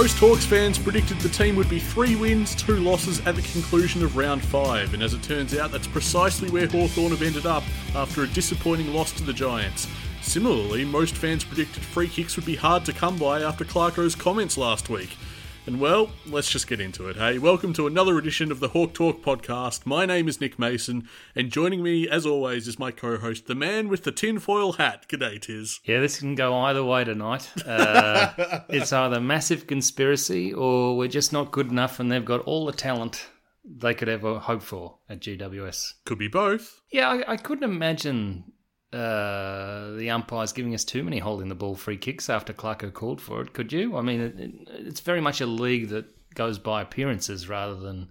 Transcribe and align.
Most 0.00 0.18
Hawks 0.18 0.46
fans 0.46 0.78
predicted 0.78 1.18
the 1.20 1.28
team 1.28 1.56
would 1.56 1.68
be 1.68 1.78
three 1.78 2.16
wins, 2.16 2.54
two 2.54 2.76
losses 2.76 3.20
at 3.26 3.36
the 3.36 3.42
conclusion 3.42 4.02
of 4.02 4.16
round 4.16 4.42
five, 4.42 4.94
and 4.94 5.02
as 5.02 5.12
it 5.12 5.22
turns 5.22 5.54
out, 5.54 5.72
that's 5.72 5.86
precisely 5.86 6.48
where 6.48 6.66
Hawthorn 6.66 7.10
have 7.10 7.20
ended 7.20 7.44
up 7.44 7.62
after 7.94 8.22
a 8.22 8.26
disappointing 8.28 8.94
loss 8.94 9.12
to 9.12 9.22
the 9.22 9.34
Giants. 9.34 9.86
Similarly, 10.22 10.86
most 10.86 11.14
fans 11.14 11.44
predicted 11.44 11.82
free 11.82 12.08
kicks 12.08 12.36
would 12.36 12.46
be 12.46 12.56
hard 12.56 12.86
to 12.86 12.94
come 12.94 13.18
by 13.18 13.42
after 13.42 13.62
Clarko's 13.62 14.14
comments 14.14 14.56
last 14.56 14.88
week. 14.88 15.18
And 15.66 15.78
well, 15.78 16.10
let's 16.26 16.50
just 16.50 16.66
get 16.66 16.80
into 16.80 17.08
it, 17.08 17.16
hey? 17.16 17.38
Welcome 17.38 17.74
to 17.74 17.86
another 17.86 18.16
edition 18.16 18.50
of 18.50 18.60
the 18.60 18.68
Hawk 18.68 18.94
Talk 18.94 19.22
podcast. 19.22 19.84
My 19.84 20.06
name 20.06 20.26
is 20.26 20.40
Nick 20.40 20.58
Mason, 20.58 21.06
and 21.36 21.50
joining 21.50 21.82
me, 21.82 22.08
as 22.08 22.24
always, 22.24 22.66
is 22.66 22.78
my 22.78 22.90
co 22.90 23.18
host, 23.18 23.46
the 23.46 23.54
man 23.54 23.88
with 23.88 24.04
the 24.04 24.10
tinfoil 24.10 24.72
hat. 24.72 25.06
G'day, 25.08 25.40
Tiz. 25.40 25.80
Yeah, 25.84 26.00
this 26.00 26.18
can 26.18 26.34
go 26.34 26.56
either 26.56 26.82
way 26.82 27.04
tonight. 27.04 27.50
Uh, 27.66 28.62
it's 28.70 28.92
either 28.92 29.20
massive 29.20 29.66
conspiracy 29.66 30.52
or 30.52 30.96
we're 30.96 31.08
just 31.08 31.32
not 31.32 31.52
good 31.52 31.70
enough 31.70 32.00
and 32.00 32.10
they've 32.10 32.24
got 32.24 32.40
all 32.40 32.64
the 32.64 32.72
talent 32.72 33.26
they 33.62 33.92
could 33.92 34.08
ever 34.08 34.38
hope 34.38 34.62
for 34.62 34.96
at 35.10 35.20
GWS. 35.20 35.92
Could 36.06 36.18
be 36.18 36.28
both. 36.28 36.80
Yeah, 36.90 37.10
I, 37.10 37.32
I 37.32 37.36
couldn't 37.36 37.64
imagine 37.64 38.52
uh, 38.92 39.92
the 39.92 40.10
umpires 40.10 40.52
giving 40.52 40.74
us 40.74 40.84
too 40.84 41.02
many 41.02 41.18
holding 41.18 41.48
the 41.48 41.54
ball 41.54 41.76
free 41.76 41.96
kicks 41.96 42.28
after 42.28 42.52
Clarko 42.52 42.92
called 42.92 43.20
for 43.20 43.40
it. 43.42 43.52
Could 43.52 43.72
you? 43.72 43.96
I 43.96 44.02
mean, 44.02 44.20
it, 44.20 44.38
it, 44.38 44.52
it's 44.86 45.00
very 45.00 45.20
much 45.20 45.40
a 45.40 45.46
league 45.46 45.88
that 45.90 46.06
goes 46.34 46.58
by 46.58 46.82
appearances 46.82 47.48
rather 47.48 47.76
than 47.76 48.08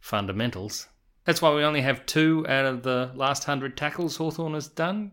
fundamentals. 0.00 0.88
That's 1.24 1.42
why 1.42 1.52
we 1.54 1.64
only 1.64 1.80
have 1.80 2.06
two 2.06 2.46
out 2.48 2.64
of 2.64 2.82
the 2.82 3.10
last 3.14 3.44
hundred 3.44 3.76
tackles 3.76 4.16
Hawthorn 4.16 4.54
has 4.54 4.68
done 4.68 5.12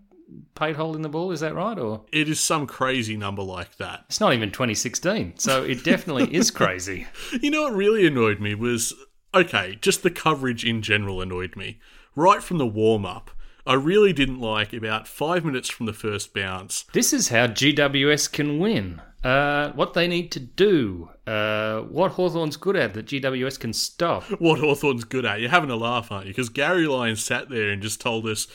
paid 0.55 0.75
holding 0.75 1.01
the 1.01 1.09
ball. 1.09 1.31
Is 1.31 1.39
that 1.41 1.55
right? 1.55 1.77
Or 1.77 2.05
It 2.11 2.29
is 2.29 2.39
some 2.39 2.67
crazy 2.67 3.17
number 3.17 3.41
like 3.43 3.77
that. 3.77 4.05
it's 4.07 4.19
not 4.19 4.33
even 4.33 4.51
2016, 4.51 5.33
so 5.37 5.63
it 5.63 5.83
definitely 5.83 6.33
is 6.33 6.51
crazy. 6.51 7.07
You 7.41 7.51
know 7.51 7.63
what 7.63 7.73
really 7.73 8.05
annoyed 8.05 8.39
me 8.39 8.55
was 8.55 8.93
okay, 9.33 9.77
just 9.81 10.03
the 10.03 10.11
coverage 10.11 10.63
in 10.63 10.81
general 10.81 11.21
annoyed 11.21 11.55
me. 11.55 11.79
Right 12.15 12.43
from 12.43 12.59
the 12.59 12.67
warm 12.67 13.05
up, 13.05 13.31
I 13.65 13.75
really 13.75 14.11
didn't 14.11 14.41
like 14.41 14.73
about 14.73 15.07
five 15.07 15.45
minutes 15.45 15.69
from 15.69 15.85
the 15.85 15.93
first 15.93 16.33
bounce. 16.33 16.85
This 16.91 17.13
is 17.13 17.29
how 17.29 17.47
GWS 17.47 18.31
can 18.31 18.59
win. 18.59 19.01
Uh, 19.23 19.71
what 19.71 19.93
they 19.93 20.05
need 20.05 20.33
to 20.33 20.39
do, 20.41 21.09
uh, 21.25 21.79
what 21.81 22.11
Hawthorn's 22.11 22.57
good 22.57 22.75
at 22.75 22.93
that 22.93 23.05
GWS 23.05 23.57
can 23.57 23.71
stop. 23.71 24.23
What 24.41 24.59
Hawthorn's 24.59 25.05
good 25.05 25.23
at. 25.25 25.39
You're 25.39 25.49
having 25.49 25.69
a 25.69 25.77
laugh, 25.77 26.11
aren't 26.11 26.25
you? 26.25 26.33
Because 26.33 26.49
Gary 26.49 26.87
Lyons 26.87 27.23
sat 27.23 27.47
there 27.47 27.69
and 27.69 27.81
just 27.81 28.01
told 28.01 28.27
us, 28.27 28.47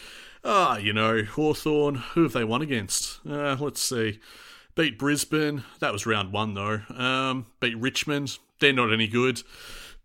ah, 0.45 0.77
you 0.77 0.93
know, 0.93 1.23
Hawthorn, 1.23 1.95
who 1.95 2.25
have 2.25 2.35
they 2.35 2.45
won 2.45 2.61
against? 2.61 3.21
Uh, 3.27 3.57
let's 3.59 3.81
see. 3.81 4.21
Beat 4.75 4.99
Brisbane. 4.99 5.65
That 5.81 5.95
was 5.95 6.05
round 6.05 6.33
one, 6.33 6.53
though. 6.53 6.83
Um, 6.95 7.47
beat 7.61 7.79
Richmond. 7.79 8.39
They're 8.61 8.75
not 8.75 8.93
any 8.93 9.09
good. 9.09 9.43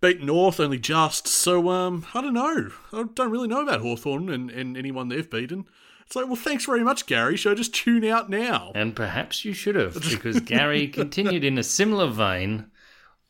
Beat 0.03 0.21
North 0.21 0.59
only 0.59 0.79
just. 0.79 1.29
So, 1.29 1.69
um, 1.69 2.05
I 2.13 2.19
don't 2.19 2.33
know. 2.33 2.71
I 2.91 3.05
don't 3.13 3.31
really 3.31 3.47
know 3.47 3.63
about 3.63 3.79
Hawthorn 3.79 4.29
and, 4.29 4.51
and 4.51 4.75
anyone 4.75 5.07
they've 5.07 5.29
beaten. 5.29 5.63
It's 6.05 6.13
like, 6.13 6.25
well, 6.25 6.35
thanks 6.35 6.65
very 6.65 6.83
much, 6.83 7.05
Gary. 7.05 7.37
Should 7.37 7.53
I 7.53 7.55
just 7.55 7.73
tune 7.73 8.03
out 8.03 8.29
now? 8.29 8.73
And 8.75 8.97
perhaps 8.97 9.45
you 9.45 9.53
should 9.53 9.75
have, 9.75 9.93
because 10.09 10.41
Gary 10.41 10.89
continued 10.89 11.45
in 11.45 11.57
a 11.57 11.63
similar 11.63 12.07
vein 12.07 12.69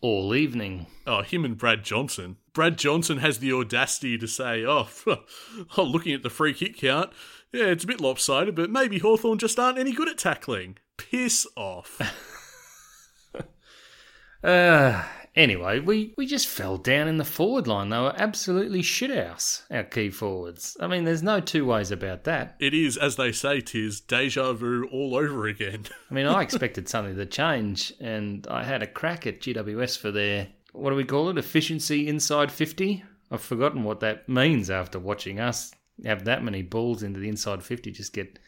all 0.01 0.33
evening. 0.33 0.87
Oh, 1.05 1.21
him 1.21 1.45
and 1.45 1.55
Brad 1.55 1.83
Johnson. 1.83 2.37
Brad 2.53 2.79
Johnson 2.79 3.19
has 3.19 3.37
the 3.37 3.53
audacity 3.53 4.17
to 4.17 4.27
say, 4.27 4.65
oh, 4.65 4.87
oh 5.77 5.83
looking 5.83 6.15
at 6.15 6.23
the 6.23 6.31
free 6.31 6.55
kick 6.55 6.75
count, 6.75 7.11
yeah, 7.51 7.65
it's 7.65 7.83
a 7.83 7.87
bit 7.87 8.01
lopsided, 8.01 8.55
but 8.55 8.71
maybe 8.71 8.97
Hawthorn 8.97 9.37
just 9.37 9.59
aren't 9.59 9.77
any 9.77 9.91
good 9.91 10.09
at 10.09 10.17
tackling. 10.17 10.77
Piss 10.97 11.45
off. 11.55 12.01
Uh, 14.43 15.01
anyway, 15.35 15.79
we, 15.79 16.13
we 16.17 16.25
just 16.25 16.47
fell 16.47 16.77
down 16.77 17.07
in 17.07 17.17
the 17.17 17.25
forward 17.25 17.67
line. 17.67 17.89
They 17.89 17.97
were 17.97 18.13
absolutely 18.15 18.81
shithouse, 18.81 19.63
our 19.71 19.83
key 19.83 20.09
forwards. 20.09 20.77
I 20.79 20.87
mean, 20.87 21.03
there's 21.03 21.23
no 21.23 21.39
two 21.39 21.65
ways 21.65 21.91
about 21.91 22.23
that. 22.25 22.55
it 22.59 22.73
is, 22.73 22.97
as 22.97 23.15
they 23.15 23.31
say, 23.31 23.61
tis 23.61 23.99
deja 24.01 24.53
vu 24.53 24.87
all 24.91 25.15
over 25.15 25.47
again. 25.47 25.85
I 26.11 26.13
mean, 26.13 26.25
I 26.25 26.41
expected 26.41 26.87
something 26.87 27.15
to 27.15 27.25
change, 27.25 27.93
and 27.99 28.45
I 28.47 28.63
had 28.63 28.83
a 28.83 28.87
crack 28.87 29.27
at 29.27 29.41
GWS 29.41 29.97
for 29.97 30.11
their, 30.11 30.47
what 30.71 30.89
do 30.89 30.95
we 30.95 31.05
call 31.05 31.29
it, 31.29 31.37
efficiency 31.37 32.07
inside 32.07 32.51
50? 32.51 33.03
I've 33.31 33.41
forgotten 33.41 33.83
what 33.83 33.99
that 34.01 34.29
means 34.29 34.69
after 34.69 34.99
watching 34.99 35.39
us 35.39 35.73
have 36.05 36.25
that 36.25 36.43
many 36.43 36.61
balls 36.61 37.03
into 37.03 37.19
the 37.19 37.29
inside 37.29 37.63
50. 37.63 37.91
Just 37.91 38.13
get, 38.13 38.39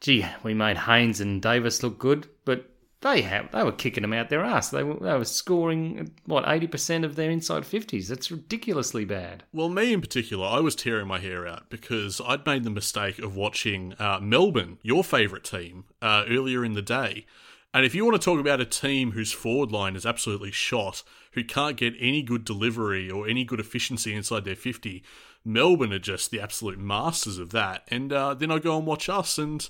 gee, 0.00 0.26
we 0.42 0.54
made 0.54 0.76
Haynes 0.76 1.20
and 1.20 1.40
Davis 1.40 1.82
look 1.82 1.98
good, 1.98 2.28
but 2.44 2.70
they 3.02 3.22
have 3.22 3.52
they 3.52 3.62
were 3.62 3.72
kicking 3.72 4.02
them 4.02 4.12
out 4.12 4.30
their 4.30 4.42
ass. 4.42 4.70
They 4.70 4.82
were, 4.82 4.98
they 4.98 5.16
were 5.16 5.24
scoring, 5.24 6.10
what, 6.24 6.44
80% 6.44 7.04
of 7.04 7.14
their 7.16 7.30
inside 7.30 7.64
50s. 7.64 8.08
That's 8.08 8.30
ridiculously 8.30 9.04
bad. 9.04 9.44
Well, 9.52 9.68
me 9.68 9.92
in 9.92 10.00
particular, 10.00 10.46
I 10.46 10.60
was 10.60 10.74
tearing 10.74 11.06
my 11.06 11.18
hair 11.18 11.46
out 11.46 11.68
because 11.68 12.20
I'd 12.26 12.46
made 12.46 12.64
the 12.64 12.70
mistake 12.70 13.18
of 13.18 13.36
watching 13.36 13.94
uh, 13.98 14.20
Melbourne, 14.22 14.78
your 14.82 15.04
favourite 15.04 15.44
team, 15.44 15.84
uh, 16.00 16.24
earlier 16.28 16.64
in 16.64 16.72
the 16.72 16.82
day. 16.82 17.26
And 17.74 17.84
if 17.84 17.94
you 17.94 18.06
want 18.06 18.20
to 18.20 18.24
talk 18.24 18.40
about 18.40 18.60
a 18.60 18.64
team 18.64 19.12
whose 19.12 19.32
forward 19.32 19.70
line 19.70 19.96
is 19.96 20.06
absolutely 20.06 20.50
shot, 20.50 21.02
who 21.32 21.44
can't 21.44 21.76
get 21.76 21.92
any 22.00 22.22
good 22.22 22.44
delivery 22.44 23.10
or 23.10 23.28
any 23.28 23.44
good 23.44 23.60
efficiency 23.60 24.14
inside 24.14 24.44
their 24.44 24.56
50, 24.56 25.02
Melbourne 25.44 25.92
are 25.92 25.98
just 25.98 26.30
the 26.30 26.40
absolute 26.40 26.78
masters 26.78 27.38
of 27.38 27.50
that. 27.50 27.86
And 27.88 28.10
uh, 28.10 28.32
then 28.32 28.50
I 28.50 28.58
go 28.58 28.78
and 28.78 28.86
watch 28.86 29.10
us 29.10 29.36
and. 29.36 29.68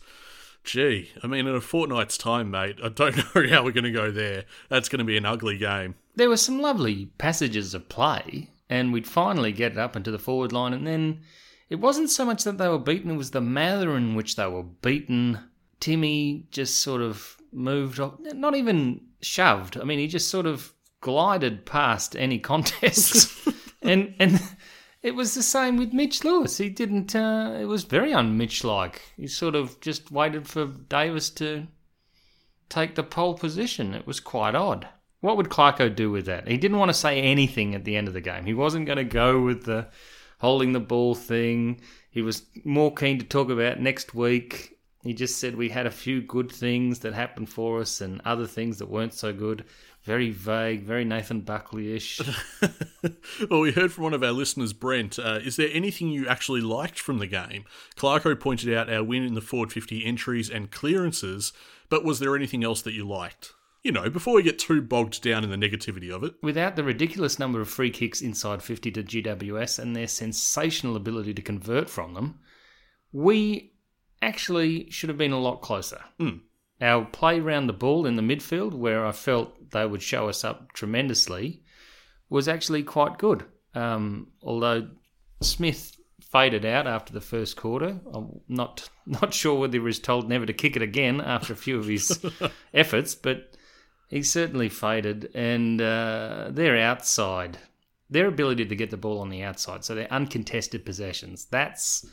Gee, 0.66 1.12
I 1.22 1.28
mean, 1.28 1.46
in 1.46 1.54
a 1.54 1.60
fortnight's 1.60 2.18
time, 2.18 2.50
mate, 2.50 2.78
I 2.82 2.88
don't 2.88 3.16
know 3.34 3.48
how 3.48 3.64
we're 3.64 3.70
going 3.70 3.84
to 3.84 3.92
go 3.92 4.10
there. 4.10 4.44
That's 4.68 4.88
going 4.88 4.98
to 4.98 5.04
be 5.04 5.16
an 5.16 5.24
ugly 5.24 5.56
game. 5.56 5.94
There 6.16 6.28
were 6.28 6.36
some 6.36 6.60
lovely 6.60 7.06
passages 7.18 7.72
of 7.72 7.88
play, 7.88 8.50
and 8.68 8.92
we'd 8.92 9.06
finally 9.06 9.52
get 9.52 9.72
it 9.72 9.78
up 9.78 9.94
into 9.94 10.10
the 10.10 10.18
forward 10.18 10.52
line, 10.52 10.72
and 10.72 10.84
then 10.84 11.20
it 11.70 11.76
wasn't 11.76 12.10
so 12.10 12.24
much 12.24 12.42
that 12.42 12.58
they 12.58 12.68
were 12.68 12.80
beaten, 12.80 13.12
it 13.12 13.16
was 13.16 13.30
the 13.30 13.40
manner 13.40 13.96
in 13.96 14.16
which 14.16 14.34
they 14.34 14.48
were 14.48 14.64
beaten. 14.64 15.38
Timmy 15.78 16.48
just 16.50 16.80
sort 16.80 17.00
of 17.00 17.36
moved 17.52 18.00
off, 18.00 18.14
not 18.18 18.56
even 18.56 19.02
shoved. 19.22 19.78
I 19.78 19.84
mean, 19.84 20.00
he 20.00 20.08
just 20.08 20.28
sort 20.28 20.46
of 20.46 20.72
glided 21.00 21.64
past 21.64 22.16
any 22.16 22.38
contest. 22.40 23.48
and 23.82 24.14
and 24.18 24.40
it 25.06 25.14
was 25.14 25.34
the 25.34 25.42
same 25.42 25.76
with 25.76 25.92
Mitch 25.92 26.24
Lewis. 26.24 26.58
He 26.58 26.68
didn't, 26.68 27.14
uh, 27.14 27.56
it 27.60 27.66
was 27.66 27.84
very 27.84 28.12
un 28.12 28.36
Mitch 28.36 28.64
like. 28.64 29.02
He 29.16 29.28
sort 29.28 29.54
of 29.54 29.80
just 29.80 30.10
waited 30.10 30.48
for 30.48 30.66
Davis 30.66 31.30
to 31.30 31.68
take 32.68 32.96
the 32.96 33.04
pole 33.04 33.34
position. 33.34 33.94
It 33.94 34.04
was 34.04 34.18
quite 34.18 34.56
odd. 34.56 34.88
What 35.20 35.36
would 35.36 35.48
Clarko 35.48 35.94
do 35.94 36.10
with 36.10 36.26
that? 36.26 36.48
He 36.48 36.56
didn't 36.56 36.78
want 36.78 36.88
to 36.88 36.92
say 36.92 37.20
anything 37.20 37.76
at 37.76 37.84
the 37.84 37.94
end 37.94 38.08
of 38.08 38.14
the 38.14 38.20
game. 38.20 38.46
He 38.46 38.52
wasn't 38.52 38.86
going 38.86 38.98
to 38.98 39.04
go 39.04 39.40
with 39.40 39.62
the 39.62 39.86
holding 40.40 40.72
the 40.72 40.80
ball 40.80 41.14
thing. 41.14 41.80
He 42.10 42.20
was 42.20 42.42
more 42.64 42.92
keen 42.92 43.20
to 43.20 43.24
talk 43.24 43.48
about 43.48 43.78
next 43.78 44.12
week. 44.12 44.76
He 45.04 45.14
just 45.14 45.38
said 45.38 45.54
we 45.54 45.68
had 45.68 45.86
a 45.86 45.90
few 45.92 46.20
good 46.20 46.50
things 46.50 46.98
that 47.00 47.14
happened 47.14 47.48
for 47.48 47.78
us 47.78 48.00
and 48.00 48.20
other 48.24 48.48
things 48.48 48.78
that 48.78 48.90
weren't 48.90 49.14
so 49.14 49.32
good. 49.32 49.66
Very 50.06 50.30
vague, 50.30 50.84
very 50.84 51.04
Nathan 51.04 51.40
Buckley 51.40 51.96
ish. 51.96 52.20
well, 53.50 53.58
we 53.58 53.72
heard 53.72 53.90
from 53.90 54.04
one 54.04 54.14
of 54.14 54.22
our 54.22 54.30
listeners, 54.30 54.72
Brent. 54.72 55.18
Uh, 55.18 55.40
is 55.42 55.56
there 55.56 55.68
anything 55.72 56.10
you 56.10 56.28
actually 56.28 56.60
liked 56.60 57.00
from 57.00 57.18
the 57.18 57.26
game? 57.26 57.64
Clarko 57.96 58.38
pointed 58.38 58.72
out 58.72 58.88
our 58.88 59.02
win 59.02 59.24
in 59.24 59.34
the 59.34 59.40
forward 59.40 59.72
50 59.72 60.06
entries 60.06 60.48
and 60.48 60.70
clearances, 60.70 61.52
but 61.88 62.04
was 62.04 62.20
there 62.20 62.36
anything 62.36 62.62
else 62.62 62.82
that 62.82 62.94
you 62.94 63.06
liked? 63.06 63.52
You 63.82 63.90
know, 63.90 64.08
before 64.08 64.36
we 64.36 64.44
get 64.44 64.60
too 64.60 64.80
bogged 64.80 65.22
down 65.22 65.42
in 65.42 65.50
the 65.50 65.56
negativity 65.56 66.14
of 66.14 66.22
it. 66.22 66.34
Without 66.40 66.76
the 66.76 66.84
ridiculous 66.84 67.40
number 67.40 67.60
of 67.60 67.68
free 67.68 67.90
kicks 67.90 68.22
inside 68.22 68.62
50 68.62 68.92
to 68.92 69.02
GWS 69.02 69.80
and 69.80 69.96
their 69.96 70.06
sensational 70.06 70.94
ability 70.94 71.34
to 71.34 71.42
convert 71.42 71.90
from 71.90 72.14
them, 72.14 72.38
we 73.10 73.72
actually 74.22 74.88
should 74.88 75.08
have 75.08 75.18
been 75.18 75.32
a 75.32 75.40
lot 75.40 75.62
closer. 75.62 76.00
Mm. 76.20 76.42
Our 76.80 77.06
play 77.06 77.40
round 77.40 77.68
the 77.68 77.72
ball 77.72 78.06
in 78.06 78.16
the 78.16 78.22
midfield, 78.22 78.74
where 78.74 79.06
I 79.06 79.12
felt 79.12 79.65
they 79.70 79.86
would 79.86 80.02
show 80.02 80.28
us 80.28 80.44
up 80.44 80.72
tremendously, 80.72 81.62
was 82.28 82.48
actually 82.48 82.82
quite 82.82 83.18
good. 83.18 83.44
Um, 83.74 84.28
although 84.42 84.88
Smith 85.40 85.96
faded 86.20 86.64
out 86.64 86.86
after 86.86 87.12
the 87.12 87.20
first 87.20 87.56
quarter, 87.56 88.00
I'm 88.12 88.40
not 88.48 88.88
not 89.06 89.34
sure 89.34 89.58
whether 89.58 89.74
he 89.74 89.78
was 89.78 89.98
told 89.98 90.28
never 90.28 90.46
to 90.46 90.52
kick 90.52 90.76
it 90.76 90.82
again 90.82 91.20
after 91.20 91.52
a 91.52 91.56
few 91.56 91.78
of 91.78 91.86
his 91.86 92.24
efforts, 92.74 93.14
but 93.14 93.56
he 94.08 94.22
certainly 94.22 94.68
faded. 94.68 95.30
And 95.34 95.80
uh, 95.80 96.48
their 96.50 96.76
outside, 96.76 97.58
their 98.10 98.26
ability 98.26 98.66
to 98.66 98.76
get 98.76 98.90
the 98.90 98.96
ball 98.96 99.20
on 99.20 99.28
the 99.28 99.42
outside, 99.42 99.84
so 99.84 99.94
their 99.94 100.12
uncontested 100.12 100.84
possessions, 100.84 101.44
that's 101.46 102.06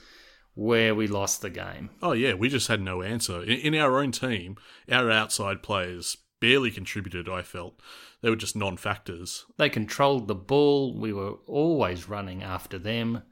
where 0.56 0.94
we 0.94 1.08
lost 1.08 1.42
the 1.42 1.50
game. 1.50 1.90
Oh, 2.02 2.12
yeah, 2.12 2.36
we 2.36 2.48
just 2.50 2.68
had 2.68 2.82
no 2.82 3.02
answer. 3.02 3.42
In, 3.42 3.74
in 3.74 3.76
our 3.76 4.00
own 4.00 4.12
team, 4.12 4.58
our 4.90 5.10
outside 5.10 5.64
players 5.64 6.18
barely 6.44 6.72
contributed, 6.72 7.30
I 7.30 7.42
felt. 7.42 7.80
They 8.22 8.30
were 8.30 8.36
just 8.36 8.54
non 8.54 8.76
factors. 8.76 9.46
They 9.56 9.70
controlled 9.70 10.28
the 10.28 10.36
ball. 10.36 10.94
We 10.94 11.14
were 11.14 11.36
always 11.48 12.10
running 12.10 12.44
after 12.44 12.78
them. 12.78 13.24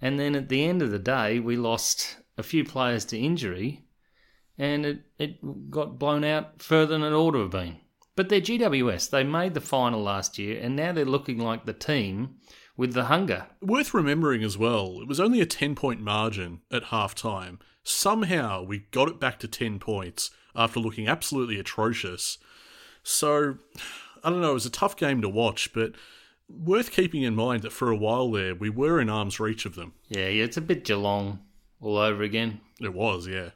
And 0.00 0.18
then 0.18 0.34
at 0.34 0.48
the 0.48 0.64
end 0.64 0.80
of 0.80 0.90
the 0.90 0.98
day, 0.98 1.40
we 1.40 1.56
lost 1.56 2.16
a 2.38 2.42
few 2.42 2.64
players 2.64 3.04
to 3.06 3.18
injury 3.18 3.84
and 4.56 4.86
it, 4.86 5.02
it 5.18 5.70
got 5.70 5.98
blown 5.98 6.24
out 6.24 6.62
further 6.62 6.98
than 6.98 7.02
it 7.02 7.14
ought 7.14 7.32
to 7.32 7.40
have 7.40 7.50
been. 7.50 7.76
But 8.16 8.30
they're 8.30 8.40
GWS. 8.40 9.10
They 9.10 9.24
made 9.24 9.52
the 9.52 9.60
final 9.60 10.02
last 10.02 10.38
year, 10.38 10.58
and 10.62 10.74
now 10.74 10.92
they're 10.92 11.04
looking 11.04 11.38
like 11.38 11.66
the 11.66 11.74
team 11.74 12.36
with 12.78 12.94
the 12.94 13.04
hunger. 13.04 13.48
Worth 13.60 13.92
remembering 13.92 14.42
as 14.42 14.56
well, 14.56 15.00
it 15.02 15.08
was 15.08 15.20
only 15.20 15.42
a 15.42 15.46
10 15.46 15.74
point 15.74 16.00
margin 16.00 16.60
at 16.70 16.84
half 16.84 17.14
time. 17.14 17.58
Somehow 17.82 18.62
we 18.62 18.86
got 18.90 19.08
it 19.08 19.20
back 19.20 19.38
to 19.40 19.48
10 19.48 19.80
points 19.80 20.30
after 20.54 20.80
looking 20.80 21.08
absolutely 21.08 21.58
atrocious. 21.58 22.38
So, 23.04 23.58
I 24.24 24.30
don't 24.30 24.40
know, 24.40 24.50
it 24.50 24.54
was 24.54 24.66
a 24.66 24.70
tough 24.70 24.96
game 24.96 25.22
to 25.22 25.28
watch, 25.28 25.72
but 25.72 25.92
worth 26.48 26.90
keeping 26.90 27.22
in 27.22 27.36
mind 27.36 27.62
that 27.62 27.72
for 27.72 27.90
a 27.90 27.96
while 27.96 28.30
there, 28.32 28.54
we 28.54 28.70
were 28.70 29.00
in 29.00 29.08
arm's 29.08 29.38
reach 29.38 29.66
of 29.66 29.76
them. 29.76 29.92
Yeah, 30.08 30.28
yeah, 30.28 30.44
it's 30.44 30.56
a 30.56 30.62
bit 30.62 30.84
Geelong 30.84 31.38
all 31.80 31.98
over 31.98 32.22
again. 32.22 32.60
It 32.80 32.94
was, 32.94 33.28
yeah. 33.28 33.50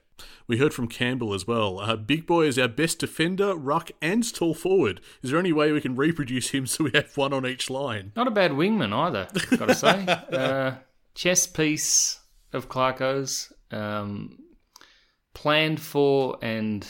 We 0.46 0.58
heard 0.58 0.74
from 0.74 0.88
Campbell 0.88 1.34
as 1.34 1.46
well. 1.46 1.80
Uh, 1.80 1.96
Big 1.96 2.26
Boy 2.26 2.46
is 2.46 2.58
our 2.58 2.68
best 2.68 2.98
defender, 2.98 3.54
ruck, 3.54 3.90
and 4.00 4.34
tall 4.34 4.54
forward. 4.54 5.00
Is 5.22 5.30
there 5.30 5.38
any 5.38 5.52
way 5.52 5.72
we 5.72 5.80
can 5.80 5.96
reproduce 5.96 6.50
him 6.50 6.66
so 6.68 6.84
we 6.84 6.90
have 6.94 7.16
one 7.16 7.32
on 7.32 7.46
each 7.46 7.70
line? 7.70 8.12
Not 8.16 8.28
a 8.28 8.32
bad 8.32 8.52
wingman 8.52 8.92
either, 8.92 9.28
got 9.56 9.66
to 9.66 9.74
say. 9.74 10.06
uh, 10.32 10.72
chess 11.14 11.46
piece 11.46 12.20
of 12.52 12.68
Clarko's, 12.68 13.52
um, 13.70 14.38
planned 15.34 15.80
for 15.80 16.38
and 16.42 16.86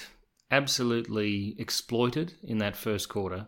absolutely 0.50 1.54
exploited 1.58 2.34
in 2.42 2.58
that 2.58 2.76
first 2.76 3.08
quarter. 3.08 3.46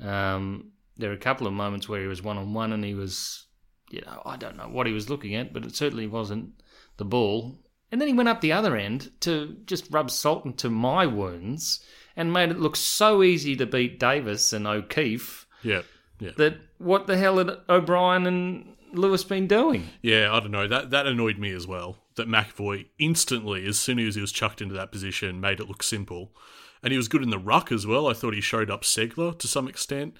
Um, 0.00 0.72
there 0.96 1.10
were 1.10 1.16
a 1.16 1.18
couple 1.18 1.46
of 1.46 1.52
moments 1.52 1.88
where 1.88 2.00
he 2.00 2.06
was 2.06 2.22
one 2.22 2.38
on 2.38 2.54
one 2.54 2.72
and 2.72 2.84
he 2.84 2.94
was, 2.94 3.46
you 3.90 4.02
know, 4.02 4.22
I 4.24 4.36
don't 4.36 4.56
know 4.56 4.68
what 4.68 4.86
he 4.86 4.92
was 4.92 5.10
looking 5.10 5.34
at, 5.34 5.52
but 5.52 5.64
it 5.64 5.74
certainly 5.76 6.06
wasn't 6.06 6.50
the 6.96 7.04
ball. 7.04 7.58
And 7.90 8.00
then 8.00 8.08
he 8.08 8.14
went 8.14 8.28
up 8.28 8.40
the 8.40 8.52
other 8.52 8.76
end 8.76 9.12
to 9.20 9.56
just 9.66 9.92
rub 9.92 10.10
salt 10.10 10.44
into 10.44 10.68
my 10.70 11.06
wounds 11.06 11.84
and 12.16 12.32
made 12.32 12.50
it 12.50 12.58
look 12.58 12.76
so 12.76 13.22
easy 13.22 13.54
to 13.56 13.66
beat 13.66 14.00
Davis 14.00 14.52
and 14.52 14.66
O'Keefe 14.66 15.46
Yeah, 15.62 15.82
yeah. 16.18 16.32
that 16.36 16.56
what 16.78 17.06
the 17.06 17.16
hell 17.16 17.38
had 17.38 17.50
O'Brien 17.68 18.26
and 18.26 18.74
Lewis 18.92 19.22
been 19.24 19.46
doing? 19.46 19.88
Yeah, 20.02 20.32
I 20.32 20.40
don't 20.40 20.50
know. 20.50 20.66
That 20.66 20.90
that 20.90 21.06
annoyed 21.06 21.38
me 21.38 21.52
as 21.52 21.66
well. 21.66 21.98
That 22.16 22.28
McEvoy 22.28 22.86
instantly, 22.98 23.66
as 23.66 23.78
soon 23.78 23.98
as 23.98 24.14
he 24.14 24.20
was 24.20 24.32
chucked 24.32 24.60
into 24.62 24.74
that 24.74 24.90
position, 24.92 25.40
made 25.40 25.60
it 25.60 25.68
look 25.68 25.82
simple. 25.82 26.32
And 26.82 26.90
he 26.92 26.96
was 26.96 27.08
good 27.08 27.22
in 27.22 27.30
the 27.30 27.38
ruck 27.38 27.70
as 27.72 27.86
well. 27.86 28.06
I 28.08 28.12
thought 28.14 28.34
he 28.34 28.40
showed 28.40 28.70
up 28.70 28.82
Ceglar 28.82 29.38
to 29.38 29.46
some 29.48 29.68
extent. 29.68 30.16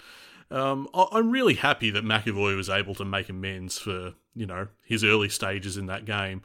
Um, 0.51 0.89
I- 0.95 1.09
I'm 1.13 1.31
really 1.31 1.55
happy 1.55 1.91
that 1.91 2.05
McEvoy 2.05 2.57
was 2.57 2.69
able 2.69 2.95
to 2.97 3.05
make 3.05 3.29
amends 3.29 3.79
for 3.79 4.15
you 4.35 4.47
know 4.47 4.69
his 4.85 5.03
early 5.05 5.29
stages 5.29 5.77
in 5.77 5.87
that 5.87 6.05
game. 6.05 6.43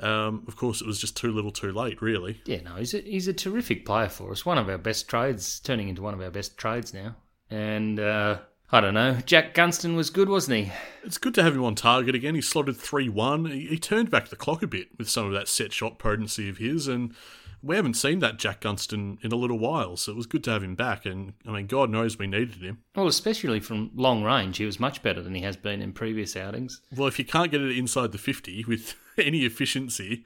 Um, 0.00 0.44
of 0.48 0.56
course, 0.56 0.80
it 0.80 0.86
was 0.86 0.98
just 1.00 1.16
too 1.16 1.30
little, 1.32 1.52
too 1.52 1.70
late. 1.72 2.02
Really, 2.02 2.40
Yeah, 2.46 2.62
no, 2.62 2.74
he's 2.76 2.94
a, 2.94 2.98
he's 2.98 3.28
a 3.28 3.32
terrific 3.32 3.84
player 3.86 4.08
for 4.08 4.32
us. 4.32 4.44
One 4.44 4.58
of 4.58 4.68
our 4.68 4.78
best 4.78 5.08
trades, 5.08 5.60
turning 5.60 5.88
into 5.88 6.02
one 6.02 6.14
of 6.14 6.20
our 6.20 6.30
best 6.30 6.56
trades 6.58 6.92
now. 6.92 7.14
And 7.50 8.00
uh, 8.00 8.38
I 8.72 8.80
don't 8.80 8.94
know, 8.94 9.18
Jack 9.26 9.54
Gunston 9.54 9.94
was 9.94 10.10
good, 10.10 10.28
wasn't 10.28 10.56
he? 10.58 10.72
it's 11.04 11.18
good 11.18 11.34
to 11.34 11.42
have 11.42 11.54
him 11.54 11.64
on 11.64 11.74
target 11.74 12.14
again. 12.14 12.34
He 12.34 12.40
slotted 12.40 12.76
three 12.76 13.08
one. 13.08 13.44
He, 13.46 13.66
he 13.66 13.78
turned 13.78 14.10
back 14.10 14.28
the 14.28 14.36
clock 14.36 14.62
a 14.62 14.66
bit 14.66 14.88
with 14.98 15.08
some 15.08 15.26
of 15.26 15.32
that 15.32 15.48
set 15.48 15.72
shot 15.72 15.98
potency 15.98 16.48
of 16.48 16.58
his, 16.58 16.88
and 16.88 17.14
we 17.62 17.76
haven't 17.76 17.94
seen 17.94 18.18
that 18.18 18.38
Jack 18.38 18.60
Gunston 18.60 19.18
in 19.22 19.32
a 19.32 19.36
little 19.36 19.58
while. 19.58 19.96
So 19.96 20.12
it 20.12 20.16
was 20.16 20.26
good 20.26 20.44
to 20.44 20.50
have 20.50 20.62
him 20.62 20.74
back. 20.74 21.06
And 21.06 21.32
I 21.46 21.50
mean, 21.50 21.66
God 21.66 21.90
knows 21.90 22.18
we 22.18 22.26
needed 22.26 22.62
him. 22.62 22.78
Well, 22.94 23.06
especially 23.06 23.60
from 23.60 23.90
long 23.94 24.22
range, 24.22 24.58
he 24.58 24.66
was 24.66 24.78
much 24.78 25.02
better 25.02 25.22
than 25.22 25.34
he 25.34 25.42
has 25.42 25.56
been 25.56 25.80
in 25.80 25.92
previous 25.92 26.36
outings. 26.36 26.80
Well, 26.94 27.08
if 27.08 27.18
you 27.18 27.24
can't 27.24 27.50
get 27.50 27.62
it 27.62 27.76
inside 27.76 28.12
the 28.12 28.18
50 28.18 28.64
with 28.68 28.94
any 29.18 29.44
efficiency, 29.44 30.24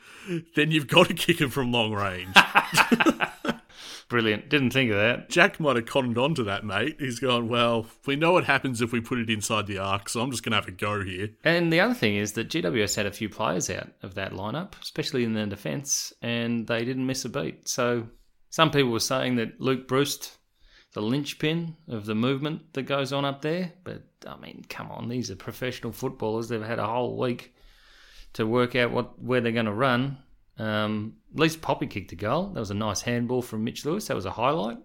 then 0.56 0.70
you've 0.70 0.88
got 0.88 1.08
to 1.08 1.14
kick 1.14 1.40
him 1.40 1.50
from 1.50 1.70
long 1.70 1.92
range. 1.92 2.34
Brilliant. 4.08 4.48
Didn't 4.48 4.70
think 4.70 4.90
of 4.90 4.96
that. 4.96 5.28
Jack 5.28 5.60
might 5.60 5.76
have 5.76 5.86
conned 5.86 6.18
on 6.18 6.34
to 6.34 6.44
that, 6.44 6.64
mate. 6.64 6.96
He's 6.98 7.20
gone, 7.20 7.48
well, 7.48 7.86
we 8.06 8.16
know 8.16 8.32
what 8.32 8.44
happens 8.44 8.80
if 8.80 8.92
we 8.92 9.00
put 9.00 9.18
it 9.18 9.30
inside 9.30 9.66
the 9.66 9.78
arc, 9.78 10.08
so 10.08 10.20
I'm 10.20 10.30
just 10.30 10.42
going 10.42 10.52
to 10.52 10.56
have 10.56 10.68
a 10.68 10.72
go 10.72 11.04
here. 11.04 11.30
And 11.44 11.72
the 11.72 11.80
other 11.80 11.94
thing 11.94 12.16
is 12.16 12.32
that 12.32 12.48
GWS 12.48 12.96
had 12.96 13.06
a 13.06 13.12
few 13.12 13.28
players 13.28 13.68
out 13.70 13.88
of 14.02 14.14
that 14.14 14.32
lineup, 14.32 14.80
especially 14.80 15.24
in 15.24 15.34
the 15.34 15.46
defence, 15.46 16.12
and 16.22 16.66
they 16.66 16.84
didn't 16.84 17.06
miss 17.06 17.24
a 17.24 17.28
beat. 17.28 17.68
So 17.68 18.08
some 18.50 18.70
people 18.70 18.90
were 18.90 19.00
saying 19.00 19.36
that 19.36 19.60
Luke 19.60 19.86
Bruce, 19.86 20.36
the 20.94 21.02
linchpin 21.02 21.76
of 21.88 22.06
the 22.06 22.14
movement 22.14 22.72
that 22.72 22.82
goes 22.82 23.12
on 23.12 23.24
up 23.24 23.42
there, 23.42 23.72
but 23.84 24.02
I 24.26 24.36
mean, 24.36 24.64
come 24.68 24.90
on, 24.90 25.08
these 25.08 25.30
are 25.30 25.36
professional 25.36 25.92
footballers. 25.92 26.48
They've 26.48 26.62
had 26.62 26.78
a 26.78 26.86
whole 26.86 27.18
week 27.18 27.54
to 28.34 28.46
work 28.46 28.74
out 28.74 28.90
what 28.90 29.20
where 29.20 29.40
they're 29.40 29.52
going 29.52 29.66
to 29.66 29.72
run. 29.72 30.18
Um, 30.58 31.14
at 31.32 31.40
least 31.40 31.62
Poppy 31.62 31.86
kicked 31.86 32.12
a 32.12 32.16
goal. 32.16 32.48
That 32.48 32.60
was 32.60 32.70
a 32.70 32.74
nice 32.74 33.02
handball 33.02 33.42
from 33.42 33.64
Mitch 33.64 33.84
Lewis. 33.84 34.08
That 34.08 34.14
was 34.14 34.26
a 34.26 34.32
highlight, 34.32 34.78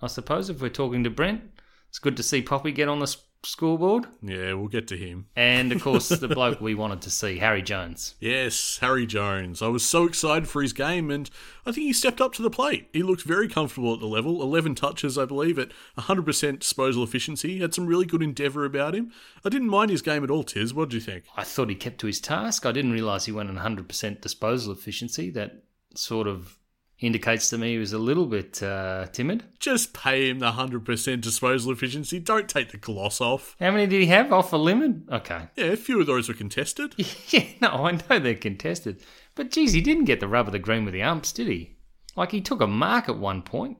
I 0.00 0.06
suppose. 0.06 0.48
If 0.48 0.60
we're 0.60 0.68
talking 0.68 1.04
to 1.04 1.10
Brent, 1.10 1.42
it's 1.88 1.98
good 1.98 2.16
to 2.16 2.22
see 2.22 2.42
Poppy 2.42 2.72
get 2.72 2.88
on 2.88 3.00
the 3.00 3.16
scoreboard. 3.44 4.06
Yeah, 4.22 4.54
we'll 4.54 4.68
get 4.68 4.88
to 4.88 4.96
him. 4.96 5.26
And 5.36 5.72
of 5.72 5.82
course, 5.82 6.08
the 6.08 6.28
bloke 6.28 6.60
we 6.60 6.74
wanted 6.74 7.02
to 7.02 7.10
see, 7.10 7.38
Harry 7.38 7.62
Jones. 7.62 8.14
Yes, 8.20 8.78
Harry 8.80 9.06
Jones. 9.06 9.62
I 9.62 9.68
was 9.68 9.84
so 9.84 10.04
excited 10.04 10.48
for 10.48 10.62
his 10.62 10.72
game, 10.72 11.10
and 11.10 11.30
I 11.64 11.72
think 11.72 11.86
he 11.86 11.92
stepped 11.92 12.20
up 12.20 12.32
to 12.34 12.42
the 12.42 12.50
plate. 12.50 12.88
He 12.92 13.02
looked 13.02 13.22
very 13.22 13.48
comfortable 13.48 13.94
at 13.94 14.00
the 14.00 14.06
level. 14.06 14.42
11 14.42 14.74
touches, 14.74 15.16
I 15.16 15.24
believe, 15.24 15.58
at 15.58 15.72
100% 15.98 16.58
disposal 16.60 17.02
efficiency. 17.02 17.54
He 17.54 17.60
had 17.60 17.74
some 17.74 17.86
really 17.86 18.06
good 18.06 18.22
endeavour 18.22 18.64
about 18.64 18.94
him. 18.94 19.12
I 19.44 19.48
didn't 19.48 19.68
mind 19.68 19.90
his 19.90 20.02
game 20.02 20.24
at 20.24 20.30
all, 20.30 20.44
Tiz. 20.44 20.74
What 20.74 20.90
do 20.90 20.96
you 20.96 21.02
think? 21.02 21.24
I 21.36 21.44
thought 21.44 21.70
he 21.70 21.74
kept 21.74 21.98
to 22.00 22.06
his 22.06 22.20
task. 22.20 22.66
I 22.66 22.72
didn't 22.72 22.92
realise 22.92 23.24
he 23.24 23.32
went 23.32 23.50
on 23.50 23.56
100% 23.56 24.20
disposal 24.20 24.72
efficiency. 24.72 25.30
That 25.30 25.62
sort 25.94 26.26
of 26.26 26.58
indicates 27.06 27.48
to 27.50 27.58
me 27.58 27.72
he 27.72 27.78
was 27.78 27.92
a 27.92 27.98
little 27.98 28.26
bit 28.26 28.62
uh, 28.62 29.06
timid. 29.12 29.44
Just 29.60 29.92
pay 29.92 30.30
him 30.30 30.40
the 30.40 30.52
100% 30.52 31.20
disposal 31.20 31.72
efficiency. 31.72 32.18
Don't 32.18 32.48
take 32.48 32.72
the 32.72 32.76
gloss 32.76 33.20
off. 33.20 33.54
How 33.60 33.70
many 33.70 33.86
did 33.86 34.00
he 34.00 34.06
have 34.06 34.32
off 34.32 34.52
a 34.52 34.56
limit? 34.56 34.96
Okay. 35.10 35.48
Yeah, 35.56 35.66
a 35.66 35.76
few 35.76 36.00
of 36.00 36.06
those 36.06 36.28
were 36.28 36.34
contested. 36.34 36.94
Yeah, 37.30 37.44
no, 37.60 37.68
I 37.68 37.92
know 37.92 38.18
they're 38.18 38.34
contested. 38.34 39.02
But 39.34 39.50
geez, 39.50 39.72
he 39.72 39.80
didn't 39.80 40.06
get 40.06 40.20
the 40.20 40.28
rub 40.28 40.46
of 40.46 40.52
the 40.52 40.58
green 40.58 40.84
with 40.84 40.94
the 40.94 41.02
umps, 41.02 41.30
did 41.30 41.46
he? 41.46 41.76
Like 42.16 42.32
he 42.32 42.40
took 42.40 42.60
a 42.60 42.66
mark 42.66 43.08
at 43.08 43.18
one 43.18 43.42
point 43.42 43.78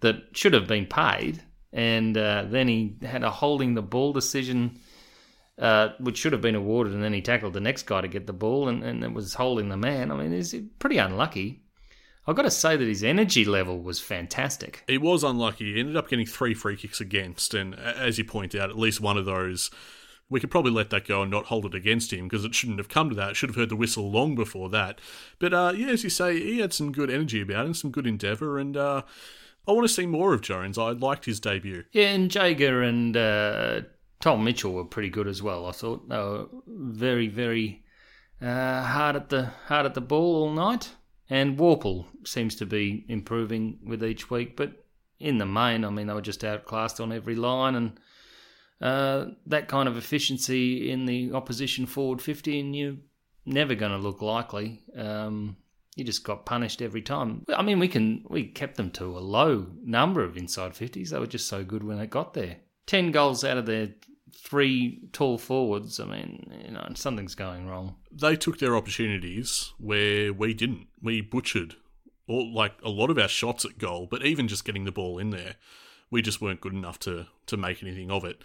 that 0.00 0.16
should 0.32 0.52
have 0.54 0.66
been 0.66 0.86
paid, 0.86 1.42
and 1.72 2.16
uh, 2.16 2.44
then 2.48 2.68
he 2.68 2.96
had 3.02 3.22
a 3.22 3.30
holding 3.30 3.74
the 3.74 3.82
ball 3.82 4.12
decision, 4.12 4.78
uh, 5.58 5.90
which 6.00 6.18
should 6.18 6.32
have 6.32 6.42
been 6.42 6.54
awarded, 6.54 6.92
and 6.92 7.02
then 7.02 7.12
he 7.12 7.22
tackled 7.22 7.54
the 7.54 7.60
next 7.60 7.84
guy 7.84 8.00
to 8.00 8.08
get 8.08 8.26
the 8.26 8.32
ball, 8.32 8.68
and, 8.68 8.82
and 8.82 9.04
it 9.04 9.12
was 9.12 9.34
holding 9.34 9.68
the 9.68 9.76
man. 9.76 10.10
I 10.10 10.16
mean, 10.16 10.32
he's 10.32 10.54
pretty 10.78 10.98
unlucky. 10.98 11.62
I've 12.26 12.36
got 12.36 12.42
to 12.42 12.50
say 12.50 12.76
that 12.76 12.86
his 12.86 13.02
energy 13.02 13.44
level 13.44 13.80
was 13.80 14.00
fantastic. 14.00 14.84
He 14.86 14.98
was 14.98 15.24
unlucky. 15.24 15.74
He 15.74 15.80
ended 15.80 15.96
up 15.96 16.08
getting 16.08 16.26
three 16.26 16.54
free 16.54 16.76
kicks 16.76 17.00
against, 17.00 17.54
and 17.54 17.74
as 17.74 18.18
you 18.18 18.24
point 18.24 18.54
out, 18.54 18.70
at 18.70 18.78
least 18.78 19.00
one 19.00 19.16
of 19.16 19.24
those, 19.24 19.70
we 20.28 20.38
could 20.38 20.50
probably 20.50 20.70
let 20.70 20.90
that 20.90 21.06
go 21.06 21.22
and 21.22 21.30
not 21.30 21.46
hold 21.46 21.66
it 21.66 21.74
against 21.74 22.12
him 22.12 22.28
because 22.28 22.44
it 22.44 22.54
shouldn't 22.54 22.78
have 22.78 22.88
come 22.88 23.08
to 23.08 23.16
that. 23.16 23.30
It 23.30 23.36
should 23.36 23.50
have 23.50 23.56
heard 23.56 23.68
the 23.68 23.76
whistle 23.76 24.10
long 24.10 24.34
before 24.34 24.68
that. 24.70 25.00
But 25.38 25.52
uh, 25.52 25.72
yeah, 25.76 25.88
as 25.88 26.04
you 26.04 26.10
say, 26.10 26.38
he 26.38 26.60
had 26.60 26.72
some 26.72 26.92
good 26.92 27.10
energy 27.10 27.40
about 27.40 27.66
him, 27.66 27.74
some 27.74 27.90
good 27.90 28.06
endeavour, 28.06 28.58
and 28.58 28.76
uh, 28.76 29.02
I 29.66 29.72
want 29.72 29.86
to 29.86 29.92
see 29.92 30.06
more 30.06 30.32
of 30.32 30.40
Jones. 30.40 30.78
I 30.78 30.90
liked 30.90 31.24
his 31.24 31.40
debut. 31.40 31.84
Yeah, 31.92 32.10
and 32.10 32.32
Jaeger 32.32 32.82
and 32.82 33.16
uh, 33.16 33.80
Tom 34.20 34.44
Mitchell 34.44 34.72
were 34.72 34.84
pretty 34.84 35.10
good 35.10 35.26
as 35.26 35.42
well. 35.42 35.66
I 35.66 35.72
thought 35.72 36.08
they 36.08 36.16
were 36.16 36.46
very, 36.66 37.28
very 37.28 37.82
uh, 38.40 38.82
hard 38.84 39.16
at 39.16 39.28
the 39.30 39.46
hard 39.66 39.86
at 39.86 39.94
the 39.94 40.00
ball 40.00 40.42
all 40.42 40.52
night. 40.52 40.90
And 41.30 41.56
Worpel 41.56 42.06
seems 42.24 42.56
to 42.56 42.66
be 42.66 43.04
improving 43.08 43.78
with 43.86 44.02
each 44.02 44.30
week, 44.30 44.56
but 44.56 44.84
in 45.20 45.38
the 45.38 45.46
main, 45.46 45.84
I 45.84 45.90
mean, 45.90 46.08
they 46.08 46.12
were 46.12 46.20
just 46.20 46.42
outclassed 46.42 47.00
on 47.00 47.12
every 47.12 47.36
line, 47.36 47.76
and 47.76 48.00
uh, 48.80 49.26
that 49.46 49.68
kind 49.68 49.88
of 49.88 49.96
efficiency 49.96 50.90
in 50.90 51.06
the 51.06 51.32
opposition 51.32 51.86
forward 51.86 52.20
fifty, 52.20 52.58
and 52.58 52.74
you're 52.74 52.96
never 53.46 53.74
going 53.76 53.92
to 53.92 53.98
look 53.98 54.20
likely. 54.20 54.82
Um, 54.96 55.56
you 55.94 56.04
just 56.04 56.24
got 56.24 56.46
punished 56.46 56.82
every 56.82 57.02
time. 57.02 57.44
I 57.54 57.62
mean, 57.62 57.78
we 57.78 57.88
can 57.88 58.24
we 58.28 58.44
kept 58.44 58.76
them 58.76 58.90
to 58.92 59.16
a 59.16 59.20
low 59.20 59.66
number 59.84 60.24
of 60.24 60.36
inside 60.36 60.74
fifties. 60.74 61.10
They 61.10 61.18
were 61.18 61.26
just 61.26 61.48
so 61.48 61.62
good 61.62 61.84
when 61.84 61.98
they 61.98 62.06
got 62.06 62.34
there. 62.34 62.56
Ten 62.86 63.12
goals 63.12 63.44
out 63.44 63.58
of 63.58 63.66
their 63.66 63.90
three 64.34 65.00
tall 65.12 65.38
forwards. 65.38 66.00
I 66.00 66.04
mean, 66.04 66.62
you 66.64 66.72
know, 66.72 66.86
something's 66.94 67.34
going 67.34 67.66
wrong. 67.66 67.96
They 68.10 68.36
took 68.36 68.58
their 68.58 68.76
opportunities 68.76 69.72
where 69.78 70.32
we 70.32 70.54
didn't. 70.54 70.86
We 71.02 71.20
butchered 71.20 71.76
all 72.28 72.52
like 72.52 72.74
a 72.84 72.90
lot 72.90 73.10
of 73.10 73.18
our 73.18 73.28
shots 73.28 73.64
at 73.64 73.78
goal, 73.78 74.06
but 74.10 74.24
even 74.24 74.48
just 74.48 74.64
getting 74.64 74.84
the 74.84 74.92
ball 74.92 75.18
in 75.18 75.30
there, 75.30 75.56
we 76.10 76.22
just 76.22 76.40
weren't 76.40 76.60
good 76.60 76.74
enough 76.74 76.98
to 77.00 77.26
to 77.46 77.56
make 77.56 77.82
anything 77.82 78.10
of 78.10 78.24
it. 78.24 78.42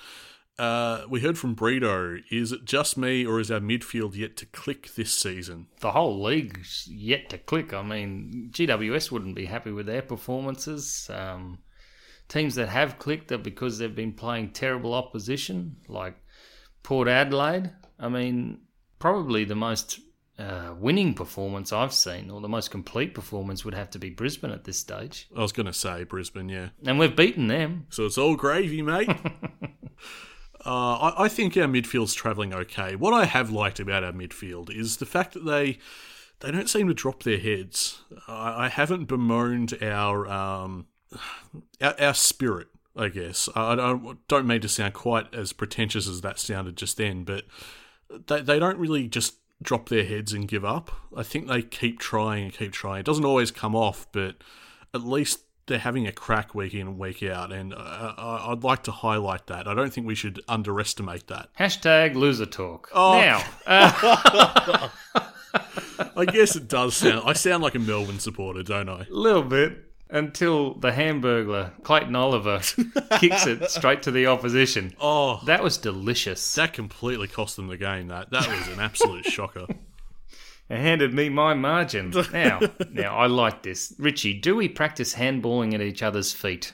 Uh, 0.57 1.03
we 1.09 1.19
heard 1.19 1.37
from 1.37 1.55
Bredo. 1.55 2.21
Is 2.31 2.51
it 2.53 2.63
just 2.63 2.97
me, 2.97 3.25
or 3.25 3.39
is 3.39 3.51
our 3.51 3.59
midfield 3.59 4.15
yet 4.15 4.37
to 4.37 4.45
click 4.45 4.95
this 4.95 5.13
season? 5.13 5.67
The 5.81 5.91
whole 5.91 6.21
league's 6.21 6.87
yet 6.89 7.29
to 7.29 7.37
click. 7.37 7.73
I 7.73 7.81
mean, 7.81 8.49
GWS 8.53 9.11
wouldn't 9.11 9.35
be 9.35 9.45
happy 9.45 9.71
with 9.71 9.85
their 9.85 10.01
performances. 10.01 11.09
Um, 11.13 11.59
teams 12.27 12.55
that 12.55 12.69
have 12.69 12.99
clicked 12.99 13.31
are 13.31 13.37
because 13.37 13.77
they've 13.77 13.95
been 13.95 14.13
playing 14.13 14.51
terrible 14.51 14.93
opposition, 14.93 15.77
like 15.87 16.15
Port 16.83 17.07
Adelaide. 17.07 17.71
I 17.99 18.09
mean, 18.09 18.59
probably 18.99 19.45
the 19.45 19.55
most 19.55 19.99
uh, 20.37 20.73
winning 20.77 21.13
performance 21.13 21.71
I've 21.71 21.93
seen, 21.93 22.29
or 22.29 22.41
the 22.41 22.49
most 22.49 22.71
complete 22.71 23.13
performance, 23.13 23.63
would 23.63 23.73
have 23.73 23.89
to 23.91 23.99
be 23.99 24.09
Brisbane 24.09 24.51
at 24.51 24.65
this 24.65 24.77
stage. 24.77 25.27
I 25.35 25.41
was 25.41 25.51
going 25.51 25.67
to 25.67 25.73
say 25.73 26.03
Brisbane, 26.03 26.49
yeah. 26.49 26.69
And 26.85 26.99
we've 26.99 27.15
beaten 27.15 27.47
them. 27.47 27.87
So 27.89 28.05
it's 28.05 28.17
all 28.17 28.35
gravy, 28.35 28.81
mate. 28.81 29.09
uh, 30.65 30.65
I, 30.65 31.25
I 31.25 31.27
think 31.29 31.55
our 31.55 31.67
midfield's 31.67 32.13
travelling 32.13 32.53
okay. 32.53 32.95
What 32.95 33.13
I 33.13 33.25
have 33.25 33.49
liked 33.49 33.79
about 33.79 34.03
our 34.03 34.11
midfield 34.11 34.75
is 34.75 34.97
the 34.97 35.05
fact 35.05 35.33
that 35.33 35.45
they 35.45 35.79
they 36.41 36.51
don't 36.51 36.69
seem 36.69 36.87
to 36.87 36.93
drop 36.93 37.23
their 37.23 37.37
heads. 37.37 38.03
I, 38.27 38.65
I 38.65 38.69
haven't 38.69 39.05
bemoaned 39.05 39.77
our, 39.81 40.27
um, 40.27 40.87
our 41.81 41.95
our 41.99 42.13
spirit. 42.13 42.67
I 42.97 43.09
guess 43.09 43.49
I 43.55 43.75
don't, 43.75 44.25
don't 44.29 44.47
mean 44.47 44.61
to 44.61 44.69
sound 44.69 44.93
quite 44.93 45.33
as 45.33 45.51
pretentious 45.51 46.07
as 46.07 46.21
that 46.21 46.39
sounded 46.39 46.77
just 46.77 46.95
then, 46.95 47.25
but 47.25 47.43
they 48.27 48.41
they 48.41 48.57
don't 48.57 48.77
really 48.77 49.07
just 49.07 49.35
drop 49.61 49.89
their 49.89 50.05
heads 50.05 50.33
and 50.33 50.47
give 50.47 50.63
up. 50.63 50.91
I 51.15 51.23
think 51.23 51.47
they 51.47 51.61
keep 51.61 51.99
trying 51.99 52.45
and 52.45 52.53
keep 52.53 52.71
trying. 52.71 53.01
It 53.01 53.05
doesn't 53.05 53.25
always 53.25 53.51
come 53.51 53.75
off, 53.75 54.07
but 54.11 54.35
at 54.93 55.01
least 55.01 55.41
they're 55.67 55.79
having 55.79 56.07
a 56.07 56.11
crack 56.11 56.53
week 56.53 56.73
in 56.73 56.81
and 56.81 56.99
week 56.99 57.23
out, 57.23 57.51
and 57.51 57.73
uh, 57.73 58.13
I'd 58.17 58.63
like 58.63 58.83
to 58.83 58.91
highlight 58.91 59.47
that. 59.47 59.67
I 59.67 59.73
don't 59.73 59.91
think 59.91 60.05
we 60.05 60.15
should 60.15 60.41
underestimate 60.47 61.27
that. 61.27 61.49
Hashtag 61.59 62.15
loser 62.15 62.45
talk. 62.45 62.89
Oh. 62.93 63.19
Now, 63.19 63.43
uh, 63.65 64.89
I 66.15 66.25
guess 66.25 66.55
it 66.55 66.67
does 66.67 66.95
sound. 66.95 67.23
I 67.25 67.33
sound 67.33 67.63
like 67.63 67.75
a 67.75 67.79
Melbourne 67.79 68.19
supporter, 68.19 68.63
don't 68.63 68.89
I? 68.89 69.01
a 69.01 69.05
little 69.09 69.43
bit 69.43 69.84
until 70.09 70.73
the 70.75 70.91
Hamburglar 70.91 71.71
Clayton 71.83 72.15
Oliver 72.15 72.59
kicks 73.19 73.45
it 73.47 73.69
straight 73.69 74.03
to 74.03 74.11
the 74.11 74.27
opposition. 74.27 74.93
Oh, 74.99 75.41
That 75.45 75.63
was 75.63 75.77
delicious. 75.77 76.53
that 76.55 76.73
completely 76.73 77.27
cost 77.27 77.55
them 77.55 77.67
the 77.67 77.77
game. 77.77 78.07
That 78.07 78.29
that 78.31 78.47
was 78.47 78.67
an 78.67 78.79
absolute 78.79 79.25
shocker. 79.25 79.65
It 80.67 80.77
handed 80.79 81.13
me 81.13 81.29
my 81.29 81.53
margin. 81.53 82.11
Now, 82.33 82.59
now 82.91 83.15
I 83.17 83.27
like 83.27 83.61
this. 83.61 83.93
Richie, 83.99 84.33
do 84.33 84.55
we 84.55 84.67
practice 84.67 85.13
handballing 85.13 85.73
at 85.75 85.81
each 85.81 86.01
other's 86.01 86.33
feet? 86.33 86.73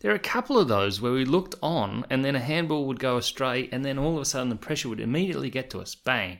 There 0.00 0.10
are 0.10 0.14
a 0.14 0.18
couple 0.18 0.58
of 0.58 0.68
those 0.68 1.00
where 1.00 1.12
we 1.12 1.24
looked 1.24 1.54
on 1.62 2.04
and 2.10 2.24
then 2.24 2.36
a 2.36 2.40
handball 2.40 2.86
would 2.86 2.98
go 3.00 3.16
astray 3.16 3.68
and 3.72 3.84
then 3.84 3.98
all 3.98 4.14
of 4.16 4.22
a 4.22 4.24
sudden 4.24 4.48
the 4.50 4.56
pressure 4.56 4.88
would 4.88 5.00
immediately 5.00 5.50
get 5.50 5.68
to 5.70 5.80
us. 5.80 5.94
Bang. 5.94 6.38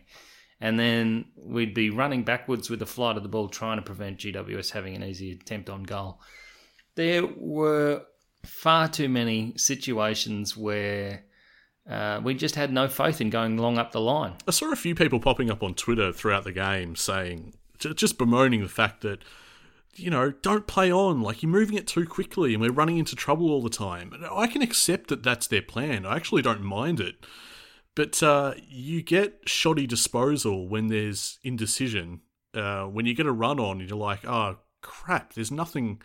And 0.61 0.79
then 0.79 1.27
we'd 1.37 1.75
be 1.75 1.91
running 1.91 2.23
backwards 2.23 2.71
with 2.71 2.79
the 2.79 2.87
flight 2.87 3.17
of 3.17 3.23
the 3.23 3.29
ball 3.29 3.49
trying 3.49 3.77
to 3.77 3.83
prevent 3.83 4.19
GWS 4.19 4.71
having 4.71 4.95
an 4.97 5.05
easy 5.05 5.33
attempt 5.33 5.69
on 5.69 5.83
goal. 5.83 6.21
There 6.95 7.27
were 7.27 8.03
far 8.45 8.89
too 8.89 9.09
many 9.09 9.53
situations 9.57 10.57
where 10.57 11.25
uh, 11.89 12.21
we 12.23 12.35
just 12.35 12.55
had 12.55 12.73
no 12.73 12.89
faith 12.89 13.21
in 13.21 13.31
going 13.31 13.59
long 13.59 13.79
up 13.79 13.93
the 13.93 14.01
line. 14.01 14.35
I 14.49 14.51
saw 14.51 14.73
a 14.73 14.77
few 14.77 14.95
people 14.95 15.21
popping 15.21 15.51
up 15.51 15.63
on 15.63 15.75
Twitter 15.75 16.13
throughout 16.13 16.45
the 16.45 16.53
game 16.53 16.97
saying, 16.97 17.55
just 17.79 18.19
bemoaning 18.19 18.63
the 18.63 18.69
fact 18.69 19.03
that, 19.03 19.19
you 19.95 20.11
know, 20.11 20.31
don't 20.31 20.67
play 20.67 20.91
on. 20.91 21.21
Like, 21.21 21.43
you're 21.43 21.53
moving 21.53 21.77
it 21.77 21.87
too 21.87 22.07
quickly 22.07 22.55
and 22.55 22.63
we're 22.63 22.73
running 22.73 22.99
into 22.99 23.15
trouble 23.15 23.51
all 23.51 23.63
the 23.63 23.69
time. 23.69 24.13
I 24.33 24.47
can 24.47 24.63
accept 24.63 25.09
that 25.09 25.23
that's 25.23 25.47
their 25.47 25.63
plan. 25.63 26.07
I 26.07 26.17
actually 26.17 26.43
don't 26.43 26.63
mind 26.63 26.99
it. 26.99 27.17
But 27.97 28.23
uh, 28.23 28.55
you 28.69 29.03
get 29.03 29.41
shoddy 29.47 29.87
disposal 29.87 30.69
when 30.69 30.88
there's 30.88 31.38
indecision. 31.43 32.21
Uh, 32.55 32.85
when 32.85 33.07
you 33.07 33.15
get 33.15 33.26
a 33.26 33.33
run 33.33 33.59
on, 33.59 33.81
you're 33.81 33.97
like, 33.97 34.25
oh, 34.25 34.59
crap, 34.83 35.33
there's 35.33 35.50
nothing. 35.50 36.03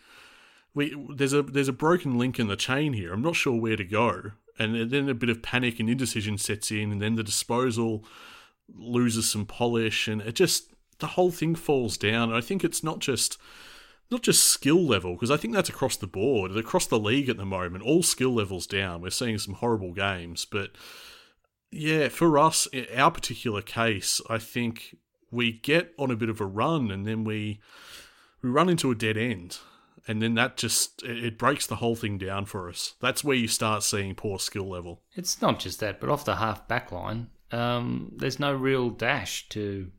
We, 0.73 0.95
there's 1.13 1.33
a 1.33 1.43
there's 1.43 1.67
a 1.67 1.73
broken 1.73 2.17
link 2.17 2.39
in 2.39 2.47
the 2.47 2.55
chain 2.55 2.93
here. 2.93 3.13
I'm 3.13 3.21
not 3.21 3.35
sure 3.35 3.59
where 3.59 3.75
to 3.75 3.83
go, 3.83 4.31
and 4.57 4.89
then 4.89 5.09
a 5.09 5.13
bit 5.13 5.29
of 5.29 5.43
panic 5.43 5.81
and 5.81 5.89
indecision 5.89 6.37
sets 6.37 6.71
in, 6.71 6.93
and 6.93 7.01
then 7.01 7.15
the 7.15 7.23
disposal 7.23 8.05
loses 8.73 9.29
some 9.29 9.45
polish, 9.45 10.07
and 10.07 10.21
it 10.21 10.35
just 10.35 10.73
the 10.99 11.07
whole 11.07 11.31
thing 11.31 11.55
falls 11.55 11.97
down. 11.97 12.29
And 12.29 12.37
I 12.37 12.41
think 12.41 12.63
it's 12.63 12.83
not 12.85 12.99
just 12.99 13.37
not 14.09 14.21
just 14.21 14.45
skill 14.45 14.81
level 14.81 15.13
because 15.13 15.31
I 15.31 15.35
think 15.35 15.53
that's 15.53 15.69
across 15.69 15.97
the 15.97 16.07
board, 16.07 16.55
across 16.55 16.87
the 16.87 16.99
league 16.99 17.27
at 17.27 17.35
the 17.35 17.45
moment. 17.45 17.83
All 17.83 18.01
skill 18.01 18.33
levels 18.33 18.65
down. 18.65 19.01
We're 19.01 19.09
seeing 19.09 19.37
some 19.39 19.55
horrible 19.55 19.91
games, 19.91 20.45
but 20.45 20.71
yeah, 21.71 22.09
for 22.09 22.37
us, 22.37 22.67
in 22.67 22.85
our 22.95 23.11
particular 23.11 23.61
case, 23.61 24.21
I 24.29 24.37
think 24.37 24.97
we 25.31 25.51
get 25.51 25.93
on 25.97 26.11
a 26.11 26.15
bit 26.15 26.29
of 26.29 26.41
a 26.41 26.45
run, 26.45 26.91
and 26.91 27.07
then 27.07 27.23
we 27.23 27.59
we 28.41 28.49
run 28.49 28.69
into 28.69 28.91
a 28.91 28.95
dead 28.95 29.17
end. 29.17 29.57
And 30.07 30.21
then 30.21 30.33
that 30.33 30.57
just 30.57 31.03
it 31.03 31.37
breaks 31.37 31.67
the 31.67 31.75
whole 31.75 31.95
thing 31.95 32.17
down 32.17 32.45
for 32.45 32.69
us. 32.69 32.95
That's 32.99 33.23
where 33.23 33.35
you 33.35 33.47
start 33.47 33.83
seeing 33.83 34.15
poor 34.15 34.39
skill 34.39 34.67
level. 34.67 35.01
It's 35.13 35.41
not 35.41 35.59
just 35.59 35.79
that, 35.79 35.99
but 35.99 36.09
off 36.09 36.25
the 36.25 36.37
half 36.37 36.67
back 36.67 36.91
line, 36.91 37.27
um, 37.51 38.11
there's 38.15 38.39
no 38.39 38.53
real 38.53 38.89
dash 38.89 39.47
to 39.49 39.91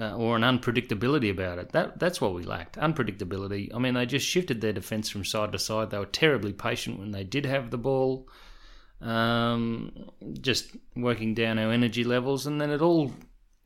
uh, 0.00 0.14
or 0.14 0.36
an 0.36 0.42
unpredictability 0.42 1.30
about 1.30 1.58
it. 1.58 1.72
That 1.72 1.98
that's 1.98 2.20
what 2.20 2.34
we 2.34 2.44
lacked. 2.44 2.76
Unpredictability. 2.76 3.74
I 3.74 3.78
mean, 3.78 3.94
they 3.94 4.06
just 4.06 4.26
shifted 4.26 4.60
their 4.60 4.72
defence 4.72 5.10
from 5.10 5.24
side 5.24 5.52
to 5.52 5.58
side. 5.58 5.90
They 5.90 5.98
were 5.98 6.06
terribly 6.06 6.52
patient 6.52 6.98
when 6.98 7.10
they 7.10 7.24
did 7.24 7.46
have 7.46 7.70
the 7.70 7.78
ball. 7.78 8.28
Um, 9.00 10.10
just 10.40 10.76
working 10.96 11.34
down 11.34 11.58
our 11.58 11.70
energy 11.70 12.04
levels, 12.04 12.46
and 12.46 12.60
then 12.60 12.70
it 12.70 12.80
all 12.80 13.12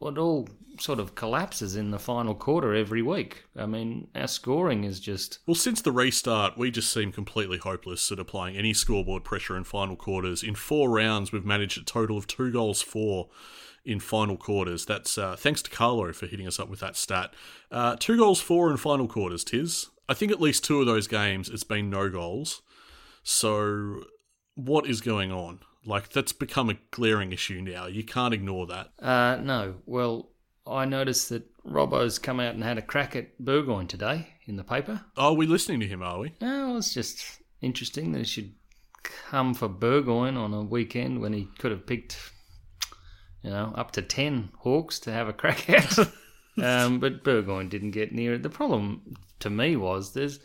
it 0.02 0.18
all 0.18 0.48
sort 0.78 0.98
of 0.98 1.14
collapses 1.14 1.76
in 1.76 1.90
the 1.90 1.98
final 1.98 2.34
quarter 2.34 2.74
every 2.74 3.02
week. 3.02 3.44
I 3.54 3.66
mean, 3.66 4.08
our 4.14 4.26
scoring 4.26 4.84
is 4.84 4.98
just 4.98 5.38
Well, 5.46 5.54
since 5.54 5.82
the 5.82 5.92
restart, 5.92 6.56
we 6.56 6.70
just 6.70 6.92
seem 6.92 7.12
completely 7.12 7.58
hopeless 7.58 8.10
at 8.10 8.18
applying 8.18 8.56
any 8.56 8.72
scoreboard 8.72 9.24
pressure 9.24 9.56
in 9.56 9.64
final 9.64 9.96
quarters. 9.96 10.42
In 10.42 10.54
four 10.54 10.90
rounds, 10.90 11.32
we've 11.32 11.44
managed 11.44 11.78
a 11.78 11.84
total 11.84 12.16
of 12.16 12.26
two 12.26 12.50
goals 12.50 12.82
for 12.82 13.28
in 13.84 14.00
final 14.00 14.36
quarters. 14.36 14.86
That's 14.86 15.16
uh, 15.18 15.36
thanks 15.36 15.62
to 15.62 15.70
Carlo 15.70 16.12
for 16.12 16.26
hitting 16.26 16.46
us 16.46 16.58
up 16.58 16.68
with 16.68 16.80
that 16.80 16.96
stat. 16.96 17.34
Uh, 17.70 17.96
two 17.98 18.16
goals 18.16 18.40
for 18.40 18.70
in 18.70 18.76
final 18.76 19.08
quarters, 19.08 19.44
Tiz. 19.44 19.88
I 20.08 20.14
think 20.14 20.32
at 20.32 20.40
least 20.40 20.64
two 20.64 20.80
of 20.80 20.86
those 20.86 21.06
games 21.06 21.48
it's 21.48 21.64
been 21.64 21.88
no 21.90 22.08
goals. 22.08 22.62
So, 23.22 24.04
what 24.66 24.86
is 24.86 25.00
going 25.00 25.32
on? 25.32 25.60
Like, 25.84 26.10
that's 26.10 26.32
become 26.32 26.70
a 26.70 26.78
glaring 26.90 27.32
issue 27.32 27.60
now. 27.62 27.86
You 27.86 28.04
can't 28.04 28.34
ignore 28.34 28.66
that. 28.66 28.90
Uh, 29.00 29.36
no. 29.42 29.76
Well, 29.86 30.30
I 30.66 30.84
noticed 30.84 31.30
that 31.30 31.44
Robbo's 31.64 32.18
come 32.18 32.38
out 32.38 32.54
and 32.54 32.62
had 32.62 32.78
a 32.78 32.82
crack 32.82 33.16
at 33.16 33.38
Burgoyne 33.38 33.86
today 33.86 34.28
in 34.46 34.56
the 34.56 34.64
paper. 34.64 35.02
Are 35.16 35.32
we 35.32 35.46
listening 35.46 35.80
to 35.80 35.88
him, 35.88 36.02
are 36.02 36.18
we? 36.18 36.34
Oh, 36.40 36.76
it's 36.76 36.92
just 36.92 37.40
interesting 37.60 38.12
that 38.12 38.18
he 38.18 38.24
should 38.24 38.52
come 39.02 39.54
for 39.54 39.68
Burgoyne 39.68 40.36
on 40.36 40.52
a 40.52 40.62
weekend 40.62 41.20
when 41.20 41.32
he 41.32 41.48
could 41.58 41.70
have 41.70 41.86
picked, 41.86 42.18
you 43.42 43.50
know, 43.50 43.72
up 43.74 43.90
to 43.92 44.02
10 44.02 44.50
Hawks 44.58 44.98
to 45.00 45.12
have 45.12 45.28
a 45.28 45.32
crack 45.32 45.68
at. 45.70 45.98
um, 46.62 47.00
but 47.00 47.24
Burgoyne 47.24 47.68
didn't 47.68 47.92
get 47.92 48.12
near 48.12 48.34
it. 48.34 48.42
The 48.42 48.50
problem 48.50 49.16
to 49.40 49.48
me 49.48 49.76
was 49.76 50.12
there's 50.12 50.40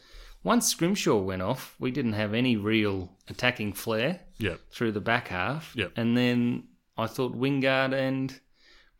once 0.46 0.68
Scrimshaw 0.70 1.18
went 1.18 1.42
off, 1.42 1.76
we 1.80 1.92
didn't 1.92 2.14
have 2.14 2.34
any 2.34 2.56
real 2.56 3.12
attacking 3.28 3.74
flair 3.74 4.22
Yep. 4.38 4.62
through 4.72 4.94
the 4.94 5.02
back 5.02 5.28
half. 5.28 5.74
Yep. 5.76 5.92
And 5.98 6.16
then 6.16 6.64
I 6.98 7.08
thought 7.08 7.36
Wingard 7.36 7.94
and 7.94 8.40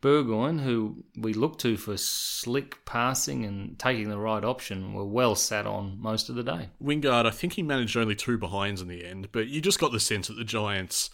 Burgoyne, 0.02 0.58
who 0.58 1.04
we 1.16 1.32
looked 1.32 1.60
to 1.62 1.76
for 1.76 1.96
slick 1.96 2.84
passing 2.84 3.44
and 3.44 3.78
taking 3.78 4.10
the 4.10 4.18
right 4.18 4.44
option, 4.44 4.92
were 4.92 5.06
well 5.06 5.34
sat 5.34 5.66
on 5.66 5.98
most 6.00 6.28
of 6.28 6.34
the 6.34 6.42
day. 6.42 6.68
Wingard, 6.82 7.24
I 7.26 7.30
think 7.30 7.54
he 7.54 7.62
managed 7.62 7.96
only 7.96 8.14
two 8.14 8.36
behinds 8.38 8.82
in 8.82 8.88
the 8.88 9.04
end, 9.04 9.28
but 9.32 9.48
you 9.48 9.60
just 9.60 9.78
got 9.80 9.92
the 9.92 10.00
sense 10.00 10.28
that 10.28 10.34
the 10.34 10.44
Giants, 10.44 11.10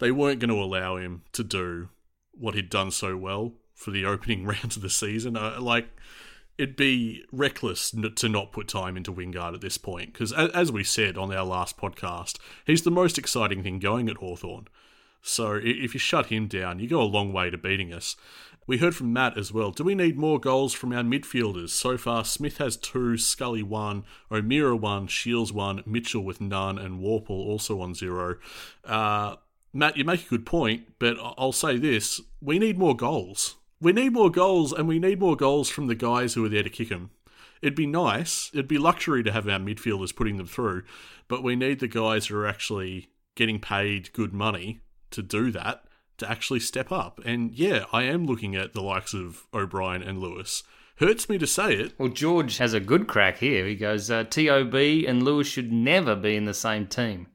they 0.00 0.10
weren't 0.10 0.40
going 0.40 0.50
to 0.50 0.60
allow 0.62 0.96
him 0.96 1.22
to 1.32 1.44
do 1.44 1.88
what 2.32 2.54
he'd 2.54 2.68
done 2.70 2.90
so 2.90 3.16
well 3.16 3.52
for 3.74 3.90
the 3.90 4.04
opening 4.04 4.44
rounds 4.52 4.76
of 4.76 4.82
the 4.82 4.90
season. 4.90 5.36
Uh, 5.36 5.58
like, 5.60 5.88
it'd 6.58 6.76
be 6.76 7.24
reckless 7.32 7.90
to 8.16 8.28
not 8.28 8.52
put 8.52 8.68
time 8.68 8.96
into 8.96 9.12
Wingard 9.12 9.54
at 9.54 9.60
this 9.60 9.78
point, 9.78 10.12
because 10.12 10.32
as 10.32 10.72
we 10.72 10.84
said 10.84 11.18
on 11.18 11.32
our 11.32 11.44
last 11.44 11.76
podcast, 11.76 12.38
he's 12.64 12.82
the 12.82 12.90
most 12.90 13.18
exciting 13.18 13.62
thing 13.62 13.78
going 13.78 14.08
at 14.08 14.16
Hawthorn. 14.16 14.68
So 15.22 15.60
if 15.62 15.92
you 15.92 16.00
shut 16.00 16.26
him 16.26 16.46
down, 16.46 16.78
you 16.78 16.88
go 16.88 17.02
a 17.02 17.04
long 17.04 17.32
way 17.32 17.50
to 17.50 17.58
beating 17.58 17.92
us. 17.92 18.16
We 18.68 18.78
heard 18.78 18.96
from 18.96 19.12
Matt 19.12 19.38
as 19.38 19.52
well. 19.52 19.70
Do 19.70 19.84
we 19.84 19.94
need 19.94 20.16
more 20.16 20.40
goals 20.40 20.72
from 20.72 20.92
our 20.92 21.02
midfielders? 21.02 21.70
So 21.70 21.96
far, 21.96 22.24
Smith 22.24 22.58
has 22.58 22.76
two, 22.76 23.16
Scully 23.16 23.62
one, 23.62 24.04
O'Meara 24.30 24.76
one, 24.76 25.06
Shiels 25.06 25.52
one, 25.52 25.82
Mitchell 25.86 26.24
with 26.24 26.40
none, 26.40 26.78
and 26.78 27.00
Worpel 27.00 27.30
also 27.30 27.80
on 27.80 27.94
zero. 27.94 28.36
Uh, 28.84 29.36
Matt, 29.72 29.96
you 29.96 30.04
make 30.04 30.26
a 30.26 30.28
good 30.28 30.46
point, 30.46 30.94
but 30.98 31.16
I'll 31.38 31.52
say 31.52 31.76
this: 31.76 32.20
we 32.40 32.58
need 32.58 32.78
more 32.78 32.96
goals. 32.96 33.56
We 33.80 33.92
need 33.92 34.12
more 34.12 34.30
goals, 34.30 34.72
and 34.72 34.88
we 34.88 34.98
need 34.98 35.20
more 35.20 35.36
goals 35.36 35.68
from 35.68 35.86
the 35.86 35.94
guys 35.94 36.34
who 36.34 36.44
are 36.44 36.48
there 36.48 36.62
to 36.62 36.70
kick 36.70 36.88
them. 36.88 37.10
It'd 37.60 37.74
be 37.74 37.86
nice. 37.86 38.50
It'd 38.52 38.68
be 38.68 38.78
luxury 38.78 39.22
to 39.22 39.32
have 39.32 39.48
our 39.48 39.58
midfielders 39.58 40.14
putting 40.14 40.36
them 40.36 40.46
through, 40.46 40.84
but 41.28 41.42
we 41.42 41.56
need 41.56 41.80
the 41.80 41.88
guys 41.88 42.26
who 42.26 42.36
are 42.36 42.46
actually 42.46 43.10
getting 43.34 43.60
paid 43.60 44.12
good 44.12 44.32
money 44.32 44.80
to 45.10 45.22
do 45.22 45.50
that 45.52 45.84
to 46.18 46.30
actually 46.30 46.60
step 46.60 46.90
up. 46.90 47.20
And 47.24 47.52
yeah, 47.52 47.84
I 47.92 48.04
am 48.04 48.26
looking 48.26 48.56
at 48.56 48.72
the 48.72 48.82
likes 48.82 49.14
of 49.14 49.46
O'Brien 49.52 50.02
and 50.02 50.18
Lewis. 50.18 50.62
Hurts 50.96 51.28
me 51.28 51.36
to 51.38 51.46
say 51.46 51.74
it. 51.74 51.92
Well, 51.98 52.08
George 52.08 52.56
has 52.56 52.72
a 52.72 52.80
good 52.80 53.06
crack 53.06 53.38
here. 53.38 53.66
He 53.66 53.74
goes, 53.74 54.10
uh, 54.10 54.24
TOB 54.24 54.74
and 54.74 55.22
Lewis 55.22 55.46
should 55.46 55.70
never 55.70 56.16
be 56.16 56.36
in 56.36 56.46
the 56.46 56.54
same 56.54 56.86
team. 56.86 57.26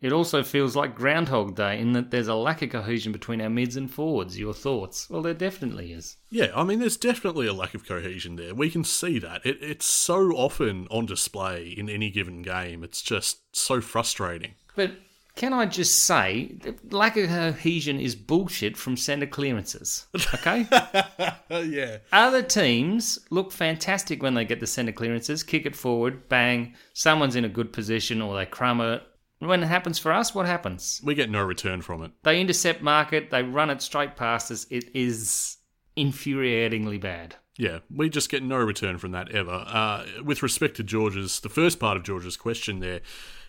It 0.00 0.12
also 0.12 0.44
feels 0.44 0.76
like 0.76 0.94
Groundhog 0.94 1.56
Day 1.56 1.80
in 1.80 1.92
that 1.92 2.10
there's 2.10 2.28
a 2.28 2.34
lack 2.34 2.62
of 2.62 2.70
cohesion 2.70 3.10
between 3.10 3.40
our 3.40 3.50
mids 3.50 3.76
and 3.76 3.90
forwards. 3.90 4.38
Your 4.38 4.54
thoughts? 4.54 5.10
Well, 5.10 5.22
there 5.22 5.34
definitely 5.34 5.92
is. 5.92 6.16
Yeah, 6.30 6.48
I 6.54 6.62
mean, 6.62 6.78
there's 6.78 6.96
definitely 6.96 7.48
a 7.48 7.52
lack 7.52 7.74
of 7.74 7.86
cohesion 7.86 8.36
there. 8.36 8.54
We 8.54 8.70
can 8.70 8.84
see 8.84 9.18
that. 9.18 9.44
It, 9.44 9.58
it's 9.60 9.86
so 9.86 10.30
often 10.32 10.86
on 10.90 11.06
display 11.06 11.74
in 11.76 11.88
any 11.88 12.10
given 12.10 12.42
game. 12.42 12.84
It's 12.84 13.02
just 13.02 13.40
so 13.56 13.80
frustrating. 13.80 14.54
But 14.76 14.92
can 15.38 15.52
I 15.52 15.66
just 15.66 16.04
say, 16.04 16.58
lack 16.90 17.16
of 17.16 17.28
cohesion 17.28 18.00
is 18.00 18.16
bullshit 18.16 18.76
from 18.76 18.96
centre 18.96 19.26
clearances. 19.26 20.08
Okay? 20.34 20.66
yeah. 21.50 21.98
Other 22.12 22.42
teams 22.42 23.20
look 23.30 23.52
fantastic 23.52 24.20
when 24.20 24.34
they 24.34 24.44
get 24.44 24.58
the 24.58 24.66
centre 24.66 24.90
clearances, 24.90 25.44
kick 25.44 25.64
it 25.64 25.76
forward, 25.76 26.28
bang, 26.28 26.74
someone's 26.92 27.36
in 27.36 27.44
a 27.44 27.48
good 27.48 27.72
position 27.72 28.20
or 28.20 28.36
they 28.36 28.46
crumb 28.46 28.80
it. 28.80 29.00
When 29.38 29.62
it 29.62 29.66
happens 29.66 29.98
for 29.98 30.12
us, 30.12 30.34
what 30.34 30.46
happens? 30.46 31.00
We 31.04 31.14
get 31.14 31.30
no 31.30 31.42
return 31.42 31.80
from 31.80 32.02
it. 32.02 32.12
They 32.24 32.40
intercept 32.40 32.82
market, 32.82 33.30
they 33.30 33.42
run 33.42 33.70
it 33.70 33.82
straight 33.82 34.16
past 34.16 34.50
us. 34.50 34.66
It 34.70 34.90
is 34.94 35.58
infuriatingly 35.96 37.00
bad. 37.00 37.36
Yeah, 37.56 37.80
we 37.92 38.08
just 38.08 38.30
get 38.30 38.42
no 38.42 38.56
return 38.56 38.98
from 38.98 39.12
that 39.12 39.32
ever. 39.32 39.64
Uh, 39.66 40.04
with 40.24 40.42
respect 40.42 40.76
to 40.76 40.84
George's, 40.84 41.40
the 41.40 41.48
first 41.48 41.80
part 41.80 41.96
of 41.96 42.04
George's 42.04 42.36
question 42.36 42.78
there, 42.78 43.00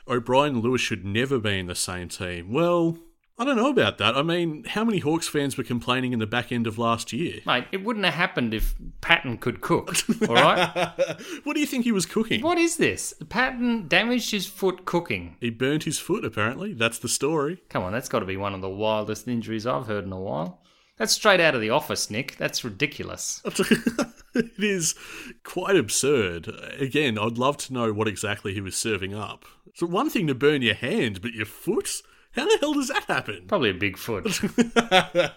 O'Brien 0.08 0.62
Lewis 0.62 0.82
should 0.82 1.06
never 1.06 1.38
be 1.38 1.60
in 1.60 1.68
the 1.68 1.76
same 1.76 2.10
team. 2.10 2.52
Well, 2.52 2.98
I 3.40 3.46
don't 3.46 3.56
know 3.56 3.70
about 3.70 4.00
that. 4.00 4.18
I 4.18 4.22
mean, 4.22 4.66
how 4.66 4.84
many 4.84 5.00
Hawks 5.00 5.30
fans 5.30 5.58
were 5.58 5.64
complaining 5.64 6.12
in 6.12 6.20
the 6.20 6.28
back 6.28 6.52
end 6.52 6.68
of 6.68 6.78
last 6.78 7.14
year? 7.14 7.40
Mate, 7.46 7.68
it 7.72 7.86
wouldn't 7.86 8.04
have 8.04 8.14
happened 8.14 8.54
if 8.54 8.76
Patton 9.00 9.38
could 9.38 9.62
cook, 9.62 9.96
all 10.28 10.36
right? 10.36 10.94
what 11.46 11.54
do 11.54 11.62
you 11.62 11.66
think 11.66 11.86
he 11.86 11.94
was 11.94 12.06
cooking? 12.06 12.42
what 12.42 12.58
is 12.58 12.76
this? 12.76 13.14
Patton 13.30 13.88
damaged 13.88 14.32
his 14.32 14.46
foot 14.46 14.84
cooking. 14.84 15.38
He 15.40 15.52
burnt 15.52 15.86
his 15.86 15.98
foot, 15.98 16.26
apparently. 16.26 16.74
That's 16.74 17.00
the 17.00 17.08
story. 17.08 17.64
Come 17.70 17.84
on, 17.84 17.94
that's 17.94 18.10
got 18.10 18.20
to 18.20 18.26
be 18.26 18.36
one 18.36 18.54
of 18.54 18.60
the 18.60 18.70
wildest 18.70 19.26
injuries 19.26 19.66
I've 19.66 19.88
heard 19.88 20.04
in 20.04 20.12
a 20.12 20.20
while. 20.20 20.62
That's 20.98 21.14
straight 21.14 21.40
out 21.40 21.56
of 21.56 21.62
the 21.62 21.70
office, 21.70 22.12
Nick. 22.12 22.36
That's 22.36 22.66
ridiculous. 22.66 23.42
it 24.36 24.52
is 24.58 24.96
quite 25.46 25.78
absurd. 25.78 26.50
Again, 26.78 27.18
I'd 27.18 27.38
love 27.38 27.56
to 27.58 27.74
know 27.74 27.94
what 27.94 28.10
exactly 28.10 28.54
he 28.54 28.60
was 28.60 28.76
serving 28.76 29.14
up. 29.14 29.46
So, 29.76 29.86
one 29.86 30.10
thing 30.10 30.28
to 30.28 30.36
burn 30.36 30.62
your 30.62 30.76
hand, 30.76 31.22
but 31.22 31.32
your 31.32 31.46
foot? 31.46 32.02
How 32.32 32.46
the 32.46 32.58
hell 32.60 32.74
does 32.74 32.90
that 32.90 33.06
happen? 33.06 33.46
Probably 33.48 33.72
a 33.72 33.74
big 33.74 33.98
foot. 33.98 34.26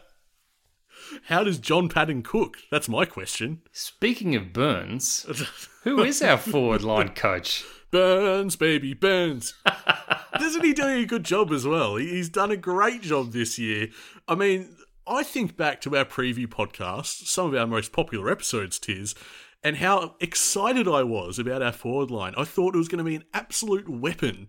How 1.25 1.45
does 1.45 1.59
John 1.59 1.89
Patton 1.89 2.23
cook? 2.23 2.59
That's 2.71 2.89
my 2.89 3.05
question. 3.05 3.63
Speaking 3.73 4.35
of 4.35 4.53
Burns, 4.53 5.27
who 5.85 6.03
is 6.03 6.23
our 6.23 6.39
forward 6.39 6.83
line 6.83 7.11
coach? 7.11 7.65
Burns, 7.91 8.57
baby, 8.57 8.95
Burns. 8.95 9.55
Doesn't 10.39 10.65
he 10.65 10.73
do 10.73 10.87
a 10.87 11.05
good 11.05 11.25
job 11.25 11.53
as 11.53 11.67
well? 11.67 11.97
He's 11.97 12.31
done 12.31 12.51
a 12.51 12.57
great 12.57 13.03
job 13.03 13.33
this 13.33 13.59
year. 13.59 13.89
I 14.27 14.35
mean, 14.35 14.77
I 15.07 15.23
think 15.23 15.57
back 15.57 15.81
to 15.83 15.97
our 15.97 16.07
preview 16.07 16.47
podcast, 16.47 17.27
some 17.27 17.47
of 17.47 17.55
our 17.55 17.67
most 17.67 17.93
popular 17.93 18.31
episodes, 18.31 18.79
Tiz, 18.79 19.15
and 19.63 19.77
how 19.77 20.17
excited 20.21 20.89
I 20.89 21.03
was 21.03 21.39
about 21.39 21.63
our 21.63 21.73
forward 21.73 22.11
line. 22.11 22.35
I 22.37 22.45
thought 22.45 22.75
it 22.75 22.79
was 22.79 22.89
going 22.89 23.05
to 23.05 23.05
be 23.05 23.17
an 23.17 23.25
absolute 23.35 23.89
weapon. 23.89 24.49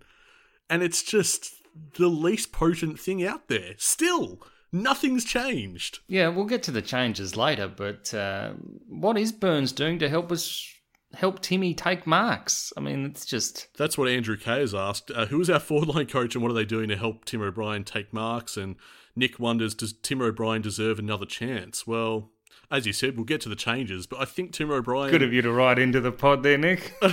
And 0.70 0.82
it's 0.82 1.04
just 1.04 1.54
the 1.98 2.08
least 2.08 2.51
potent 2.51 3.00
thing 3.00 3.24
out 3.24 3.48
there. 3.48 3.74
Still, 3.77 4.42
nothing's 4.72 5.25
changed. 5.25 6.00
Yeah, 6.08 6.30
we'll 6.30 6.46
get 6.46 6.63
to 6.63 6.72
the 6.72 6.82
changes 6.82 7.38
later, 7.38 7.68
but 7.68 8.13
uh, 8.13 8.53
what 8.88 9.18
is 9.18 9.32
Burns 9.32 9.72
doing 9.72 10.00
to 10.00 10.10
help 10.10 10.32
us 10.32 10.70
help 11.13 11.42
Timmy 11.42 11.74
take 11.74 12.08
marks? 12.08 12.74
I 12.75 12.82
mean, 12.82 13.06
it's 13.06 13.25
just 13.25 13.68
That's 13.77 13.98
what 13.98 14.10
Andrew 14.10 14.38
Kay 14.38 14.60
has 14.60 14.74
asked. 14.74 15.12
Uh, 15.12 15.27
who 15.27 15.39
is 15.42 15.50
our 15.50 15.60
forward 15.60 15.89
line 15.89 16.08
coach 16.08 16.36
and 16.36 16.42
what 16.42 16.51
are 16.51 16.56
they 16.56 16.65
doing 16.65 16.89
to 16.89 16.98
help 16.98 17.25
Tim 17.25 17.42
O'Brien 17.42 17.84
take 17.84 18.12
marks? 18.13 18.58
And 18.58 18.75
Nick 19.15 19.39
wonders, 19.39 19.75
does 19.75 19.94
Tim 19.94 20.22
O'Brien 20.22 20.62
deserve 20.62 21.00
another 21.00 21.25
chance? 21.25 21.86
Well, 21.86 22.32
as 22.74 22.86
you 22.88 22.92
said, 22.94 23.15
we'll 23.15 23.25
get 23.25 23.39
to 23.42 23.50
the 23.50 23.56
changes, 23.56 24.08
but 24.08 24.20
I 24.20 24.25
think 24.25 24.51
Tim 24.51 24.72
O'Brien. 24.72 25.12
good 25.12 25.22
of 25.22 25.32
you 25.32 25.42
to 25.44 25.51
write 25.51 25.77
into 25.80 26.01
the 26.01 26.12
pod 26.12 26.42
there, 26.44 26.58
Nick. 26.58 26.93
a 27.02 27.10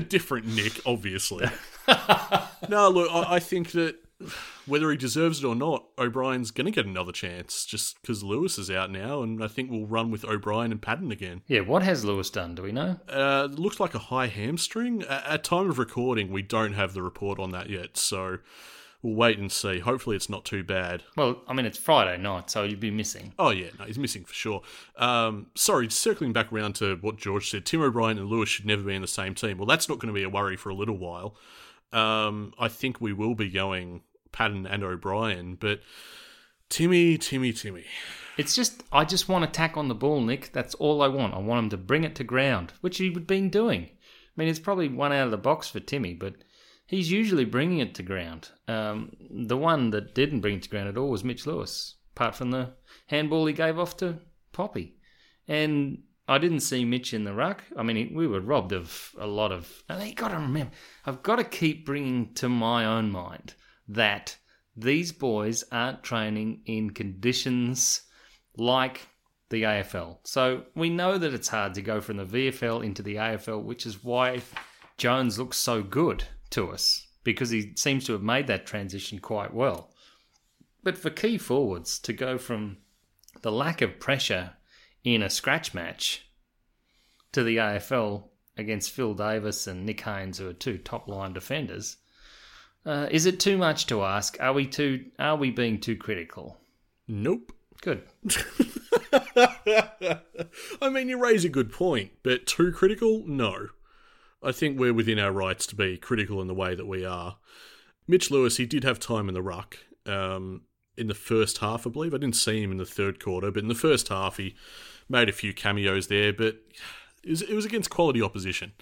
different 0.00 0.46
Nick, 0.46 0.80
obviously. 0.86 1.46
no, 2.68 2.88
look, 2.88 3.10
I, 3.12 3.36
I 3.36 3.38
think 3.38 3.72
that 3.72 3.96
whether 4.66 4.90
he 4.90 4.96
deserves 4.96 5.42
it 5.42 5.46
or 5.46 5.54
not, 5.54 5.84
O'Brien's 5.98 6.50
going 6.50 6.66
to 6.66 6.70
get 6.70 6.86
another 6.86 7.12
chance 7.12 7.64
just 7.64 8.00
because 8.00 8.22
Lewis 8.22 8.58
is 8.58 8.70
out 8.70 8.90
now, 8.90 9.22
and 9.22 9.42
I 9.42 9.48
think 9.48 9.70
we'll 9.70 9.86
run 9.86 10.10
with 10.10 10.24
O'Brien 10.24 10.72
and 10.72 10.80
Patton 10.80 11.10
again. 11.10 11.42
Yeah, 11.46 11.60
what 11.60 11.82
has 11.82 12.04
Lewis 12.04 12.30
done? 12.30 12.54
Do 12.54 12.62
we 12.62 12.72
know? 12.72 12.98
Uh, 13.08 13.48
looks 13.50 13.80
like 13.80 13.94
a 13.94 13.98
high 13.98 14.26
hamstring. 14.28 15.02
A- 15.04 15.30
At 15.32 15.44
time 15.44 15.70
of 15.70 15.78
recording, 15.78 16.30
we 16.30 16.42
don't 16.42 16.74
have 16.74 16.94
the 16.94 17.02
report 17.02 17.38
on 17.38 17.50
that 17.52 17.70
yet, 17.70 17.96
so 17.96 18.38
we'll 19.02 19.14
wait 19.14 19.38
and 19.38 19.50
see. 19.50 19.78
Hopefully, 19.78 20.16
it's 20.16 20.28
not 20.28 20.44
too 20.44 20.62
bad. 20.62 21.02
Well, 21.16 21.42
I 21.48 21.52
mean, 21.52 21.66
it's 21.66 21.78
Friday 21.78 22.20
night, 22.20 22.50
so 22.50 22.64
you'd 22.64 22.80
be 22.80 22.90
missing. 22.90 23.32
Oh 23.38 23.50
yeah, 23.50 23.68
no, 23.78 23.84
he's 23.84 23.98
missing 23.98 24.24
for 24.24 24.34
sure. 24.34 24.62
Um, 24.96 25.46
sorry, 25.54 25.90
circling 25.90 26.32
back 26.32 26.52
around 26.52 26.74
to 26.76 26.96
what 27.00 27.16
George 27.16 27.50
said, 27.50 27.66
Tim 27.66 27.82
O'Brien 27.82 28.18
and 28.18 28.28
Lewis 28.28 28.48
should 28.48 28.66
never 28.66 28.82
be 28.82 28.94
in 28.94 29.02
the 29.02 29.08
same 29.08 29.34
team. 29.34 29.58
Well, 29.58 29.66
that's 29.66 29.88
not 29.88 29.98
going 29.98 30.12
to 30.12 30.18
be 30.18 30.24
a 30.24 30.28
worry 30.28 30.56
for 30.56 30.70
a 30.70 30.74
little 30.74 30.98
while. 30.98 31.36
Um, 31.92 32.52
I 32.58 32.68
think 32.68 33.00
we 33.00 33.12
will 33.12 33.34
be 33.34 33.50
going 33.50 34.02
Patton 34.32 34.66
and 34.66 34.84
O'Brien, 34.84 35.56
but 35.56 35.80
Timmy, 36.68 37.18
Timmy, 37.18 37.52
Timmy. 37.52 37.84
It's 38.38 38.54
just, 38.54 38.84
I 38.92 39.04
just 39.04 39.28
want 39.28 39.44
to 39.44 39.50
tack 39.50 39.76
on 39.76 39.88
the 39.88 39.94
ball, 39.94 40.20
Nick. 40.20 40.52
That's 40.52 40.74
all 40.76 41.02
I 41.02 41.08
want. 41.08 41.34
I 41.34 41.38
want 41.38 41.64
him 41.64 41.70
to 41.70 41.76
bring 41.76 42.04
it 42.04 42.14
to 42.14 42.24
ground, 42.24 42.72
which 42.80 42.98
he 42.98 43.10
would 43.10 43.26
been 43.26 43.50
doing. 43.50 43.84
I 43.84 44.32
mean, 44.36 44.48
it's 44.48 44.60
probably 44.60 44.88
one 44.88 45.12
out 45.12 45.24
of 45.24 45.30
the 45.30 45.36
box 45.36 45.68
for 45.68 45.80
Timmy, 45.80 46.14
but 46.14 46.34
he's 46.90 47.12
usually 47.12 47.44
bringing 47.44 47.78
it 47.78 47.94
to 47.94 48.02
ground. 48.02 48.50
Um, 48.66 49.12
the 49.30 49.56
one 49.56 49.90
that 49.90 50.12
didn't 50.12 50.40
bring 50.40 50.56
it 50.56 50.62
to 50.64 50.68
ground 50.68 50.88
at 50.88 50.96
all 50.96 51.08
was 51.08 51.22
Mitch 51.22 51.46
Lewis, 51.46 51.94
apart 52.16 52.34
from 52.34 52.50
the 52.50 52.72
handball 53.06 53.46
he 53.46 53.52
gave 53.52 53.78
off 53.78 53.96
to 53.98 54.18
Poppy. 54.50 54.96
And 55.46 56.02
I 56.26 56.38
didn't 56.38 56.60
see 56.60 56.84
Mitch 56.84 57.14
in 57.14 57.22
the 57.22 57.32
ruck. 57.32 57.62
I 57.76 57.84
mean, 57.84 58.12
we 58.12 58.26
were 58.26 58.40
robbed 58.40 58.72
of 58.72 59.14
a 59.20 59.26
lot 59.26 59.52
of. 59.52 59.84
And 59.88 60.02
you 60.02 60.14
got 60.14 60.28
to 60.28 60.34
remember, 60.34 60.72
I've 61.06 61.22
got 61.22 61.36
to 61.36 61.44
keep 61.44 61.86
bringing 61.86 62.34
to 62.34 62.48
my 62.48 62.84
own 62.84 63.12
mind 63.12 63.54
that 63.86 64.36
these 64.76 65.12
boys 65.12 65.62
aren't 65.70 66.02
training 66.02 66.62
in 66.66 66.90
conditions 66.90 68.02
like 68.56 69.06
the 69.48 69.62
AFL. 69.62 70.18
So 70.24 70.64
we 70.74 70.90
know 70.90 71.18
that 71.18 71.34
it's 71.34 71.48
hard 71.48 71.74
to 71.74 71.82
go 71.82 72.00
from 72.00 72.16
the 72.16 72.24
VFL 72.24 72.84
into 72.84 73.02
the 73.02 73.14
AFL, 73.14 73.62
which 73.62 73.86
is 73.86 74.02
why 74.02 74.42
Jones 74.96 75.38
looks 75.38 75.56
so 75.56 75.84
good 75.84 76.24
to 76.50 76.70
us 76.70 77.06
because 77.24 77.50
he 77.50 77.72
seems 77.76 78.04
to 78.06 78.12
have 78.12 78.22
made 78.22 78.46
that 78.46 78.66
transition 78.66 79.18
quite 79.18 79.52
well. 79.52 79.90
But 80.82 80.96
for 80.96 81.10
key 81.10 81.38
forwards 81.38 81.98
to 82.00 82.12
go 82.12 82.38
from 82.38 82.78
the 83.42 83.52
lack 83.52 83.82
of 83.82 84.00
pressure 84.00 84.54
in 85.04 85.22
a 85.22 85.30
scratch 85.30 85.74
match 85.74 86.26
to 87.32 87.42
the 87.42 87.56
AFL 87.56 88.24
against 88.56 88.90
Phil 88.90 89.14
Davis 89.14 89.66
and 89.66 89.84
Nick 89.84 90.00
Haynes, 90.02 90.38
who 90.38 90.48
are 90.48 90.54
two 90.54 90.78
top 90.78 91.08
line 91.08 91.32
defenders, 91.32 91.98
uh, 92.84 93.08
is 93.10 93.26
it 93.26 93.38
too 93.40 93.58
much 93.58 93.86
to 93.86 94.02
ask? 94.02 94.38
Are 94.40 94.52
we 94.52 94.66
too? 94.66 95.04
Are 95.18 95.36
we 95.36 95.50
being 95.50 95.80
too 95.80 95.96
critical? 95.96 96.58
Nope. 97.06 97.52
Good. 97.82 98.02
I 100.82 100.88
mean, 100.90 101.08
you 101.08 101.22
raise 101.22 101.44
a 101.44 101.48
good 101.48 101.72
point, 101.72 102.10
but 102.22 102.46
too 102.46 102.72
critical? 102.72 103.24
No. 103.26 103.68
I 104.42 104.52
think 104.52 104.78
we're 104.78 104.94
within 104.94 105.18
our 105.18 105.32
rights 105.32 105.66
to 105.68 105.76
be 105.76 105.96
critical 105.96 106.40
in 106.40 106.46
the 106.46 106.54
way 106.54 106.74
that 106.74 106.86
we 106.86 107.04
are. 107.04 107.36
Mitch 108.08 108.30
Lewis, 108.30 108.56
he 108.56 108.66
did 108.66 108.84
have 108.84 108.98
time 108.98 109.28
in 109.28 109.34
the 109.34 109.42
ruck 109.42 109.78
um, 110.06 110.62
in 110.96 111.06
the 111.06 111.14
first 111.14 111.58
half, 111.58 111.86
I 111.86 111.90
believe. 111.90 112.14
I 112.14 112.18
didn't 112.18 112.36
see 112.36 112.62
him 112.62 112.72
in 112.72 112.78
the 112.78 112.86
third 112.86 113.22
quarter, 113.22 113.50
but 113.50 113.62
in 113.62 113.68
the 113.68 113.74
first 113.74 114.08
half, 114.08 114.38
he 114.38 114.56
made 115.08 115.28
a 115.28 115.32
few 115.32 115.52
cameos 115.52 116.08
there, 116.08 116.32
but 116.32 116.56
it 117.22 117.30
was, 117.30 117.42
it 117.42 117.54
was 117.54 117.64
against 117.64 117.90
quality 117.90 118.22
opposition. 118.22 118.72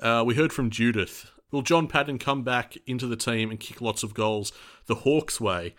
Uh, 0.00 0.22
we 0.26 0.34
heard 0.34 0.52
from 0.52 0.70
Judith. 0.70 1.30
Will 1.50 1.62
John 1.62 1.86
Patton 1.86 2.18
come 2.18 2.42
back 2.42 2.76
into 2.86 3.06
the 3.06 3.16
team 3.16 3.50
and 3.50 3.60
kick 3.60 3.80
lots 3.80 4.02
of 4.02 4.14
goals 4.14 4.52
the 4.86 4.96
Hawks 4.96 5.40
way? 5.40 5.74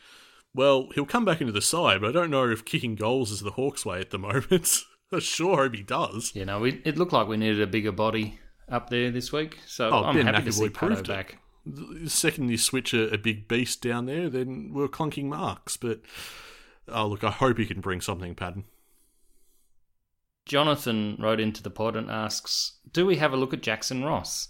Well, 0.54 0.90
he'll 0.96 1.06
come 1.06 1.26
back 1.26 1.42
into 1.42 1.54
the 1.54 1.62
side, 1.62 2.02
but 2.02 2.10
I 2.10 2.14
don't 2.14 2.32
know 2.32 2.50
if 2.50 2.66
kicking 2.66 2.96
goals 2.96 3.32
is 3.32 3.42
the 3.42 3.52
Hawks 3.52 3.86
way 3.86 4.00
at 4.00 4.12
the 4.12 4.20
moment. 4.20 4.84
I 5.12 5.20
sure 5.20 5.58
hope 5.58 5.76
he 5.76 5.84
does. 5.84 6.36
You 6.36 6.46
know, 6.46 6.64
it 6.64 6.98
looked 6.98 7.14
like 7.14 7.28
we 7.28 7.38
needed 7.38 7.62
a 7.62 7.68
bigger 7.68 7.92
body 7.92 8.40
up 8.70 8.90
there 8.90 9.12
this 9.12 9.32
week, 9.32 9.58
so 9.66 9.90
Oh, 9.90 10.04
I'm 10.04 10.16
Ben 10.16 10.26
happy 10.26 10.44
to 10.46 10.52
see 10.52 10.70
Pato 10.70 11.00
it. 11.00 11.08
back. 11.08 11.38
The 11.66 12.10
second 12.10 12.50
you 12.50 12.58
switch 12.58 12.94
a, 12.94 13.14
a 13.14 13.18
big 13.18 13.48
beast 13.48 13.82
down 13.82 14.06
there, 14.06 14.30
then 14.30 14.72
we're 14.74 14.88
clunking 14.88 15.26
marks. 15.26 15.76
But 15.78 16.02
oh, 16.88 17.08
look, 17.08 17.24
I 17.24 17.32
hope 17.32 17.58
he 17.58 17.66
can 17.66 17.82
bring 17.82 18.00
something, 18.02 18.36
Patton. 18.36 18.64
Jonathan 20.46 21.18
wrote 21.20 21.40
into 21.40 21.62
the 21.62 21.70
pod 21.70 21.96
and 21.96 22.10
asks, 22.10 22.78
"Do 22.92 23.06
we 23.06 23.18
have 23.18 23.34
a 23.34 23.38
look 23.38 23.54
at 23.54 23.62
Jackson 23.62 24.04
Ross?" 24.04 24.50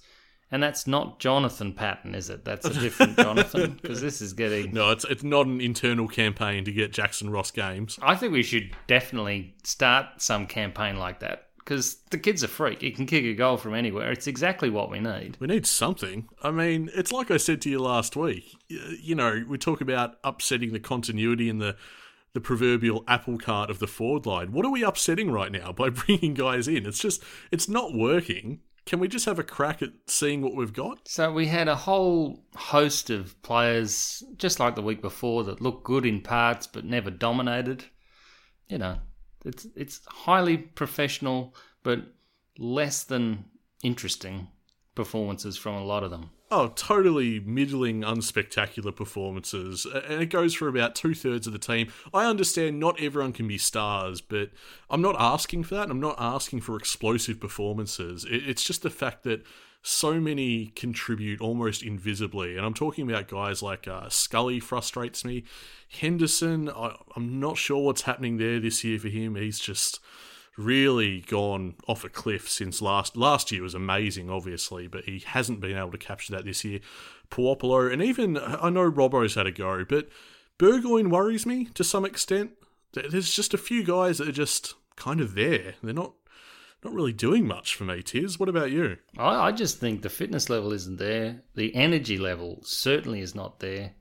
And 0.50 0.64
that's 0.64 0.88
not 0.88 1.20
Jonathan 1.20 1.74
Patton, 1.74 2.16
is 2.16 2.30
it? 2.30 2.46
That's 2.46 2.66
a 2.66 2.74
different 2.74 3.18
Jonathan 3.18 3.78
because 3.82 4.00
this 4.00 4.22
is 4.22 4.34
getting. 4.34 4.74
No, 4.74 4.92
it's 4.92 5.04
it's 5.06 5.24
not 5.24 5.48
an 5.48 5.60
internal 5.60 6.08
campaign 6.08 6.64
to 6.66 6.72
get 6.72 6.94
Jackson 6.94 7.30
Ross 7.32 7.52
games. 7.52 7.98
I 8.02 8.16
think 8.16 8.32
we 8.32 8.44
should 8.44 8.76
definitely 8.86 9.56
start 9.64 10.22
some 10.22 10.46
campaign 10.46 10.98
like 10.98 11.20
that 11.22 11.47
because 11.68 11.98
the 12.12 12.18
kid's 12.18 12.44
a 12.44 12.48
freak. 12.48 12.82
He 12.82 12.92
can 12.92 13.06
kick 13.06 13.26
a 13.26 13.34
goal 13.34 13.58
from 13.58 13.74
anywhere. 13.74 14.10
It's 14.10 14.26
exactly 14.26 14.70
what 14.70 14.90
we 14.90 15.02
need. 15.02 15.36
We 15.42 15.48
need 15.48 15.66
something. 15.66 16.30
I 16.42 16.50
mean, 16.50 16.90
it's 16.96 17.12
like 17.12 17.30
I 17.30 17.36
said 17.36 17.62
to 17.64 17.70
you 17.70 17.80
last 17.80 18.16
week. 18.16 18.56
You 18.70 19.16
know, 19.16 19.44
we 19.46 19.58
talk 19.58 19.82
about 19.82 20.16
upsetting 20.24 20.72
the 20.72 20.80
continuity 20.80 21.50
and 21.50 21.62
the 21.62 21.76
the 22.34 22.40
proverbial 22.40 23.04
apple 23.08 23.38
cart 23.38 23.70
of 23.70 23.80
the 23.80 23.88
forward 23.88 24.26
line. 24.26 24.52
What 24.52 24.66
are 24.66 24.72
we 24.72 24.84
upsetting 24.84 25.30
right 25.32 25.52
now 25.52 25.74
by 25.74 25.90
bringing 26.06 26.36
guys 26.36 26.70
in? 26.70 26.86
It's 26.86 27.00
just 27.00 27.22
it's 27.52 27.68
not 27.68 27.94
working. 27.94 28.62
Can 28.86 29.00
we 29.00 29.10
just 29.10 29.26
have 29.26 29.40
a 29.40 29.44
crack 29.44 29.82
at 29.82 29.90
seeing 30.06 30.42
what 30.42 30.56
we've 30.56 30.72
got? 30.72 31.10
So 31.10 31.34
we 31.34 31.48
had 31.48 31.68
a 31.68 31.76
whole 31.76 32.46
host 32.56 33.10
of 33.10 33.42
players, 33.42 34.24
just 34.38 34.62
like 34.62 34.76
the 34.76 34.82
week 34.82 35.02
before, 35.02 35.44
that 35.44 35.60
looked 35.60 35.84
good 35.84 36.06
in 36.06 36.22
parts 36.22 36.66
but 36.66 36.86
never 36.86 37.12
dominated. 37.12 37.84
You 38.70 38.78
know, 38.78 39.00
it's 39.46 39.68
it's 39.76 40.02
highly 40.08 40.58
professional, 40.58 41.56
but 41.84 42.00
less 42.58 43.04
than 43.04 43.46
interesting 43.84 44.48
performances 44.96 45.58
from 45.58 45.76
a 45.76 45.84
lot 45.84 46.04
of 46.04 46.12
them. 46.12 46.32
Oh, 46.50 46.70
totally 46.70 47.42
middling, 47.42 48.02
unspectacular 48.02 48.96
performances. 48.96 49.86
And 49.86 50.22
it 50.22 50.30
goes 50.30 50.54
for 50.54 50.70
about 50.70 50.96
two 50.96 51.14
thirds 51.14 51.46
of 51.46 51.52
the 51.52 51.60
team. 51.60 51.92
I 52.14 52.26
understand 52.26 52.80
not 52.80 53.00
everyone 53.02 53.34
can 53.34 53.50
be 53.50 53.58
stars, 53.58 54.22
but 54.22 54.52
I'm 54.90 55.02
not 55.02 55.18
asking 55.20 55.64
for 55.66 55.76
that. 55.76 55.90
I'm 55.90 56.00
not 56.00 56.16
asking 56.18 56.62
for 56.62 56.78
explosive 56.78 57.42
performances. 57.42 58.26
It's 58.30 58.64
just 58.64 58.82
the 58.82 58.90
fact 58.90 59.24
that 59.24 59.46
so 59.88 60.20
many 60.20 60.68
contribute 60.76 61.40
almost 61.40 61.82
invisibly. 61.82 62.58
And 62.58 62.66
I'm 62.66 62.74
talking 62.74 63.10
about 63.10 63.30
guys 63.30 63.64
like 63.64 63.88
uh, 63.88 64.10
Scully 64.10 64.60
frustrates 64.60 65.24
me. 65.24 65.46
Henderson, 65.90 66.70
I, 66.70 66.98
I'm 67.16 67.40
not 67.40 67.58
sure 67.58 67.86
what's 67.86 68.02
happening 68.02 68.38
there 68.38 68.60
this 68.60 68.84
year 68.84 69.00
for 69.00 69.08
him. 69.08 69.36
He's 69.36 69.60
just 69.60 70.02
really 70.58 71.22
gone 71.22 71.76
off 71.88 72.04
a 72.04 72.10
cliff 72.10 72.50
since 72.50 72.82
last 72.82 73.16
last 73.16 73.52
year 73.52 73.62
was 73.62 73.76
amazing, 73.76 74.30
obviously, 74.30 74.88
but 74.88 75.06
he 75.06 75.24
hasn't 75.26 75.62
been 75.62 75.78
able 75.78 75.92
to 75.92 75.98
capture 75.98 76.34
that 76.34 76.44
this 76.44 76.66
year. 76.66 76.82
Puopolo, 77.30 77.92
and 77.92 78.02
even 78.02 78.38
I 78.38 78.70
know 78.70 78.92
Robbo's 78.92 79.36
had 79.36 79.48
a 79.48 79.52
go, 79.52 79.86
but 79.86 80.10
Burgoyne 80.58 81.10
worries 81.10 81.46
me 81.46 81.66
to 81.76 81.84
some 81.84 82.04
extent. 82.04 82.52
There's 82.92 83.32
just 83.32 83.54
a 83.54 83.58
few 83.58 83.86
guys 83.86 84.18
that 84.18 84.28
are 84.28 84.34
just 84.34 84.74
kind 84.98 85.22
of 85.22 85.36
there. 85.36 85.76
They're 85.82 85.94
not 85.94 86.14
not 86.84 86.94
really 86.94 87.14
doing 87.14 87.48
much 87.48 87.76
for 87.76 87.84
me. 87.84 88.02
Tiz, 88.02 88.40
what 88.40 88.50
about 88.50 88.72
you? 88.72 88.98
I, 89.18 89.48
I 89.48 89.52
just 89.52 89.80
think 89.80 90.02
the 90.02 90.10
fitness 90.10 90.50
level 90.50 90.74
isn't 90.74 90.98
there. 90.98 91.42
The 91.56 91.74
energy 91.76 92.18
level 92.18 92.60
certainly 92.64 93.22
is 93.22 93.36
not 93.36 93.60
there. 93.60 93.92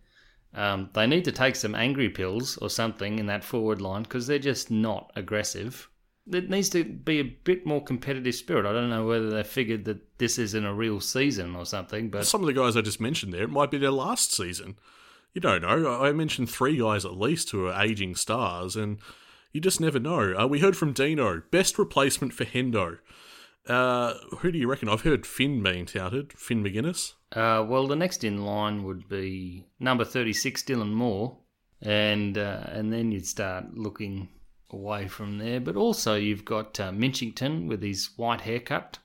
Um, 0.55 0.91
they 0.93 1.07
need 1.07 1.25
to 1.25 1.33
take 1.33 1.57
some 1.57 1.75
angry 1.75 2.09
pills 2.09 2.57
or 2.59 2.71
something 2.71 3.19
in 3.19 3.27
that 3.27 3.45
forward 3.45 3.81
line 3.81 4.03
because 4.03 4.27
they're 4.27 4.39
just 4.39 4.71
not 4.71 5.13
aggressive 5.17 5.89
there 6.27 6.43
needs 6.43 6.69
to 6.71 6.85
be 6.85 7.21
a 7.21 7.25
bit 7.25 7.65
more 7.65 7.83
competitive 7.83 8.35
spirit. 8.35 8.67
I 8.67 8.73
don't 8.73 8.91
know 8.91 9.07
whether 9.07 9.31
they 9.31 9.45
figured 9.45 9.85
that 9.85 10.19
this 10.19 10.39
isn't 10.39 10.65
a 10.65 10.75
real 10.75 11.01
season 11.01 11.55
or 11.55 11.65
something, 11.65 12.11
but 12.11 12.27
some 12.27 12.41
of 12.41 12.47
the 12.47 12.53
guys 12.53 12.77
I 12.77 12.81
just 12.81 13.01
mentioned 13.01 13.33
there, 13.33 13.45
it 13.45 13.51
might 13.51 13.71
be 13.71 13.79
their 13.79 13.93
last 13.93 14.33
season. 14.33 14.77
You 15.33 15.41
don't 15.41 15.63
know. 15.63 16.03
I 16.03 16.13
mentioned 16.13 16.51
three 16.51 16.79
guys 16.79 17.05
at 17.05 17.17
least 17.17 17.51
who 17.51 17.67
are 17.67 17.81
aging 17.81 18.17
stars, 18.17 18.75
and 18.75 18.99
you 19.57 19.61
just 19.61 19.81
never 19.81 19.99
know. 19.99 20.35
Uh, 20.39 20.47
we 20.47 20.61
heard 20.61 20.77
from 20.77 20.93
Dino, 20.93 21.43
best 21.51 21.79
replacement 21.79 22.35
for 22.35 22.45
Hendo. 22.45 22.99
Uh, 23.67 24.15
who 24.39 24.53
do 24.53 24.59
you 24.59 24.69
reckon? 24.69 24.89
I've 24.89 25.01
heard 25.01 25.27
Finn 25.27 25.63
being 25.63 25.87
touted. 25.87 26.35
Finn 26.35 26.63
Maginness. 26.63 27.15
Uh, 27.33 27.65
well, 27.67 27.87
the 27.87 27.97
next 27.97 28.23
in 28.23 28.45
line 28.45 28.85
would 28.85 29.09
be 29.09 29.67
number 29.81 30.05
thirty-six, 30.05 30.63
Dylan 30.63 30.93
Moore, 30.93 31.39
and 31.81 32.37
uh, 32.37 32.65
and 32.67 32.93
then 32.93 33.11
you'd 33.11 33.27
start 33.27 33.75
looking 33.75 34.29
away 34.71 35.09
from 35.09 35.39
there. 35.39 35.59
But 35.59 35.75
also, 35.75 36.15
you've 36.15 36.45
got 36.45 36.79
uh, 36.79 36.93
Minchington 36.93 37.67
with 37.67 37.83
his 37.83 38.11
white 38.17 38.43
haircut. 38.43 38.99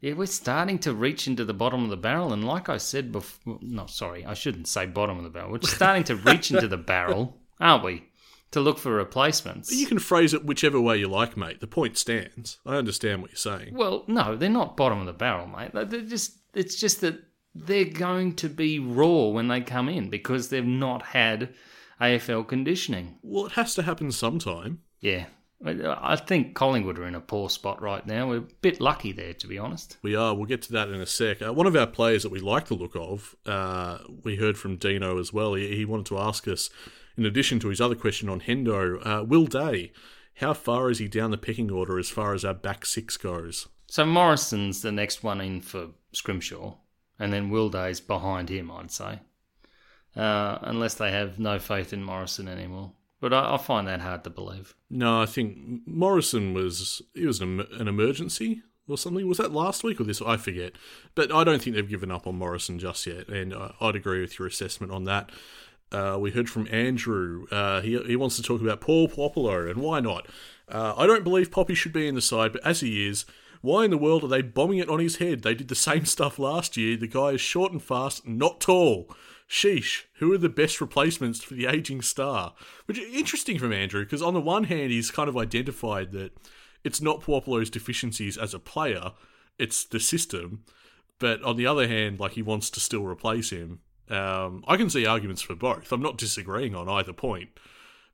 Yeah, 0.00 0.12
we're 0.12 0.26
starting 0.26 0.78
to 0.80 0.92
reach 0.92 1.26
into 1.26 1.44
the 1.44 1.54
bottom 1.54 1.84
of 1.84 1.90
the 1.90 1.96
barrel, 1.96 2.32
and 2.32 2.44
like 2.44 2.68
I 2.68 2.76
said 2.76 3.12
before, 3.12 3.58
no, 3.62 3.86
sorry, 3.86 4.26
I 4.26 4.34
shouldn't 4.34 4.68
say 4.68 4.84
bottom 4.84 5.16
of 5.16 5.24
the 5.24 5.30
barrel. 5.30 5.52
We're 5.52 5.60
starting 5.62 6.04
to 6.04 6.16
reach 6.16 6.50
into 6.50 6.68
the 6.68 6.76
barrel, 6.76 7.40
aren't 7.58 7.84
we? 7.84 8.08
To 8.52 8.60
look 8.60 8.78
for 8.78 8.92
replacements. 8.92 9.72
You 9.72 9.86
can 9.86 9.98
phrase 9.98 10.34
it 10.34 10.44
whichever 10.44 10.80
way 10.80 10.98
you 10.98 11.08
like, 11.08 11.36
mate. 11.36 11.60
The 11.60 11.66
point 11.66 11.96
stands. 11.96 12.58
I 12.66 12.76
understand 12.76 13.22
what 13.22 13.30
you're 13.30 13.36
saying. 13.36 13.74
Well, 13.74 14.04
no, 14.06 14.36
they're 14.36 14.50
not 14.50 14.76
bottom 14.76 15.00
of 15.00 15.06
the 15.06 15.12
barrel, 15.12 15.46
mate. 15.46 15.70
They're 15.72 16.02
just 16.02 16.36
it's 16.54 16.76
just 16.76 17.00
that 17.00 17.18
they're 17.54 17.84
going 17.84 18.34
to 18.36 18.48
be 18.48 18.78
raw 18.78 19.28
when 19.28 19.48
they 19.48 19.60
come 19.60 19.88
in 19.88 20.10
because 20.10 20.48
they've 20.48 20.64
not 20.64 21.02
had 21.02 21.54
AFL 22.00 22.46
conditioning. 22.46 23.18
Well, 23.22 23.46
it 23.46 23.52
has 23.52 23.74
to 23.74 23.82
happen 23.82 24.12
sometime. 24.12 24.80
Yeah. 25.00 25.26
I 25.64 26.16
think 26.16 26.54
Collingwood 26.54 26.98
are 26.98 27.06
in 27.06 27.14
a 27.14 27.20
poor 27.20 27.48
spot 27.48 27.80
right 27.80 28.04
now. 28.06 28.28
We're 28.28 28.38
a 28.38 28.40
bit 28.62 28.80
lucky 28.80 29.12
there, 29.12 29.34
to 29.34 29.46
be 29.46 29.58
honest. 29.58 29.96
We 30.02 30.16
are. 30.16 30.34
We'll 30.34 30.46
get 30.46 30.62
to 30.62 30.72
that 30.72 30.88
in 30.88 31.00
a 31.00 31.06
sec. 31.06 31.40
Uh, 31.40 31.52
one 31.52 31.66
of 31.66 31.76
our 31.76 31.86
players 31.86 32.24
that 32.24 32.32
we 32.32 32.40
like 32.40 32.66
the 32.66 32.74
look 32.74 32.96
of, 32.96 33.36
uh, 33.46 33.98
we 34.24 34.36
heard 34.36 34.58
from 34.58 34.76
Dino 34.76 35.18
as 35.18 35.32
well. 35.32 35.54
He, 35.54 35.76
he, 35.76 35.84
wanted 35.84 36.06
to 36.06 36.18
ask 36.18 36.48
us, 36.48 36.68
in 37.16 37.24
addition 37.24 37.60
to 37.60 37.68
his 37.68 37.80
other 37.80 37.94
question 37.94 38.28
on 38.28 38.40
Hendo, 38.40 39.06
uh, 39.06 39.24
Will 39.24 39.46
Day, 39.46 39.92
how 40.36 40.52
far 40.52 40.90
is 40.90 40.98
he 40.98 41.06
down 41.06 41.30
the 41.30 41.38
pecking 41.38 41.70
order 41.70 41.98
as 41.98 42.10
far 42.10 42.34
as 42.34 42.44
our 42.44 42.54
back 42.54 42.84
six 42.84 43.16
goes? 43.16 43.68
So 43.86 44.04
Morrison's 44.04 44.82
the 44.82 44.90
next 44.90 45.22
one 45.22 45.40
in 45.40 45.60
for 45.60 45.88
Scrimshaw, 46.12 46.74
and 47.18 47.32
then 47.32 47.50
Will 47.50 47.68
Day's 47.68 48.00
behind 48.00 48.48
him, 48.48 48.70
I'd 48.70 48.90
say 48.90 49.20
uh, 50.16 50.58
unless 50.62 50.94
they 50.94 51.10
have 51.10 51.38
no 51.38 51.58
faith 51.58 51.92
in 51.92 52.02
Morrison 52.02 52.48
anymore. 52.48 52.92
But 53.22 53.32
I, 53.32 53.54
I, 53.54 53.56
find 53.56 53.86
that 53.86 54.00
hard 54.00 54.24
to 54.24 54.30
believe. 54.30 54.74
No, 54.90 55.22
I 55.22 55.26
think 55.26 55.86
Morrison 55.86 56.54
was 56.54 57.00
it 57.14 57.24
was 57.24 57.40
an, 57.40 57.60
an 57.78 57.86
emergency 57.86 58.62
or 58.88 58.98
something. 58.98 59.28
Was 59.28 59.38
that 59.38 59.52
last 59.52 59.84
week 59.84 60.00
or 60.00 60.04
this? 60.04 60.20
I 60.20 60.36
forget. 60.36 60.72
But 61.14 61.32
I 61.32 61.44
don't 61.44 61.62
think 61.62 61.76
they've 61.76 61.88
given 61.88 62.10
up 62.10 62.26
on 62.26 62.34
Morrison 62.34 62.80
just 62.80 63.06
yet, 63.06 63.28
and 63.28 63.54
I'd 63.80 63.94
agree 63.94 64.20
with 64.20 64.40
your 64.40 64.48
assessment 64.48 64.92
on 64.92 65.04
that. 65.04 65.30
Uh, 65.92 66.18
we 66.18 66.32
heard 66.32 66.50
from 66.50 66.66
Andrew. 66.72 67.46
Uh, 67.52 67.80
he 67.80 67.96
he 68.02 68.16
wants 68.16 68.34
to 68.38 68.42
talk 68.42 68.60
about 68.60 68.80
Paul 68.80 69.06
Puopolo 69.06 69.70
and 69.70 69.80
why 69.80 70.00
not? 70.00 70.26
Uh, 70.68 70.94
I 70.96 71.06
don't 71.06 71.22
believe 71.22 71.52
Poppy 71.52 71.74
should 71.74 71.92
be 71.92 72.08
in 72.08 72.16
the 72.16 72.20
side, 72.20 72.52
but 72.52 72.66
as 72.66 72.80
he 72.80 73.06
is, 73.06 73.24
why 73.60 73.84
in 73.84 73.92
the 73.92 73.98
world 73.98 74.24
are 74.24 74.28
they 74.28 74.42
bombing 74.42 74.78
it 74.78 74.88
on 74.88 74.98
his 74.98 75.18
head? 75.18 75.42
They 75.42 75.54
did 75.54 75.68
the 75.68 75.76
same 75.76 76.04
stuff 76.06 76.40
last 76.40 76.76
year. 76.76 76.96
The 76.96 77.06
guy 77.06 77.28
is 77.28 77.40
short 77.40 77.70
and 77.70 77.80
fast, 77.80 78.26
not 78.26 78.60
tall 78.60 79.08
sheesh, 79.52 80.04
who 80.14 80.32
are 80.32 80.38
the 80.38 80.48
best 80.48 80.80
replacements 80.80 81.44
for 81.44 81.52
the 81.54 81.66
aging 81.66 82.00
star? 82.00 82.54
Which 82.86 82.98
is 82.98 83.14
interesting 83.14 83.58
from 83.58 83.72
Andrew, 83.72 84.02
because 84.02 84.22
on 84.22 84.32
the 84.32 84.40
one 84.40 84.64
hand, 84.64 84.90
he's 84.90 85.10
kind 85.10 85.28
of 85.28 85.36
identified 85.36 86.12
that 86.12 86.32
it's 86.82 87.02
not 87.02 87.20
Puopolo's 87.20 87.68
deficiencies 87.68 88.38
as 88.38 88.54
a 88.54 88.58
player, 88.58 89.12
it's 89.58 89.84
the 89.84 90.00
system. 90.00 90.64
But 91.18 91.42
on 91.42 91.56
the 91.56 91.66
other 91.66 91.86
hand, 91.86 92.18
like 92.18 92.32
he 92.32 92.42
wants 92.42 92.70
to 92.70 92.80
still 92.80 93.04
replace 93.04 93.50
him. 93.50 93.80
Um, 94.08 94.64
I 94.66 94.76
can 94.76 94.90
see 94.90 95.06
arguments 95.06 95.42
for 95.42 95.54
both. 95.54 95.92
I'm 95.92 96.02
not 96.02 96.18
disagreeing 96.18 96.74
on 96.74 96.88
either 96.88 97.12
point. 97.12 97.50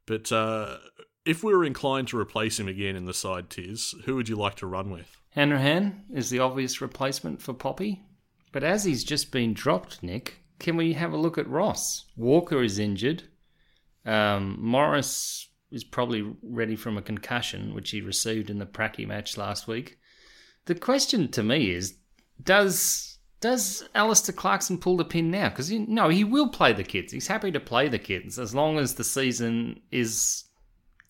But 0.04 0.30
uh, 0.32 0.78
if 1.24 1.42
we 1.42 1.54
were 1.54 1.64
inclined 1.64 2.08
to 2.08 2.18
replace 2.18 2.58
him 2.58 2.68
again 2.68 2.96
in 2.96 3.06
the 3.06 3.14
side 3.14 3.48
Tiz, 3.48 3.94
who 4.04 4.16
would 4.16 4.28
you 4.28 4.36
like 4.36 4.56
to 4.56 4.66
run 4.66 4.90
with? 4.90 5.16
Hanrahan 5.30 6.04
is 6.12 6.30
the 6.30 6.40
obvious 6.40 6.80
replacement 6.80 7.40
for 7.40 7.54
Poppy. 7.54 8.02
But 8.50 8.64
as 8.64 8.84
he's 8.84 9.04
just 9.04 9.30
been 9.30 9.54
dropped, 9.54 10.02
Nick, 10.02 10.40
can 10.58 10.76
we 10.76 10.92
have 10.94 11.12
a 11.12 11.16
look 11.16 11.38
at 11.38 11.48
Ross? 11.48 12.04
Walker 12.16 12.62
is 12.62 12.78
injured. 12.78 13.24
Um, 14.04 14.56
Morris 14.58 15.48
is 15.70 15.84
probably 15.84 16.34
ready 16.42 16.76
from 16.76 16.96
a 16.96 17.02
concussion, 17.02 17.74
which 17.74 17.90
he 17.90 18.00
received 18.00 18.50
in 18.50 18.58
the 18.58 18.66
Pracky 18.66 19.06
match 19.06 19.36
last 19.36 19.68
week. 19.68 19.98
The 20.64 20.74
question 20.74 21.30
to 21.32 21.42
me 21.42 21.70
is, 21.70 21.96
does 22.42 23.18
does 23.40 23.88
Alastair 23.94 24.34
Clarkson 24.34 24.78
pull 24.78 24.96
the 24.96 25.04
pin 25.04 25.30
now? 25.30 25.48
Because 25.48 25.70
no, 25.70 26.08
he 26.08 26.24
will 26.24 26.48
play 26.48 26.72
the 26.72 26.82
kids. 26.82 27.12
He's 27.12 27.28
happy 27.28 27.52
to 27.52 27.60
play 27.60 27.88
the 27.88 27.98
kids 27.98 28.38
as 28.38 28.54
long 28.54 28.78
as 28.78 28.94
the 28.94 29.04
season 29.04 29.80
is 29.92 30.44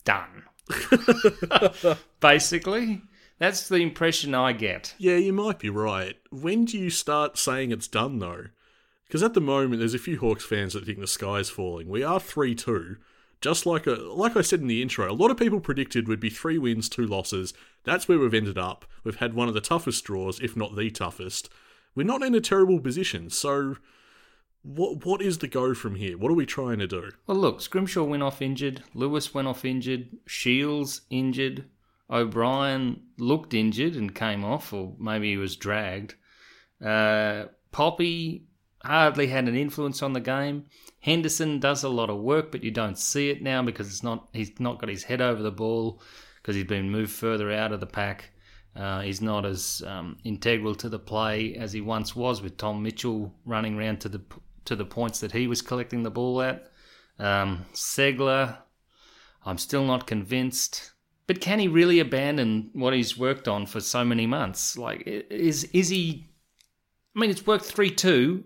done. 0.04 0.44
Basically, 2.20 3.00
that's 3.38 3.68
the 3.68 3.76
impression 3.76 4.34
I 4.34 4.52
get. 4.52 4.94
Yeah, 4.98 5.16
you 5.16 5.32
might 5.32 5.58
be 5.58 5.70
right. 5.70 6.16
When 6.30 6.66
do 6.66 6.76
you 6.76 6.90
start 6.90 7.38
saying 7.38 7.72
it's 7.72 7.88
done, 7.88 8.18
though? 8.18 8.46
Because 9.08 9.22
at 9.22 9.34
the 9.34 9.40
moment, 9.40 9.80
there's 9.80 9.94
a 9.94 9.98
few 9.98 10.18
Hawks 10.18 10.44
fans 10.44 10.74
that 10.74 10.84
think 10.84 11.00
the 11.00 11.06
sky 11.06 11.38
is 11.38 11.48
falling. 11.48 11.88
We 11.88 12.02
are 12.02 12.20
3 12.20 12.54
2. 12.54 12.96
Just 13.40 13.66
like 13.66 13.86
a, 13.86 13.92
like 13.92 14.36
I 14.36 14.42
said 14.42 14.60
in 14.60 14.66
the 14.66 14.82
intro, 14.82 15.10
a 15.10 15.14
lot 15.14 15.30
of 15.30 15.36
people 15.36 15.60
predicted 15.60 16.08
we'd 16.08 16.18
be 16.18 16.28
three 16.28 16.58
wins, 16.58 16.88
two 16.88 17.06
losses. 17.06 17.54
That's 17.84 18.08
where 18.08 18.18
we've 18.18 18.34
ended 18.34 18.58
up. 18.58 18.84
We've 19.04 19.16
had 19.16 19.32
one 19.32 19.46
of 19.46 19.54
the 19.54 19.60
toughest 19.60 20.04
draws, 20.04 20.40
if 20.40 20.56
not 20.56 20.74
the 20.74 20.90
toughest. 20.90 21.48
We're 21.94 22.06
not 22.06 22.22
in 22.22 22.34
a 22.34 22.40
terrible 22.40 22.80
position, 22.80 23.30
so 23.30 23.76
what 24.62 25.06
what 25.06 25.22
is 25.22 25.38
the 25.38 25.46
go 25.46 25.72
from 25.72 25.94
here? 25.94 26.18
What 26.18 26.32
are 26.32 26.34
we 26.34 26.46
trying 26.46 26.80
to 26.80 26.88
do? 26.88 27.12
Well, 27.28 27.36
look, 27.36 27.60
Scrimshaw 27.60 28.02
went 28.02 28.24
off 28.24 28.42
injured. 28.42 28.82
Lewis 28.92 29.32
went 29.32 29.46
off 29.46 29.64
injured. 29.64 30.08
Shiels 30.26 31.02
injured. 31.08 31.64
O'Brien 32.10 33.02
looked 33.18 33.54
injured 33.54 33.94
and 33.94 34.14
came 34.14 34.44
off, 34.44 34.72
or 34.72 34.94
maybe 34.98 35.30
he 35.30 35.36
was 35.36 35.54
dragged. 35.54 36.16
Uh, 36.84 37.44
Poppy 37.70 38.47
hardly 38.88 39.26
had 39.28 39.48
an 39.48 39.56
influence 39.56 40.02
on 40.02 40.14
the 40.14 40.20
game. 40.20 40.64
Henderson 41.00 41.60
does 41.60 41.84
a 41.84 41.88
lot 41.88 42.10
of 42.10 42.18
work, 42.18 42.50
but 42.50 42.64
you 42.64 42.70
don't 42.70 42.98
see 42.98 43.30
it 43.30 43.42
now 43.42 43.62
because 43.62 43.86
it's 43.86 44.02
not 44.02 44.28
he's 44.32 44.58
not 44.58 44.80
got 44.80 44.88
his 44.88 45.04
head 45.04 45.20
over 45.20 45.42
the 45.42 45.52
ball 45.52 46.00
because 46.36 46.56
he's 46.56 46.64
been 46.64 46.90
moved 46.90 47.12
further 47.12 47.52
out 47.52 47.72
of 47.72 47.80
the 47.80 47.86
pack. 47.86 48.30
Uh, 48.74 49.00
he's 49.00 49.20
not 49.20 49.44
as 49.44 49.82
um, 49.86 50.16
integral 50.24 50.74
to 50.74 50.88
the 50.88 50.98
play 50.98 51.54
as 51.54 51.72
he 51.72 51.80
once 51.80 52.16
was, 52.16 52.40
with 52.40 52.56
Tom 52.56 52.82
Mitchell 52.82 53.34
running 53.44 53.78
around 53.78 54.00
to 54.00 54.08
the 54.08 54.22
to 54.64 54.74
the 54.74 54.84
points 54.84 55.20
that 55.20 55.32
he 55.32 55.46
was 55.46 55.62
collecting 55.62 56.02
the 56.02 56.10
ball 56.10 56.42
at. 56.42 56.70
Um, 57.18 57.66
Ceglar, 57.74 58.58
I'm 59.44 59.58
still 59.58 59.84
not 59.84 60.06
convinced. 60.06 60.92
But 61.26 61.42
can 61.42 61.58
he 61.58 61.68
really 61.68 62.00
abandon 62.00 62.70
what 62.72 62.94
he's 62.94 63.18
worked 63.18 63.48
on 63.48 63.66
for 63.66 63.80
so 63.80 64.02
many 64.02 64.26
months? 64.26 64.78
Like, 64.78 65.02
is 65.06 65.64
is 65.64 65.90
he? 65.90 66.30
I 67.14 67.20
mean, 67.20 67.30
it's 67.30 67.46
worked 67.46 67.66
three 67.66 67.90
two. 67.90 68.44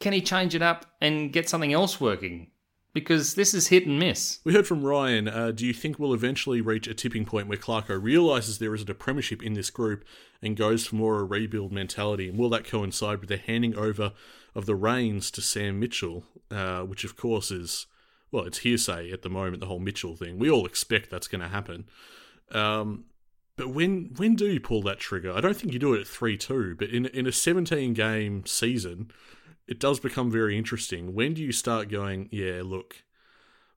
Can 0.00 0.12
he 0.12 0.20
change 0.20 0.54
it 0.54 0.62
up 0.62 0.86
and 1.00 1.32
get 1.32 1.48
something 1.48 1.72
else 1.72 2.00
working? 2.00 2.50
Because 2.94 3.34
this 3.34 3.54
is 3.54 3.68
hit 3.68 3.86
and 3.86 3.98
miss. 3.98 4.40
We 4.44 4.54
heard 4.54 4.66
from 4.66 4.82
Ryan. 4.82 5.28
Uh, 5.28 5.50
do 5.50 5.66
you 5.66 5.72
think 5.72 5.98
we'll 5.98 6.14
eventually 6.14 6.60
reach 6.60 6.88
a 6.88 6.94
tipping 6.94 7.24
point 7.24 7.46
where 7.46 7.58
Clarko 7.58 8.02
realizes 8.02 8.58
there 8.58 8.74
isn't 8.74 8.90
a 8.90 8.94
premiership 8.94 9.42
in 9.42 9.54
this 9.54 9.70
group 9.70 10.04
and 10.42 10.56
goes 10.56 10.86
for 10.86 10.96
more 10.96 11.16
of 11.16 11.20
a 11.20 11.24
rebuild 11.24 11.72
mentality? 11.72 12.28
And 12.28 12.38
will 12.38 12.48
that 12.50 12.64
coincide 12.64 13.20
with 13.20 13.28
the 13.28 13.36
handing 13.36 13.76
over 13.76 14.12
of 14.54 14.66
the 14.66 14.74
reins 14.74 15.30
to 15.32 15.42
Sam 15.42 15.78
Mitchell, 15.78 16.24
uh, 16.50 16.80
which 16.80 17.04
of 17.04 17.16
course 17.16 17.50
is 17.50 17.86
well, 18.30 18.44
it's 18.44 18.58
hearsay 18.58 19.10
at 19.10 19.22
the 19.22 19.30
moment, 19.30 19.60
the 19.60 19.66
whole 19.66 19.78
Mitchell 19.78 20.14
thing. 20.16 20.38
We 20.38 20.50
all 20.50 20.66
expect 20.66 21.10
that's 21.10 21.28
going 21.28 21.40
to 21.40 21.48
happen. 21.48 21.88
Um, 22.52 23.04
but 23.56 23.70
when 23.70 24.12
when 24.16 24.36
do 24.36 24.46
you 24.46 24.60
pull 24.60 24.82
that 24.82 24.98
trigger? 24.98 25.32
I 25.32 25.40
don't 25.40 25.56
think 25.56 25.72
you 25.72 25.78
do 25.78 25.94
it 25.94 26.00
at 26.00 26.06
three 26.06 26.36
two, 26.36 26.76
but 26.78 26.90
in 26.90 27.06
in 27.06 27.26
a 27.26 27.32
seventeen 27.32 27.92
game 27.92 28.46
season, 28.46 29.10
it 29.68 29.78
does 29.78 30.00
become 30.00 30.30
very 30.30 30.56
interesting. 30.56 31.14
When 31.14 31.34
do 31.34 31.42
you 31.42 31.52
start 31.52 31.88
going? 31.88 32.28
Yeah, 32.32 32.62
look, 32.64 33.04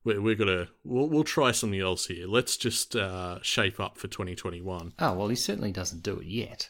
we're, 0.04 0.21
we're 0.21 0.36
gonna 0.36 0.69
we'll, 0.84 1.10
we'll 1.10 1.23
try 1.23 1.51
something 1.51 1.80
else 1.80 2.08
here. 2.08 2.27
Let's 2.27 2.58
just 2.58 2.95
uh, 2.95 3.39
shape 3.41 3.80
up 3.80 3.97
for 3.97 4.08
twenty 4.08 4.36
twenty 4.36 4.62
one. 4.62 4.93
Oh 4.99 5.13
well, 5.13 5.27
he 5.27 5.36
certainly 5.36 5.71
doesn't 5.71 6.04
do 6.04 6.19
it 6.19 6.27
yet. 6.27 6.69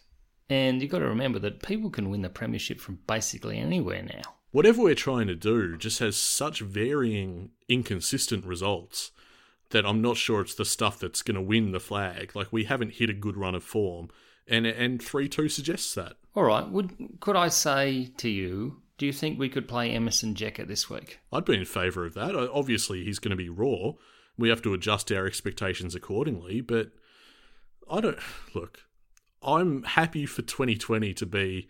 And 0.50 0.82
you've 0.82 0.92
got 0.92 1.00
to 1.00 1.08
remember 1.08 1.40
that 1.40 1.64
people 1.64 1.90
can 1.90 2.10
win 2.10 2.24
the 2.24 2.30
premiership 2.30 2.82
from 2.82 3.00
basically 3.08 3.58
anywhere 3.58 4.04
now 4.04 4.36
whatever 4.52 4.82
we're 4.82 4.96
trying 4.96 5.28
to 5.28 5.36
do 5.36 5.78
just 5.78 6.00
has 6.00 6.16
such 6.16 6.60
varying, 6.60 7.52
inconsistent 7.68 8.46
results 8.46 9.12
that 9.72 9.86
I'm 9.86 10.02
not 10.02 10.18
sure 10.18 10.42
it's 10.42 10.56
the 10.56 10.66
stuff 10.66 11.00
that's 11.00 11.22
going 11.22 11.36
to 11.36 11.42
win 11.42 11.72
the 11.72 11.80
flag. 11.80 12.36
Like 12.36 12.52
we 12.52 12.66
haven't 12.66 12.94
hit 12.94 13.10
a 13.10 13.14
good 13.14 13.38
run 13.38 13.56
of 13.56 13.64
form, 13.64 14.10
and 14.48 14.66
and 14.66 15.02
three 15.02 15.30
two 15.30 15.50
suggests 15.50 15.96
that. 15.96 16.14
All 16.36 16.44
right, 16.44 16.68
would 16.68 17.20
could 17.20 17.36
I 17.36 17.48
say 17.48 18.10
to 18.18 18.30
you? 18.30 18.81
Do 19.02 19.08
you 19.08 19.14
think 19.14 19.40
we 19.40 19.50
could 19.50 19.68
play 19.68 19.90
Emerson 19.90 20.36
Jeka 20.36 20.68
this 20.68 20.88
week? 20.88 21.22
I'd 21.34 21.44
be 21.44 21.56
in 21.56 21.66
favour 21.66 22.06
of 22.06 22.14
that. 22.14 22.36
Obviously, 22.36 23.04
he's 23.04 23.18
going 23.18 23.32
to 23.32 23.36
be 23.36 23.50
raw. 23.50 23.94
We 24.38 24.50
have 24.50 24.62
to 24.62 24.76
adjust 24.76 25.12
our 25.12 25.26
expectations 25.26 25.96
accordingly. 25.96 26.62
But 26.62 26.92
I 27.90 28.00
don't 28.00 28.20
look. 28.54 28.82
I'm 29.42 29.82
happy 29.82 30.28
for 30.28 30.44
2020 30.44 31.16
to 31.16 31.26
be 31.26 31.68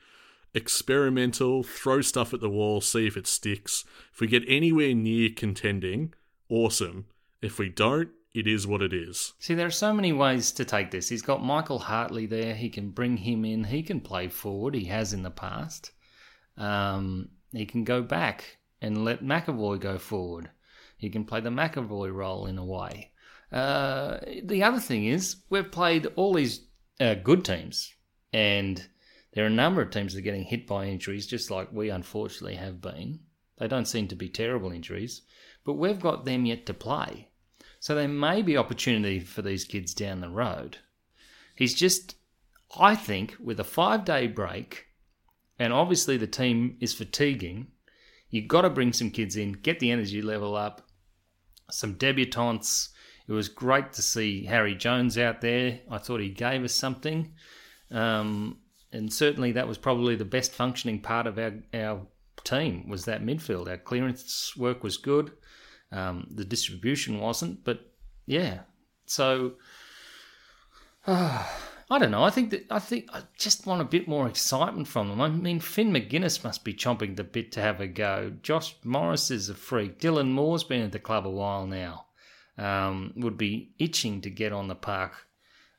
experimental, 0.54 1.64
throw 1.64 2.02
stuff 2.02 2.34
at 2.34 2.42
the 2.42 2.50
wall, 2.50 2.82
see 2.82 3.08
if 3.08 3.16
it 3.16 3.28
sticks. 3.28 3.86
If 4.12 4.20
we 4.20 4.28
get 4.28 4.44
anywhere 4.46 4.94
near 4.94 5.30
contending, 5.30 6.14
awesome. 6.50 7.06
If 7.42 7.58
we 7.58 7.70
don't, 7.70 8.10
it 8.34 8.46
is 8.46 8.68
what 8.68 8.82
it 8.82 8.92
is. 8.92 9.32
See, 9.40 9.54
there 9.54 9.68
are 9.68 9.72
so 9.72 9.94
many 9.94 10.12
ways 10.12 10.52
to 10.52 10.66
take 10.66 10.92
this. 10.92 11.08
He's 11.08 11.22
got 11.22 11.42
Michael 11.42 11.80
Hartley 11.80 12.26
there. 12.26 12.56
He 12.56 12.68
can 12.68 12.90
bring 12.90 13.16
him 13.16 13.46
in. 13.46 13.64
He 13.64 13.84
can 13.84 14.02
play 14.02 14.28
forward. 14.28 14.76
He 14.76 14.84
has 14.88 15.14
in 15.14 15.24
the 15.24 15.32
past. 15.32 15.92
Um, 16.62 17.30
he 17.52 17.66
can 17.66 17.84
go 17.84 18.04
back 18.04 18.58
and 18.82 19.04
let 19.04 19.24
McEvoy 19.24 19.80
go 19.80 19.98
forward. 19.98 20.52
He 20.96 21.10
can 21.10 21.26
play 21.26 21.42
the 21.42 21.50
McEvoy 21.50 22.14
role 22.14 22.46
in 22.46 22.60
a 22.60 22.66
way. 22.66 23.12
Uh, 23.52 24.20
the 24.44 24.62
other 24.64 24.80
thing 24.80 25.06
is, 25.06 25.38
we've 25.50 25.72
played 25.72 26.06
all 26.16 26.34
these 26.36 26.62
uh, 27.00 27.16
good 27.16 27.44
teams, 27.44 27.94
and 28.32 28.88
there 29.34 29.44
are 29.44 29.48
a 29.48 29.50
number 29.64 29.82
of 29.82 29.90
teams 29.90 30.14
that 30.14 30.20
are 30.20 30.24
getting 30.24 30.44
hit 30.44 30.68
by 30.68 30.86
injuries, 30.86 31.26
just 31.26 31.50
like 31.50 31.74
we 31.74 31.90
unfortunately 31.90 32.56
have 32.56 32.80
been. 32.80 33.20
They 33.58 33.68
don't 33.68 33.88
seem 33.88 34.08
to 34.10 34.16
be 34.16 34.30
terrible 34.30 34.72
injuries, 34.72 35.24
but 35.66 35.74
we've 35.74 36.00
got 36.00 36.26
them 36.26 36.46
yet 36.46 36.68
to 36.68 36.74
play. 36.74 37.30
So 37.80 37.96
there 37.96 38.08
may 38.08 38.44
be 38.44 38.56
opportunity 38.56 39.20
for 39.20 39.42
these 39.42 39.66
kids 39.66 39.96
down 39.96 40.22
the 40.22 40.30
road. 40.30 40.78
He's 41.56 41.74
just, 41.74 42.16
I 42.78 42.96
think, 42.96 43.36
with 43.40 43.60
a 43.60 43.64
five 43.64 44.06
day 44.06 44.28
break, 44.28 44.86
and 45.62 45.72
obviously 45.72 46.18
the 46.18 46.26
team 46.26 46.76
is 46.80 46.92
fatiguing, 46.92 47.68
you've 48.32 48.48
got 48.48 48.64
to 48.64 48.70
bring 48.72 48.94
some 48.94 49.12
kids 49.12 49.36
in, 49.36 49.52
get 49.52 49.80
the 49.80 49.92
energy 49.92 50.20
level 50.20 50.56
up, 50.56 50.82
some 51.70 51.94
debutantes. 51.94 52.90
It 53.28 53.32
was 53.32 53.48
great 53.48 53.94
to 53.94 54.02
see 54.02 54.44
Harry 54.46 54.74
Jones 54.74 55.20
out 55.20 55.40
there. 55.40 55.80
I 55.88 56.00
thought 56.00 56.20
he 56.20 56.30
gave 56.30 56.64
us 56.64 56.74
something. 56.74 57.34
Um, 57.92 58.58
and 58.92 59.14
certainly 59.14 59.52
that 59.52 59.68
was 59.68 59.78
probably 59.78 60.16
the 60.16 60.26
best 60.26 60.52
functioning 60.52 61.00
part 61.00 61.28
of 61.28 61.38
our 61.38 61.54
our 61.76 62.08
team 62.44 62.90
was 62.90 63.06
that 63.06 63.24
midfield. 63.24 63.70
Our 63.70 63.78
clearance 63.78 64.58
work 64.58 64.84
was 64.84 64.98
good. 64.98 65.32
Um, 65.92 66.26
the 66.34 66.44
distribution 66.44 67.20
wasn't, 67.20 67.64
but 67.64 67.82
yeah. 68.26 68.62
So 69.06 69.58
uh, 71.06 71.46
I 71.92 72.00
don't 72.00 72.12
know. 72.12 72.24
I 72.24 72.30
think 72.30 72.50
that 72.52 72.72
I 72.72 72.80
think 72.80 73.10
I 73.14 73.22
just 73.38 73.68
want 73.68 73.82
a 73.82 73.86
bit 73.86 74.08
more 74.08 74.28
excitement 74.28 74.88
from 74.88 75.10
them. 75.10 75.22
I 75.22 75.28
mean, 75.28 75.60
Finn 75.60 75.92
Maginness 75.92 76.44
must 76.44 76.64
be 76.64 76.74
chomping 76.74 77.16
the 77.16 77.24
bit 77.24 77.52
to 77.52 77.62
have 77.62 77.82
a 77.82 77.88
go. 77.88 78.32
Josh 78.42 78.76
Morris 78.84 79.30
is 79.30 79.50
a 79.50 79.54
freak. 79.54 80.00
Dylan 80.00 80.32
Moore's 80.32 80.64
been 80.64 80.82
at 80.82 80.94
the 80.94 81.00
club 81.00 81.28
a 81.28 81.30
while 81.30 81.68
now. 81.68 82.06
Um, 82.58 83.14
would 83.18 83.38
be 83.38 83.74
itching 83.78 84.22
to 84.22 84.30
get 84.30 84.54
on 84.54 84.68
the 84.68 84.76
park. 84.76 85.28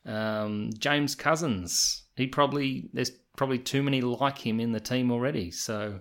Um, 0.05 0.71
James 0.79 1.15
Cousins 1.15 2.03
he 2.17 2.27
probably 2.27 2.91
there's 2.93 3.11
probably 3.37 3.59
too 3.59 3.83
many 3.83 4.01
like 4.01 4.39
him 4.39 4.61
in 4.61 4.73
the 4.73 4.81
team 4.81 5.11
already. 5.11 5.51
So 5.51 6.01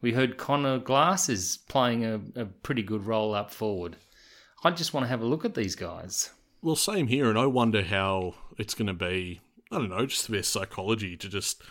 we 0.00 0.12
heard 0.12 0.38
Conor 0.38 0.78
Glass 0.78 1.28
is 1.28 1.58
playing 1.68 2.04
a, 2.04 2.20
a 2.34 2.46
pretty 2.46 2.82
good 2.82 3.04
role 3.04 3.34
up 3.34 3.50
forward. 3.50 3.96
I 4.64 4.70
just 4.70 4.94
want 4.94 5.04
to 5.04 5.08
have 5.08 5.22
a 5.22 5.26
look 5.26 5.44
at 5.44 5.54
these 5.54 5.74
guys. 5.74 6.30
Well, 6.62 6.76
same 6.76 7.06
here, 7.06 7.30
and 7.30 7.38
I 7.38 7.46
wonder 7.46 7.82
how 7.82 8.34
it's 8.58 8.74
going 8.74 8.88
to 8.88 8.92
be. 8.92 9.40
I 9.70 9.78
don't 9.78 9.90
know, 9.90 10.06
just 10.06 10.28
their 10.28 10.42
psychology 10.42 11.16
to 11.16 11.28
just 11.28 11.62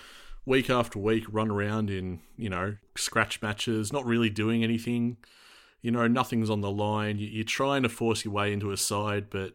week 0.45 0.69
after 0.69 0.97
week 0.99 1.25
run 1.29 1.51
around 1.51 1.89
in 1.89 2.21
you 2.37 2.49
know 2.49 2.77
scratch 2.95 3.41
matches, 3.41 3.91
not 3.91 4.05
really 4.05 4.29
doing 4.29 4.63
anything. 4.63 5.17
You 5.81 5.91
know, 5.91 6.07
nothing's 6.07 6.49
on 6.49 6.61
the 6.61 6.71
line. 6.71 7.17
You're 7.19 7.45
trying 7.45 7.83
to 7.83 7.89
force 7.89 8.25
your 8.25 8.33
way 8.33 8.51
into 8.51 8.71
a 8.71 8.77
side, 8.77 9.29
but 9.29 9.53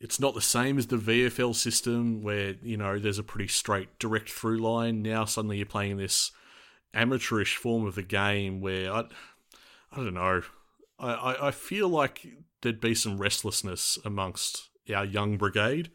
it's 0.00 0.18
not 0.18 0.34
the 0.34 0.40
same 0.40 0.78
as 0.78 0.86
the 0.86 0.96
VFL 0.96 1.54
system 1.54 2.22
where, 2.22 2.56
you 2.62 2.76
know, 2.76 2.98
there's 2.98 3.18
a 3.18 3.22
pretty 3.22 3.48
straight 3.48 3.98
direct 3.98 4.30
through 4.30 4.58
line. 4.58 5.02
Now 5.02 5.26
suddenly 5.26 5.58
you're 5.58 5.66
playing 5.66 5.98
this 5.98 6.32
amateurish 6.94 7.56
form 7.56 7.86
of 7.86 7.94
the 7.94 8.02
game 8.02 8.60
where 8.60 8.92
I, 8.92 9.04
I 9.92 9.96
don't 9.96 10.14
know. 10.14 10.42
I, 10.98 11.48
I 11.48 11.50
feel 11.50 11.88
like 11.88 12.26
there'd 12.62 12.80
be 12.80 12.94
some 12.94 13.18
restlessness 13.18 13.98
amongst 14.04 14.70
our 14.94 15.04
young 15.04 15.36
brigade 15.36 15.90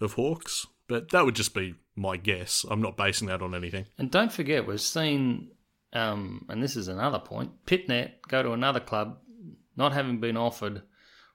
of 0.00 0.14
Hawks, 0.14 0.66
but 0.92 1.08
that 1.08 1.24
would 1.24 1.34
just 1.34 1.54
be 1.54 1.74
my 1.96 2.18
guess. 2.18 2.66
I'm 2.68 2.82
not 2.82 2.98
basing 2.98 3.28
that 3.28 3.40
on 3.40 3.54
anything. 3.54 3.86
And 3.96 4.10
don't 4.10 4.30
forget, 4.30 4.66
we've 4.66 4.78
seen, 4.78 5.48
um, 5.94 6.44
and 6.50 6.62
this 6.62 6.76
is 6.76 6.86
another 6.86 7.18
point, 7.18 7.64
Pittonet 7.64 8.10
go 8.28 8.42
to 8.42 8.52
another 8.52 8.78
club, 8.78 9.16
not 9.74 9.94
having 9.94 10.20
been 10.20 10.36
offered 10.36 10.82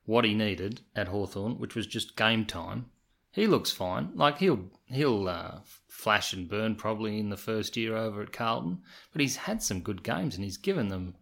what 0.05 0.25
he 0.25 0.35
needed 0.35 0.81
at 0.95 1.07
Hawthorn, 1.07 1.57
which 1.57 1.73
was 1.73 1.87
just 1.87 2.15
game 2.15 2.45
time. 2.45 2.85
He 3.31 3.47
looks 3.47 3.71
fine. 3.71 4.11
Like 4.13 4.37
he'll 4.37 4.69
he'll 4.85 5.27
uh, 5.27 5.61
flash 5.87 6.33
and 6.33 6.47
burn 6.47 6.75
probably 6.75 7.19
in 7.19 7.31
the 7.31 7.35
first 7.35 7.75
year 7.75 7.97
over 7.97 8.21
at 8.21 8.31
Carlton, 8.31 8.83
but 9.11 9.21
he's 9.21 9.37
had 9.37 9.63
some 9.63 9.81
good 9.81 10.03
games 10.03 10.35
and 10.35 10.43
he's 10.43 10.57
given 10.57 10.89
them 10.89 11.15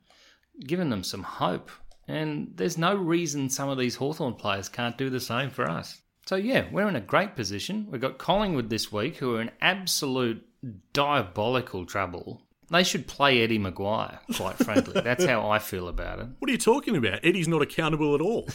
given 0.59 0.89
them 0.89 1.05
some 1.05 1.23
hope. 1.23 1.71
And 2.05 2.51
there's 2.55 2.77
no 2.77 2.95
reason 2.95 3.49
some 3.49 3.69
of 3.69 3.77
these 3.77 3.95
Hawthorn 3.95 4.33
players 4.33 4.67
can't 4.67 4.97
do 4.97 5.09
the 5.09 5.21
same 5.21 5.49
for 5.49 5.69
us. 5.69 6.01
So 6.25 6.35
yeah, 6.35 6.65
we're 6.71 6.87
in 6.87 6.95
a 6.95 7.01
great 7.01 7.35
position. 7.35 7.87
We've 7.89 8.01
got 8.01 8.17
Collingwood 8.17 8.69
this 8.69 8.91
week, 8.91 9.17
who 9.17 9.35
are 9.35 9.41
in 9.41 9.51
absolute 9.61 10.45
diabolical 10.93 11.85
trouble 11.85 12.41
they 12.69 12.83
should 12.83 13.07
play 13.07 13.41
Eddie 13.41 13.59
McGuire, 13.59 14.19
quite 14.35 14.57
frankly. 14.57 15.01
That's 15.01 15.25
how 15.25 15.49
I 15.49 15.59
feel 15.59 15.87
about 15.87 16.19
it. 16.19 16.27
What 16.39 16.49
are 16.49 16.51
you 16.51 16.57
talking 16.57 16.95
about? 16.95 17.19
Eddie's 17.23 17.47
not 17.47 17.61
accountable 17.61 18.15
at 18.15 18.21
all. 18.21 18.49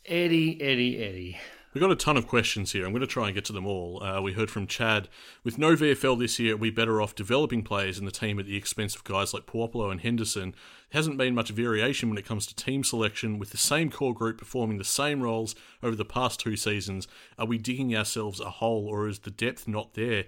Eddie, 0.06 0.62
Eddie, 0.62 1.04
Eddie. 1.04 1.38
We've 1.74 1.82
got 1.82 1.92
a 1.92 1.96
ton 1.96 2.16
of 2.16 2.28
questions 2.28 2.72
here. 2.72 2.86
I'm 2.86 2.92
going 2.92 3.02
to 3.02 3.08
try 3.08 3.26
and 3.26 3.36
get 3.36 3.44
to 3.46 3.54
them 3.54 3.68
all. 3.68 4.02
Uh, 4.02 4.22
we 4.22 4.34
heard 4.34 4.50
from 4.50 4.68
Chad. 4.68 5.10
With 5.44 5.58
no 5.58 5.76
VFL 5.76 6.18
this 6.18 6.40
year, 6.40 6.56
we 6.56 6.70
better 6.70 7.02
off 7.02 7.14
developing 7.14 7.62
players 7.62 8.00
in 8.00 8.06
the 8.06 8.12
team 8.12 8.40
at 8.40 8.46
the 8.46 8.56
expense 8.56 8.96
of 8.96 9.04
guys 9.04 9.34
like 9.34 9.46
Puopolo 9.46 9.92
and 9.92 10.00
Henderson. 10.00 10.56
Hasn't 10.92 11.18
been 11.18 11.36
much 11.36 11.50
variation 11.50 12.08
when 12.08 12.18
it 12.18 12.26
comes 12.26 12.48
to 12.48 12.56
team 12.56 12.86
selection, 12.86 13.38
with 13.38 13.52
the 13.52 13.58
same 13.58 13.92
core 13.92 14.14
group 14.14 14.38
performing 14.38 14.78
the 14.78 14.86
same 14.86 15.22
roles 15.22 15.56
over 15.84 15.96
the 15.96 16.06
past 16.06 16.40
two 16.40 16.56
seasons. 16.56 17.06
Are 17.38 17.46
we 17.46 17.58
digging 17.58 17.96
ourselves 17.96 18.40
a 18.40 18.50
hole, 18.50 18.88
or 18.88 19.10
is 19.10 19.20
the 19.20 19.32
depth 19.32 19.68
not 19.68 19.94
there? 19.94 20.24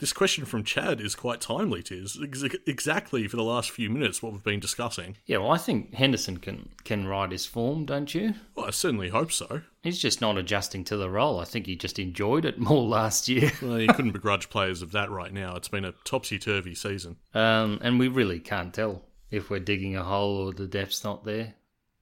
This 0.00 0.14
question 0.14 0.46
from 0.46 0.64
Chad 0.64 0.98
is 0.98 1.14
quite 1.14 1.42
timely, 1.42 1.82
Tiz. 1.82 2.18
Exactly 2.66 3.28
for 3.28 3.36
the 3.36 3.42
last 3.42 3.70
few 3.70 3.90
minutes, 3.90 4.22
what 4.22 4.32
we've 4.32 4.42
been 4.42 4.58
discussing. 4.58 5.18
Yeah, 5.26 5.38
well, 5.38 5.50
I 5.50 5.58
think 5.58 5.92
Henderson 5.92 6.38
can 6.38 6.70
can 6.84 7.06
ride 7.06 7.32
his 7.32 7.44
form, 7.44 7.84
don't 7.84 8.14
you? 8.14 8.32
Well, 8.54 8.66
I 8.66 8.70
certainly 8.70 9.10
hope 9.10 9.30
so. 9.30 9.60
He's 9.82 9.98
just 9.98 10.22
not 10.22 10.38
adjusting 10.38 10.84
to 10.84 10.96
the 10.96 11.10
role. 11.10 11.38
I 11.38 11.44
think 11.44 11.66
he 11.66 11.76
just 11.76 11.98
enjoyed 11.98 12.46
it 12.46 12.58
more 12.70 12.82
last 12.82 13.28
year. 13.28 13.52
Well, 13.60 13.78
you 13.78 13.88
couldn't 13.88 14.12
begrudge 14.12 14.48
players 14.48 14.80
of 14.80 14.92
that 14.92 15.10
right 15.10 15.32
now. 15.32 15.54
It's 15.54 15.68
been 15.68 15.84
a 15.84 15.92
topsy 16.04 16.38
turvy 16.38 16.74
season. 16.74 17.16
Um, 17.34 17.78
and 17.82 17.98
we 17.98 18.08
really 18.08 18.40
can't 18.40 18.72
tell 18.72 19.02
if 19.30 19.50
we're 19.50 19.60
digging 19.60 19.96
a 19.96 20.02
hole 20.02 20.48
or 20.48 20.52
the 20.54 20.66
depth's 20.66 21.04
not 21.04 21.24
there. 21.24 21.54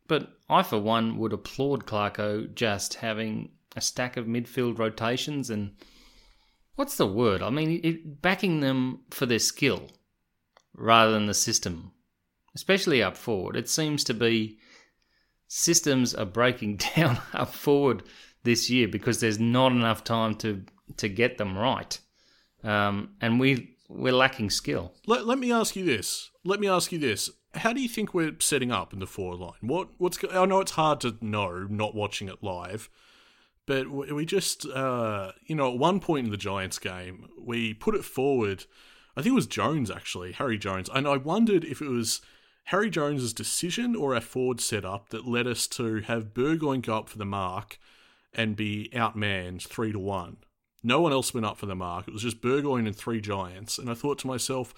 But 0.07 0.31
I, 0.49 0.63
for 0.63 0.79
one, 0.79 1.19
would 1.19 1.33
applaud 1.33 1.85
Clarko 1.85 2.55
just 2.55 2.95
having 2.95 3.51
a 3.75 3.81
stack 3.81 4.17
of 4.17 4.27
midfield 4.27 4.79
rotations 4.79 5.51
and 5.51 5.73
what's 6.79 6.97
the 6.97 7.07
word? 7.07 7.43
I 7.43 7.51
mean, 7.51 7.81
it, 7.83 8.23
backing 8.23 8.61
them 8.61 9.01
for 9.11 9.27
their 9.27 9.41
skill 9.41 9.89
rather 10.75 11.11
than 11.11 11.27
the 11.27 11.35
system, 11.35 11.91
especially 12.55 13.03
up 13.03 13.17
forward. 13.17 13.57
It 13.57 13.69
seems 13.69 14.05
to 14.05 14.15
be 14.15 14.59
systems 15.49 16.15
are 16.15 16.25
breaking 16.25 16.77
down 16.97 17.19
up 17.35 17.53
forward 17.53 18.05
this 18.45 18.71
year 18.71 18.87
because 18.87 19.19
there's 19.19 19.41
not 19.41 19.73
enough 19.73 20.05
time 20.05 20.37
to 20.37 20.63
to 20.97 21.09
get 21.09 21.37
them 21.37 21.59
right, 21.59 21.99
um, 22.63 23.11
and 23.21 23.41
we 23.41 23.77
we're 23.89 24.13
lacking 24.13 24.51
skill. 24.51 24.95
Let, 25.07 25.27
let 25.27 25.39
me 25.39 25.51
ask 25.51 25.75
you 25.75 25.85
this. 25.85 26.31
Let 26.45 26.61
me 26.61 26.69
ask 26.69 26.93
you 26.93 26.99
this. 26.99 27.29
How 27.55 27.73
do 27.73 27.81
you 27.81 27.89
think 27.89 28.15
we're 28.15 28.37
setting 28.39 28.71
up 28.71 28.93
in 28.93 29.01
the 29.01 29.07
forward 29.07 29.41
line? 29.41 29.59
What 29.63 29.89
what's 29.99 30.19
I 30.33 30.47
know 30.47 30.61
it's 30.61 30.73
hard 30.73 31.01
to 31.01 31.17
know 31.21 31.67
not 31.69 31.97
watching 31.97 32.29
it 32.29 32.43
live, 32.43 32.89
but 33.69 33.89
we 33.91 34.25
just 34.25 34.67
uh, 34.67 35.33
you 35.47 35.55
know 35.55 35.71
at 35.71 35.79
one 35.79 36.01
point 36.01 36.25
in 36.25 36.31
the 36.33 36.37
Giants 36.37 36.79
game 36.79 37.29
we 37.39 37.75
put 37.75 37.95
it 37.95 38.05
forward. 38.05 38.65
I 39.17 39.23
think 39.23 39.33
it 39.33 39.37
was 39.37 39.47
Jones 39.47 39.91
actually, 39.91 40.33
Harry 40.33 40.59
Jones, 40.59 40.89
and 40.93 41.07
I 41.07 41.19
wondered 41.19 41.65
if 41.65 41.81
it 41.81 41.89
was 41.89 42.23
Harry 42.65 42.91
Jones's 42.91 43.33
decision 43.33 43.95
or 43.95 44.15
our 44.15 44.21
forward 44.21 44.61
setup 44.61 45.11
that 45.11 45.27
led 45.27 45.47
us 45.47 45.67
to 45.69 46.01
have 46.01 46.35
Burgoyne 46.35 46.81
go 46.81 46.97
up 46.97 47.09
for 47.09 47.19
the 47.19 47.25
mark 47.25 47.79
and 48.33 48.57
be 48.57 48.91
outmanned 48.95 49.63
three 49.63 49.93
to 49.93 49.99
one. 49.99 50.39
No 50.83 51.01
one 51.01 51.13
else 51.13 51.35
went 51.35 51.47
up 51.47 51.59
for 51.59 51.67
the 51.67 51.75
mark. 51.75 52.07
It 52.07 52.15
was 52.15 52.23
just 52.23 52.41
Burgoyne 52.41 52.87
and 52.87 52.97
three 52.97 53.21
Giants. 53.21 53.79
And 53.79 53.91
I 53.91 53.95
thought 53.95 54.19
to 54.21 54.27
myself, 54.27 54.75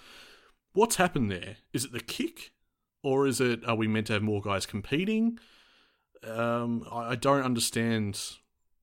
what's 0.73 0.95
happened 0.95 1.31
there? 1.31 1.57
Is 1.73 1.85
it 1.85 1.91
the 1.91 1.99
kick? 1.99 2.51
Or 3.03 3.27
is 3.27 3.39
it, 3.41 3.65
are 3.67 3.75
we 3.75 3.87
meant 3.87 4.07
to 4.07 4.13
have 4.13 4.23
more 4.23 4.41
guys 4.41 4.65
competing? 4.65 5.37
Um, 6.23 6.87
I, 6.91 7.11
I 7.11 7.15
don't 7.15 7.43
understand 7.43 8.19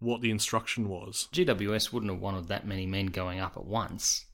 what 0.01 0.21
the 0.21 0.31
instruction 0.31 0.89
was. 0.89 1.29
GWS 1.33 1.93
wouldn't 1.93 2.13
have 2.13 2.21
wanted 2.21 2.49
that 2.49 2.67
many 2.67 2.87
men 2.87 3.07
going 3.07 3.41
up 3.41 3.57
at 3.57 3.65
once. 3.65 4.27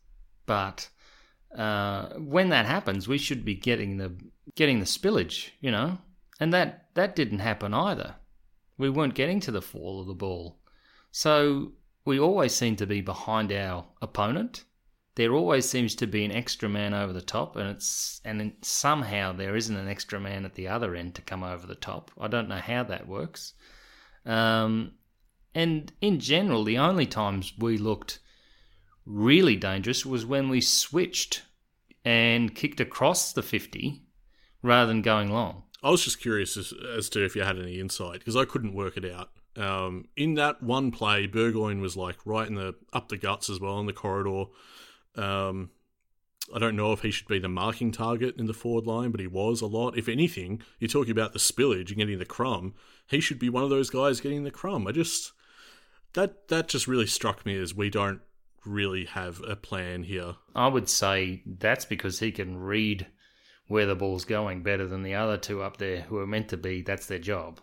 But 0.46 0.88
uh, 1.57 2.09
when 2.18 2.50
that 2.50 2.66
happens, 2.66 3.09
we 3.09 3.18
should 3.18 3.44
be 3.44 3.55
getting 3.55 3.96
the 3.96 4.12
getting 4.55 4.81
the 4.81 4.87
spillage, 4.87 5.50
you 5.61 5.70
know, 5.70 5.98
and 6.40 6.53
that 6.53 6.88
that 6.94 7.16
didn't 7.16 7.38
happen 7.38 7.72
either. 7.72 8.16
We 8.77 8.90
weren't 8.90 9.14
getting 9.14 9.40
to 9.40 9.53
the 9.53 9.62
fall 9.62 10.00
of 10.00 10.07
the 10.07 10.14
ball, 10.14 10.59
so 11.12 11.72
we 12.05 12.18
always 12.18 12.55
seem 12.55 12.77
to 12.77 12.87
be 12.87 13.00
behind 13.00 13.53
our 13.53 13.87
opponent. 14.03 14.64
There 15.14 15.33
always 15.33 15.68
seems 15.68 15.94
to 15.96 16.09
be 16.09 16.24
an 16.24 16.33
extra 16.33 16.68
man 16.68 16.92
over 16.92 17.12
the 17.12 17.22
top, 17.22 17.55
and 17.57 17.70
it's 17.70 18.20
and 18.24 18.53
somehow 18.62 19.33
there 19.33 19.57
isn't 19.57 19.77
an 19.77 19.88
extra 19.88 20.20
man 20.20 20.44
at 20.44 20.55
the 20.55 20.68
other 20.68 20.94
end 20.96 21.14
to 21.14 21.22
come 21.22 21.44
over 21.44 21.66
the 21.66 21.77
top. 21.77 22.11
I 22.20 22.29
don't 22.29 22.48
know 22.48 22.57
how 22.57 22.83
that 22.83 23.07
works. 23.07 23.55
Um, 24.27 24.92
and 25.54 25.92
in 26.00 26.18
general, 26.18 26.64
the 26.64 26.78
only 26.78 27.06
times 27.06 27.52
we 27.58 27.78
looked 27.78 28.18
really 29.06 29.56
dangerous 29.56 30.04
was 30.04 30.26
when 30.26 30.48
we 30.48 30.60
switched 30.60 31.42
and 32.04 32.54
kicked 32.54 32.80
across 32.80 33.32
the 33.32 33.42
50 33.42 34.02
rather 34.62 34.86
than 34.88 35.02
going 35.02 35.30
long. 35.30 35.64
I 35.82 35.90
was 35.90 36.02
just 36.02 36.20
curious 36.20 36.56
as, 36.56 36.72
as 36.96 37.08
to 37.10 37.24
if 37.24 37.36
you 37.36 37.42
had 37.42 37.58
any 37.58 37.78
insight 37.78 38.18
because 38.18 38.36
I 38.36 38.44
couldn't 38.44 38.74
work 38.74 38.96
it 38.96 39.04
out. 39.04 39.30
Um, 39.56 40.08
in 40.16 40.34
that 40.34 40.62
one 40.62 40.90
play, 40.90 41.26
Burgoyne 41.26 41.80
was 41.80 41.96
like 41.96 42.16
right 42.24 42.48
in 42.48 42.54
the 42.54 42.74
up 42.92 43.08
the 43.08 43.16
guts 43.16 43.48
as 43.48 43.60
well 43.60 43.78
in 43.78 43.86
the 43.86 43.92
corridor. 43.92 44.46
Um, 45.14 45.70
I 46.52 46.58
don't 46.58 46.76
know 46.76 46.92
if 46.92 47.00
he 47.00 47.10
should 47.10 47.28
be 47.28 47.38
the 47.38 47.48
marking 47.48 47.92
target 47.92 48.36
in 48.36 48.46
the 48.46 48.54
forward 48.54 48.86
line, 48.86 49.10
but 49.10 49.20
he 49.20 49.26
was 49.26 49.60
a 49.60 49.66
lot. 49.66 49.96
If 49.96 50.08
anything, 50.08 50.60
you're 50.78 50.88
talking 50.88 51.12
about 51.12 51.32
the 51.32 51.38
spillage 51.38 51.88
and 51.88 51.98
getting 51.98 52.18
the 52.18 52.26
crumb. 52.26 52.74
He 53.06 53.20
should 53.20 53.38
be 53.38 53.48
one 53.48 53.62
of 53.62 53.70
those 53.70 53.90
guys 53.90 54.20
getting 54.20 54.44
the 54.44 54.50
crumb. 54.50 54.86
I 54.86 54.92
just 54.92 55.32
that 56.14 56.48
that 56.48 56.68
just 56.68 56.88
really 56.88 57.07
struck 57.07 57.44
me 57.46 57.57
as 57.61 57.74
we 57.74 57.90
don't 57.90 58.20
really 58.64 59.05
have 59.05 59.40
a 59.46 59.57
plan 59.57 60.05
here. 60.05 60.37
I 60.55 60.68
would 60.68 60.88
say 60.88 61.42
that's 61.46 61.85
because 61.85 62.18
he 62.18 62.33
can 62.33 62.59
read 62.59 63.07
where 63.66 63.87
the 63.87 63.94
ball's 63.94 64.24
going 64.24 64.62
better 64.62 64.87
than 64.87 65.03
the 65.03 65.14
other 65.14 65.37
two 65.37 65.62
up 65.62 65.77
there 65.77 66.03
who 66.03 66.18
are 66.18 66.27
meant 66.27 66.48
to 66.48 66.57
be, 66.57 66.83
that's 66.83 67.07
their 67.07 67.18
job. 67.18 67.61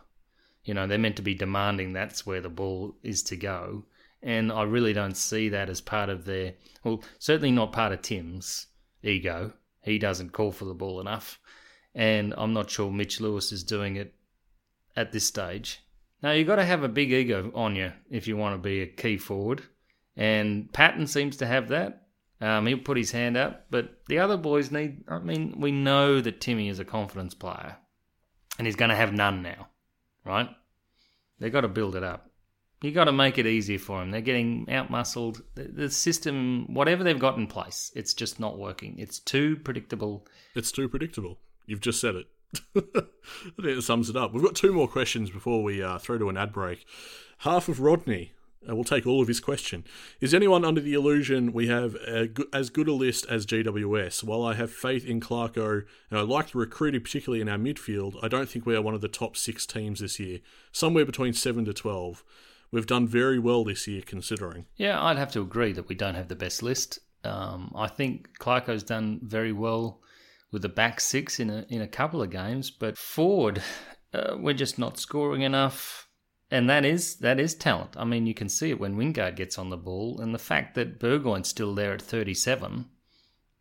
You 0.63 0.73
know, 0.73 0.87
they're 0.87 0.97
meant 0.97 1.15
to 1.17 1.21
be 1.21 1.33
demanding 1.33 1.93
that's 1.93 2.25
where 2.25 2.41
the 2.41 2.49
ball 2.49 2.95
is 3.03 3.23
to 3.23 3.35
go. 3.35 3.85
And 4.21 4.51
I 4.51 4.63
really 4.63 4.93
don't 4.93 5.17
see 5.17 5.49
that 5.49 5.69
as 5.69 5.81
part 5.81 6.09
of 6.09 6.25
their, 6.25 6.53
well, 6.83 7.03
certainly 7.17 7.51
not 7.51 7.71
part 7.71 7.91
of 7.91 8.01
Tim's 8.01 8.67
ego. 9.01 9.53
He 9.83 9.97
doesn't 9.97 10.33
call 10.33 10.51
for 10.51 10.65
the 10.65 10.75
ball 10.75 10.99
enough. 10.99 11.39
And 11.95 12.33
I'm 12.37 12.53
not 12.53 12.69
sure 12.69 12.91
Mitch 12.91 13.19
Lewis 13.19 13.51
is 13.51 13.63
doing 13.63 13.95
it 13.95 14.13
at 14.95 15.11
this 15.11 15.25
stage. 15.25 15.81
Now, 16.21 16.31
you've 16.31 16.47
got 16.47 16.57
to 16.57 16.65
have 16.65 16.83
a 16.83 16.89
big 16.89 17.11
ego 17.11 17.51
on 17.55 17.75
you 17.75 17.91
if 18.09 18.27
you 18.27 18.37
want 18.37 18.55
to 18.55 18.61
be 18.61 18.81
a 18.81 18.87
key 18.87 19.17
forward. 19.17 19.63
And 20.15 20.71
Patton 20.71 21.07
seems 21.07 21.37
to 21.37 21.47
have 21.47 21.69
that. 21.69 22.03
Um, 22.41 22.65
he'll 22.65 22.79
put 22.79 22.97
his 22.97 23.11
hand 23.11 23.37
up, 23.37 23.67
but 23.69 24.01
the 24.07 24.19
other 24.19 24.37
boys 24.37 24.71
need. 24.71 25.03
I 25.07 25.19
mean, 25.19 25.59
we 25.59 25.71
know 25.71 26.21
that 26.21 26.41
Timmy 26.41 26.69
is 26.69 26.79
a 26.79 26.85
confidence 26.85 27.35
player, 27.35 27.77
and 28.57 28.65
he's 28.65 28.75
going 28.75 28.89
to 28.89 28.95
have 28.95 29.13
none 29.13 29.43
now, 29.43 29.67
right? 30.25 30.49
They've 31.39 31.51
got 31.51 31.61
to 31.61 31.67
build 31.67 31.95
it 31.95 32.03
up. 32.03 32.31
You've 32.81 32.95
got 32.95 33.05
to 33.05 33.11
make 33.11 33.37
it 33.37 33.45
easier 33.45 33.77
for 33.77 34.01
him. 34.01 34.09
They're 34.09 34.21
getting 34.21 34.65
outmuscled. 34.65 35.41
The, 35.53 35.63
the 35.65 35.89
system, 35.89 36.73
whatever 36.73 37.03
they've 37.03 37.17
got 37.17 37.37
in 37.37 37.45
place, 37.45 37.91
it's 37.95 38.15
just 38.15 38.39
not 38.39 38.57
working. 38.57 38.95
It's 38.97 39.19
too 39.19 39.57
predictable. 39.57 40.25
It's 40.55 40.71
too 40.71 40.89
predictable. 40.89 41.37
You've 41.67 41.81
just 41.81 42.01
said 42.01 42.15
it. 42.15 42.25
I 42.75 42.81
think 43.61 43.77
it 43.77 43.81
sums 43.83 44.09
it 44.09 44.15
up. 44.15 44.33
We've 44.33 44.43
got 44.43 44.55
two 44.55 44.73
more 44.73 44.87
questions 44.87 45.29
before 45.29 45.63
we 45.63 45.81
uh, 45.81 45.97
throw 45.99 46.17
to 46.17 46.29
an 46.29 46.37
ad 46.37 46.51
break. 46.51 46.85
Half 47.39 47.69
of 47.69 47.79
Rodney 47.79 48.33
uh, 48.67 48.75
we'll 48.75 48.83
take 48.83 49.07
all 49.07 49.21
of 49.21 49.27
his 49.27 49.39
question. 49.39 49.83
Is 50.19 50.33
anyone 50.33 50.63
under 50.63 50.81
the 50.81 50.93
illusion 50.93 51.51
we 51.51 51.67
have 51.67 51.95
as 52.53 52.69
good 52.69 52.87
a 52.87 52.93
list 52.93 53.25
as 53.27 53.45
GWS? 53.45 54.23
While 54.23 54.43
I 54.43 54.53
have 54.53 54.71
faith 54.71 55.05
in 55.05 55.19
Clarko 55.19 55.83
and 56.09 56.19
I 56.19 56.21
like 56.21 56.51
the 56.51 56.59
recruiting, 56.59 57.01
particularly 57.01 57.41
in 57.41 57.49
our 57.49 57.57
midfield, 57.57 58.17
I 58.21 58.27
don't 58.27 58.47
think 58.47 58.65
we 58.65 58.75
are 58.75 58.81
one 58.81 58.93
of 58.93 59.01
the 59.01 59.07
top 59.07 59.35
six 59.35 59.65
teams 59.65 59.99
this 59.99 60.19
year. 60.19 60.39
Somewhere 60.71 61.05
between 61.05 61.33
7 61.33 61.65
to 61.65 61.73
12. 61.73 62.23
We've 62.71 62.85
done 62.85 63.07
very 63.07 63.39
well 63.39 63.63
this 63.63 63.87
year, 63.87 64.01
considering. 64.05 64.65
Yeah, 64.77 65.03
I'd 65.03 65.17
have 65.17 65.31
to 65.31 65.41
agree 65.41 65.73
that 65.73 65.89
we 65.89 65.95
don't 65.95 66.15
have 66.15 66.27
the 66.27 66.35
best 66.35 66.61
list. 66.61 66.99
Um, 67.23 67.71
I 67.75 67.87
think 67.87 68.37
Clarko's 68.39 68.83
done 68.83 69.19
very 69.23 69.51
well 69.51 70.01
with 70.51 70.61
the 70.61 70.69
back 70.69 70.99
six 70.99 71.39
in 71.39 71.49
a 71.49 71.65
in 71.69 71.81
a 71.81 71.87
couple 71.87 72.21
of 72.21 72.29
games, 72.29 72.71
but 72.71 72.97
forward, 72.97 73.61
uh, 74.13 74.35
we're 74.37 74.53
just 74.53 74.77
not 74.77 74.99
scoring 74.99 75.41
enough 75.41 76.09
and 76.51 76.69
that 76.69 76.83
is 76.83 77.15
that 77.15 77.39
is 77.39 77.55
talent. 77.55 77.95
I 77.97 78.03
mean, 78.03 78.27
you 78.27 78.33
can 78.33 78.49
see 78.49 78.69
it 78.69 78.79
when 78.79 78.97
Wingard 78.97 79.37
gets 79.37 79.57
on 79.57 79.69
the 79.69 79.77
ball, 79.77 80.19
and 80.19 80.35
the 80.35 80.39
fact 80.39 80.75
that 80.75 80.99
Burgoyne's 80.99 81.47
still 81.47 81.73
there 81.73 81.93
at 81.93 82.01
37 82.01 82.85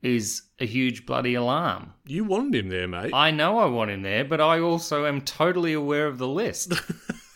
is 0.03 0.43
a 0.59 0.67
huge 0.67 1.07
bloody 1.07 1.35
alarm. 1.35 1.93
You 2.07 2.25
wanted 2.25 2.55
him 2.55 2.69
there, 2.69 2.89
mate. 2.89 3.15
I 3.15 3.31
know 3.31 3.59
I 3.59 3.67
want 3.67 3.91
him 3.91 4.03
there, 4.03 4.25
but 4.25 4.41
I 4.41 4.59
also 4.59 5.07
am 5.07 5.21
totally 5.21 5.73
aware 5.73 6.07
of 6.07 6.19
the 6.19 6.27
list. 6.27 6.73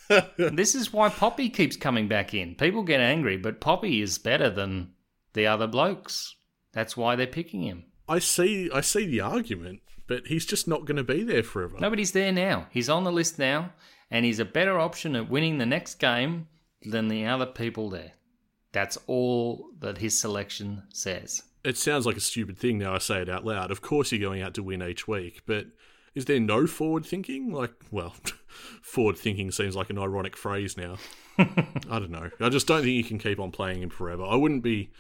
this 0.39 0.75
is 0.75 0.93
why 0.93 1.09
Poppy 1.09 1.51
keeps 1.51 1.77
coming 1.77 2.09
back 2.09 2.35
in. 2.35 2.55
People 2.55 2.83
get 2.83 3.01
angry, 3.01 3.37
but 3.37 3.61
Poppy 3.61 4.01
is 4.01 4.19
better 4.19 4.51
than 4.51 4.93
the 5.35 5.47
other 5.47 5.67
blokes. 5.67 6.35
That's 6.73 6.97
why 6.97 7.17
they're 7.17 7.27
picking 7.27 7.63
him. 7.63 7.85
I 8.09 8.19
see 8.19 8.71
I 8.73 8.81
see 8.81 9.07
the 9.07 9.21
argument, 9.21 9.81
but 10.07 10.27
he's 10.27 10.47
just 10.47 10.69
not 10.69 10.85
going 10.85 10.97
to 10.97 11.05
be 11.05 11.23
there 11.23 11.43
forever. 11.43 11.77
Nobody's 11.81 12.13
there 12.13 12.33
now. 12.33 12.67
He's 12.71 12.89
on 12.89 13.05
the 13.05 13.13
list 13.13 13.39
now 13.39 13.73
and 14.11 14.25
he's 14.25 14.39
a 14.39 14.45
better 14.45 14.79
option 14.79 15.17
at 15.17 15.31
winning 15.31 15.59
the 15.59 15.67
next 15.67 15.97
game 15.97 16.49
than 16.83 17.09
the 17.09 17.27
other 17.27 17.47
people 17.47 17.91
there. 17.91 18.13
That's 18.73 18.99
all 19.07 19.71
that 19.79 19.99
his 19.99 20.19
selection 20.19 20.83
says. 20.93 21.43
It 21.65 21.79
sounds 21.79 22.05
like 22.05 22.17
a 22.17 22.21
stupid 22.21 22.59
thing 22.59 22.79
now 22.79 22.95
I 22.95 22.99
say 22.99 23.23
it 23.23 23.29
out 23.29 23.47
loud. 23.47 23.71
Of 23.71 23.81
course 23.81 24.13
you're 24.13 24.21
going 24.21 24.43
out 24.43 24.55
to 24.55 24.63
win 24.63 24.83
each 24.83 25.09
week, 25.09 25.43
but 25.47 25.67
is 26.15 26.27
there 26.27 26.41
no 26.41 26.67
forward 26.67 27.07
thinking? 27.07 27.53
Like, 27.53 27.73
well, 27.91 28.15
forward 28.83 29.17
thinking 29.17 29.51
seems 29.51 29.75
like 29.75 29.91
an 29.91 29.99
ironic 29.99 30.37
phrase 30.37 30.77
now. 30.77 30.97
I 31.39 31.99
don't 31.99 32.11
know. 32.11 32.31
I 32.41 32.49
just 32.51 32.67
don't 32.67 32.83
think 32.83 32.95
you 32.95 33.05
can 33.05 33.19
keep 33.19 33.41
on 33.41 33.51
playing 33.51 33.83
him 33.83 33.91
forever. 33.91 34.25
I 34.25 34.37
wouldn't 34.37 34.63
be 34.63 34.91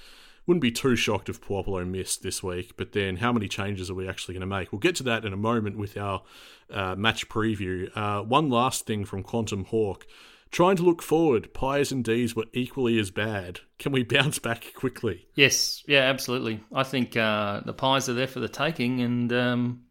wouldn't 0.46 0.62
be 0.62 0.70
too 0.70 0.96
shocked 0.96 1.28
if 1.28 1.40
Puopolo 1.40 1.86
missed 1.86 2.22
this 2.22 2.42
week, 2.42 2.76
but 2.76 2.92
then 2.92 3.16
how 3.16 3.32
many 3.32 3.48
changes 3.48 3.90
are 3.90 3.94
we 3.94 4.08
actually 4.08 4.34
going 4.34 4.40
to 4.40 4.46
make? 4.46 4.72
We'll 4.72 4.78
get 4.78 4.96
to 4.96 5.02
that 5.04 5.24
in 5.24 5.32
a 5.32 5.38
moment 5.38 5.78
with 5.78 5.96
our 5.96 6.22
uh, 6.70 6.94
match 6.96 7.28
preview. 7.28 7.90
Uh, 7.96 8.22
one 8.22 8.50
last 8.50 8.86
thing 8.86 9.04
from 9.04 9.22
Quantum 9.22 9.64
Hawk. 9.64 10.06
Trying 10.50 10.76
to 10.76 10.84
look 10.84 11.02
forward, 11.02 11.52
Pies 11.52 11.90
and 11.90 12.04
D's 12.04 12.36
were 12.36 12.44
equally 12.52 12.96
as 13.00 13.10
bad. 13.10 13.60
Can 13.78 13.90
we 13.90 14.04
bounce 14.04 14.38
back 14.38 14.72
quickly? 14.74 15.26
Yes, 15.34 15.82
yeah, 15.88 16.02
absolutely. 16.02 16.60
I 16.72 16.84
think 16.84 17.16
uh, 17.16 17.60
the 17.64 17.72
Pies 17.72 18.08
are 18.08 18.14
there 18.14 18.28
for 18.28 18.38
the 18.38 18.48
taking, 18.48 19.00
and 19.00 19.32
um, 19.32 19.82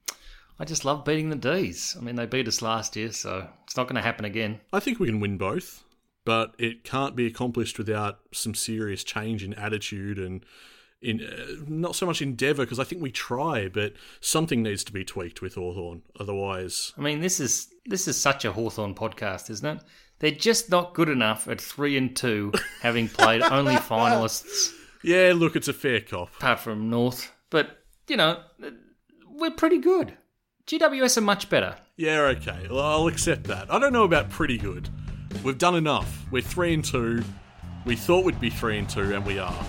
I 0.59 0.65
just 0.65 0.85
love 0.85 1.03
beating 1.03 1.29
the 1.29 1.35
D's. 1.35 1.97
I 1.99 2.01
mean, 2.01 2.15
they 2.15 2.27
beat 2.27 2.47
us 2.47 2.61
last 2.61 2.95
year, 2.95 3.11
so 3.11 3.45
it's 3.65 3.75
not 3.75 3.87
going 3.87 3.97
to 3.97 4.01
happen 4.01 4.23
again. 4.23 4.61
I 4.71 4.79
think 4.79 4.99
we 4.99 5.07
can 5.07 5.19
win 5.19 5.37
both, 5.37 5.83
but 6.25 6.55
it 6.57 6.83
can't 6.83 7.15
be 7.15 7.25
accomplished 7.25 7.77
without 7.77 8.19
some 8.31 8.55
serious 8.55 9.03
change 9.03 9.43
in 9.43 9.53
attitude 9.53 10.17
and 10.17 10.45
in 11.01 11.21
uh, 11.21 11.63
not 11.67 11.95
so 11.95 12.05
much 12.05 12.21
endeavour 12.21 12.63
because 12.63 12.79
I 12.79 12.85
think 12.85 13.01
we 13.01 13.11
try, 13.11 13.67
but 13.67 13.93
something 14.21 14.63
needs 14.63 14.83
to 14.85 14.93
be 14.93 15.03
tweaked 15.03 15.41
with 15.41 15.55
Hawthorn. 15.55 16.01
Otherwise, 16.19 16.93
I 16.97 17.01
mean, 17.01 17.19
this 17.19 17.39
is 17.39 17.67
this 17.85 18.07
is 18.07 18.17
such 18.19 18.45
a 18.45 18.53
Hawthorn 18.53 18.95
podcast, 18.95 19.49
isn't 19.49 19.77
it? 19.77 19.83
They're 20.19 20.31
just 20.31 20.71
not 20.71 20.93
good 20.93 21.09
enough 21.09 21.47
at 21.49 21.59
three 21.59 21.97
and 21.97 22.15
two, 22.15 22.53
having 22.81 23.09
played 23.09 23.41
only 23.41 23.75
finalists. 23.75 24.71
Yeah, 25.03 25.33
look, 25.35 25.57
it's 25.57 25.67
a 25.67 25.73
fair 25.73 25.99
cop. 25.99 26.29
Apart 26.37 26.59
from 26.61 26.89
North, 26.89 27.31
but 27.49 27.79
you 28.07 28.15
know, 28.15 28.41
we're 29.27 29.51
pretty 29.51 29.79
good. 29.79 30.17
GWS 30.65 31.17
are 31.17 31.21
much 31.21 31.49
better. 31.49 31.75
Yeah, 31.97 32.21
okay. 32.21 32.67
Well, 32.69 32.79
I'll 32.79 33.07
accept 33.07 33.43
that. 33.45 33.71
I 33.71 33.77
don't 33.79 33.91
know 33.91 34.05
about 34.05 34.29
pretty 34.29 34.57
good. 34.57 34.89
We've 35.43 35.57
done 35.57 35.75
enough. 35.75 36.25
We're 36.31 36.41
three 36.41 36.73
and 36.73 36.83
two. 36.83 37.23
We 37.85 37.95
thought 37.95 38.23
we'd 38.25 38.39
be 38.39 38.49
three 38.49 38.77
and 38.77 38.89
two, 38.89 39.13
and 39.13 39.25
we 39.25 39.39
are. 39.39 39.65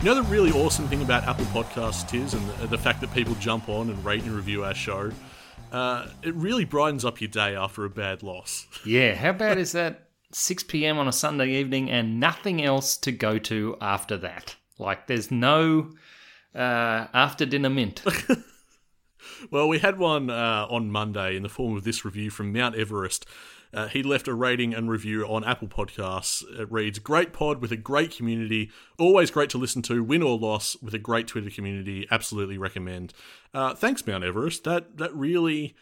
You 0.00 0.06
know 0.06 0.16
the 0.16 0.22
really 0.24 0.50
awesome 0.50 0.88
thing 0.88 1.02
about 1.02 1.24
Apple 1.28 1.44
Podcasts 1.46 2.12
is, 2.12 2.34
and 2.34 2.48
the, 2.48 2.66
the 2.66 2.78
fact 2.78 3.00
that 3.02 3.12
people 3.14 3.36
jump 3.36 3.68
on 3.68 3.88
and 3.88 4.04
rate 4.04 4.22
and 4.24 4.32
review 4.32 4.64
our 4.64 4.74
show. 4.74 5.12
Uh, 5.70 6.08
it 6.22 6.34
really 6.34 6.64
brightens 6.64 7.04
up 7.04 7.20
your 7.20 7.28
day 7.28 7.54
after 7.54 7.84
a 7.84 7.90
bad 7.90 8.22
loss. 8.22 8.66
Yeah, 8.84 9.14
how 9.14 9.32
bad 9.32 9.58
is 9.58 9.72
that? 9.72 10.08
6 10.32 10.64
p.m. 10.64 10.98
on 10.98 11.06
a 11.06 11.12
Sunday 11.12 11.50
evening 11.50 11.88
and 11.88 12.18
nothing 12.18 12.62
else 12.64 12.96
to 12.96 13.12
go 13.12 13.38
to 13.38 13.76
after 13.80 14.16
that. 14.16 14.56
Like, 14.78 15.06
there's 15.06 15.30
no 15.30 15.92
uh, 16.54 17.06
after 17.14 17.46
dinner 17.46 17.70
mint. 17.70 18.02
well, 19.50 19.68
we 19.68 19.78
had 19.78 19.98
one 19.98 20.30
uh, 20.30 20.66
on 20.68 20.90
Monday 20.90 21.36
in 21.36 21.42
the 21.42 21.48
form 21.48 21.76
of 21.76 21.84
this 21.84 22.04
review 22.04 22.30
from 22.30 22.52
Mount 22.52 22.74
Everest. 22.74 23.26
Uh, 23.74 23.88
he 23.88 24.02
left 24.02 24.28
a 24.28 24.34
rating 24.34 24.74
and 24.74 24.90
review 24.90 25.24
on 25.24 25.44
Apple 25.44 25.68
Podcasts. 25.68 26.42
It 26.60 26.70
reads 26.70 26.98
Great 26.98 27.32
pod 27.32 27.62
with 27.62 27.72
a 27.72 27.76
great 27.76 28.14
community. 28.14 28.70
Always 28.98 29.30
great 29.30 29.48
to 29.50 29.58
listen 29.58 29.80
to, 29.82 30.04
win 30.04 30.22
or 30.22 30.38
loss, 30.38 30.76
with 30.82 30.92
a 30.92 30.98
great 30.98 31.26
Twitter 31.26 31.48
community. 31.48 32.06
Absolutely 32.10 32.58
recommend. 32.58 33.14
Uh, 33.54 33.74
thanks, 33.74 34.06
Mount 34.06 34.24
Everest. 34.24 34.64
That, 34.64 34.98
that 34.98 35.14
really 35.14 35.74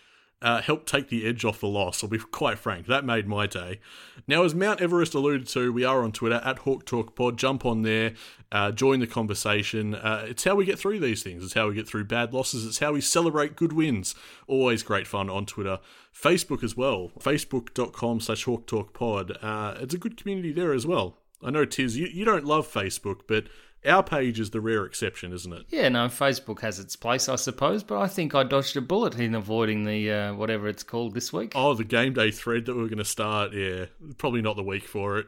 uh, 0.43 0.63
helped 0.63 0.89
take 0.89 1.09
the 1.09 1.27
edge 1.27 1.45
off 1.45 1.61
the 1.61 1.67
loss. 1.67 2.03
I'll 2.03 2.11
be 2.11 2.19
quite 2.19 2.59
frank, 2.59 2.87
that 2.87 3.05
made 3.05 3.27
my 3.27 3.47
day. 3.47 3.81
Now, 4.27 4.45
as 4.45 4.55
Mount 4.55 4.81
Everest 4.81 5.15
alluded 5.15 5.47
to, 5.49 5.73
we 5.73 5.85
are 5.85 6.03
on 6.03 6.13
Twitter 6.13 6.41
at 6.45 6.61
Hawk 6.61 6.87
Talk 6.87 7.15
Pod. 7.15 7.37
Jump 7.37 7.67
on 7.67 7.83
there, 7.83 8.15
uh, 8.53 8.71
join 8.73 9.01
the 9.01 9.07
conversation. 9.07 9.95
Uh, 9.95 10.25
it's 10.29 10.45
how 10.45 10.55
we 10.55 10.65
get 10.65 10.79
through 10.79 11.01
these 11.01 11.23
things. 11.23 11.45
It's 11.45 11.55
how 11.55 11.69
we 11.69 11.75
get 11.75 11.89
through 11.89 12.05
bad 12.05 12.33
losses. 12.33 12.65
It's 12.65 12.79
how 12.79 12.93
we 12.93 13.01
celebrate 13.01 13.57
good 13.57 13.73
wins. 13.73 14.15
Always 14.47 14.83
great 14.83 15.07
fun 15.07 15.29
on 15.29 15.47
Twitter, 15.47 15.79
Facebook 16.15 16.63
as 16.63 16.77
well. 16.77 17.11
Facebook.com 17.19 18.21
slash 18.21 18.45
Hawk 18.45 18.67
Talk 18.67 18.95
Pod. 18.95 19.37
Uh, 19.43 19.75
it's 19.81 19.95
a 19.95 19.99
good 19.99 20.17
community 20.17 20.53
there 20.53 20.73
as 20.73 20.87
well. 20.87 21.19
I 21.43 21.51
know 21.51 21.65
Tiz, 21.65 21.97
you, 21.97 22.07
you 22.07 22.25
don't 22.25 22.45
love 22.45 22.71
Facebook, 22.71 23.21
but 23.27 23.45
our 23.87 24.03
page 24.03 24.39
is 24.39 24.51
the 24.51 24.61
rare 24.61 24.85
exception, 24.85 25.33
isn't 25.33 25.53
it? 25.53 25.67
Yeah, 25.69 25.89
no, 25.89 26.07
Facebook 26.07 26.61
has 26.61 26.79
its 26.79 26.97
place, 26.97 27.29
I 27.29 27.37
suppose, 27.37 27.83
but 27.83 27.99
I 27.99 28.09
think 28.09 28.35
I 28.35 28.43
dodged 28.43 28.77
a 28.77 28.81
bullet 28.81 29.19
in 29.19 29.35
avoiding 29.35 29.85
the 29.85 30.11
uh, 30.11 30.35
whatever 30.35 30.69
it's 30.69 30.83
called 30.83 31.15
this 31.15 31.33
week. 31.33 31.53
Oh, 31.55 31.75
the 31.75 31.85
game 31.85 32.13
day 32.13 32.31
thread 32.31 32.67
that 32.67 32.75
we 32.75 32.83
are 32.83 32.89
going 32.89 32.99
to 32.99 33.05
start. 33.05 33.53
Yeah, 33.53 33.87
probably 34.19 34.43
not 34.43 34.57
the 34.57 34.63
week 34.63 34.87
for 34.87 35.19
it. 35.19 35.27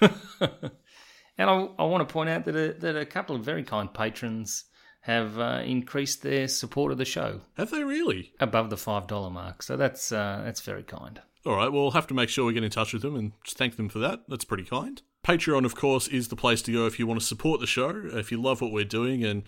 and 1.38 1.50
I, 1.50 1.68
I, 1.78 1.84
want 1.84 2.06
to 2.08 2.12
point 2.12 2.30
out 2.30 2.44
that 2.44 2.56
a, 2.56 2.72
that 2.74 2.96
a 2.96 3.06
couple 3.06 3.34
of 3.36 3.44
very 3.44 3.64
kind 3.64 3.92
patrons 3.92 4.64
have 5.00 5.38
uh, 5.38 5.62
increased 5.64 6.22
their 6.22 6.48
support 6.48 6.92
of 6.92 6.98
the 6.98 7.04
show. 7.04 7.40
Have 7.56 7.70
they 7.70 7.82
really? 7.82 8.32
Above 8.40 8.70
the 8.70 8.76
five 8.76 9.06
dollar 9.06 9.30
mark, 9.30 9.62
so 9.62 9.76
that's 9.76 10.12
uh, 10.12 10.42
that's 10.44 10.60
very 10.60 10.82
kind. 10.82 11.20
All 11.46 11.56
right, 11.56 11.72
well, 11.72 11.82
we'll 11.82 11.90
have 11.92 12.08
to 12.08 12.14
make 12.14 12.28
sure 12.28 12.44
we 12.44 12.52
get 12.52 12.64
in 12.64 12.70
touch 12.70 12.92
with 12.92 13.02
them 13.02 13.16
and 13.16 13.32
thank 13.46 13.76
them 13.76 13.88
for 13.88 14.00
that. 14.00 14.24
That's 14.28 14.44
pretty 14.44 14.64
kind. 14.64 15.00
Patreon, 15.24 15.64
of 15.64 15.74
course, 15.74 16.08
is 16.08 16.28
the 16.28 16.36
place 16.36 16.62
to 16.62 16.72
go 16.72 16.86
if 16.86 16.98
you 16.98 17.06
want 17.06 17.20
to 17.20 17.26
support 17.26 17.60
the 17.60 17.66
show. 17.66 18.02
If 18.12 18.32
you 18.32 18.40
love 18.40 18.60
what 18.60 18.72
we're 18.72 18.84
doing 18.84 19.24
and 19.24 19.42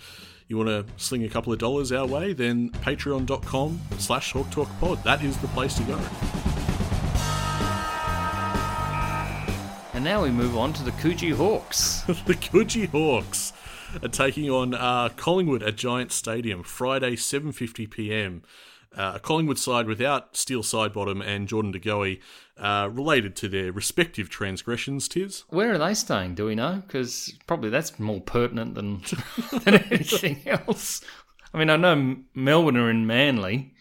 you 0.47 0.57
want 0.57 0.68
to 0.68 0.85
sling 0.97 1.25
a 1.25 1.29
couple 1.29 1.53
of 1.53 1.59
dollars 1.59 1.91
our 1.93 2.07
way, 2.07 2.33
then 2.33 2.71
patreon.com 2.71 3.81
slash 3.99 4.33
hawktalkpod. 4.33 5.03
That 5.05 5.23
is 5.23 5.39
the 5.39 5.49
place 5.49 5.75
to 5.75 5.83
go. 5.85 5.99
And 9.95 10.05
now 10.05 10.23
we 10.23 10.31
move 10.31 10.57
on 10.57 10.73
to 10.75 10.83
the 10.83 10.93
Coogee 10.93 11.35
Hawks. 11.35 12.03
the 12.07 12.35
Coogee 12.35 12.89
Hawks 12.89 13.53
are 14.03 14.09
taking 14.09 14.51
on 14.51 14.75
uh, 14.75 15.11
Collingwood 15.16 15.62
at 15.62 15.77
Giant 15.77 16.12
Stadium 16.12 16.62
Friday, 16.62 17.16
7.50pm 17.16 18.43
uh, 18.97 19.12
a 19.16 19.20
Collingwood 19.20 19.59
side 19.59 19.86
without 19.86 20.36
Steele 20.36 20.62
Sidebottom 20.62 21.24
and 21.24 21.49
Jordan 21.49 21.70
De 21.70 21.78
Goey, 21.78 22.20
uh, 22.57 22.88
related 22.93 23.36
to 23.36 23.49
their 23.49 23.72
respective 23.72 24.28
transgressions, 24.28 25.09
Tiz. 25.09 25.45
Where 25.49 25.72
are 25.72 25.78
they 25.78 25.95
staying? 25.95 26.34
Do 26.34 26.47
we 26.47 26.55
know? 26.55 26.82
Because 26.86 27.32
probably 27.47 27.70
that's 27.70 27.99
more 27.99 28.20
pertinent 28.20 28.74
than, 28.74 29.03
than 29.64 29.74
anything 29.91 30.43
else. 30.47 31.03
I 31.55 31.59
mean, 31.59 31.70
I 31.70 31.76
know 31.76 32.16
Melbourne 32.34 32.76
are 32.76 32.91
in 32.91 33.07
Manly, 33.07 33.74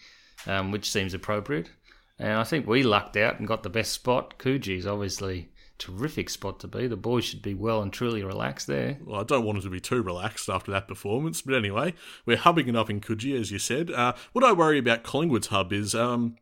um, 0.46 0.70
which 0.70 0.90
seems 0.90 1.14
appropriate. 1.14 1.70
And 2.18 2.32
I 2.32 2.44
think 2.44 2.66
we 2.66 2.82
lucked 2.82 3.16
out 3.16 3.38
and 3.38 3.48
got 3.48 3.62
the 3.62 3.70
best 3.70 3.92
spot. 3.92 4.38
Coogee's 4.38 4.86
obviously 4.86 5.50
terrific 5.80 6.30
spot 6.30 6.60
to 6.60 6.68
be. 6.68 6.86
The 6.86 6.96
boys 6.96 7.24
should 7.24 7.42
be 7.42 7.54
well 7.54 7.82
and 7.82 7.92
truly 7.92 8.22
relaxed 8.22 8.68
there. 8.68 8.98
Well, 9.04 9.20
I 9.20 9.24
don't 9.24 9.44
want 9.44 9.56
them 9.56 9.64
to 9.64 9.70
be 9.70 9.80
too 9.80 10.02
relaxed 10.02 10.48
after 10.48 10.70
that 10.70 10.86
performance, 10.86 11.42
but 11.42 11.54
anyway, 11.54 11.94
we're 12.26 12.36
hubbing 12.36 12.68
it 12.68 12.76
up 12.76 12.90
in 12.90 13.00
Coogee, 13.00 13.40
as 13.40 13.50
you 13.50 13.58
said. 13.58 13.90
Uh, 13.90 14.12
what 14.32 14.44
I 14.44 14.52
worry 14.52 14.78
about 14.78 15.02
Collingwood's 15.02 15.48
hub 15.48 15.72
is 15.72 15.94
um, 15.94 16.36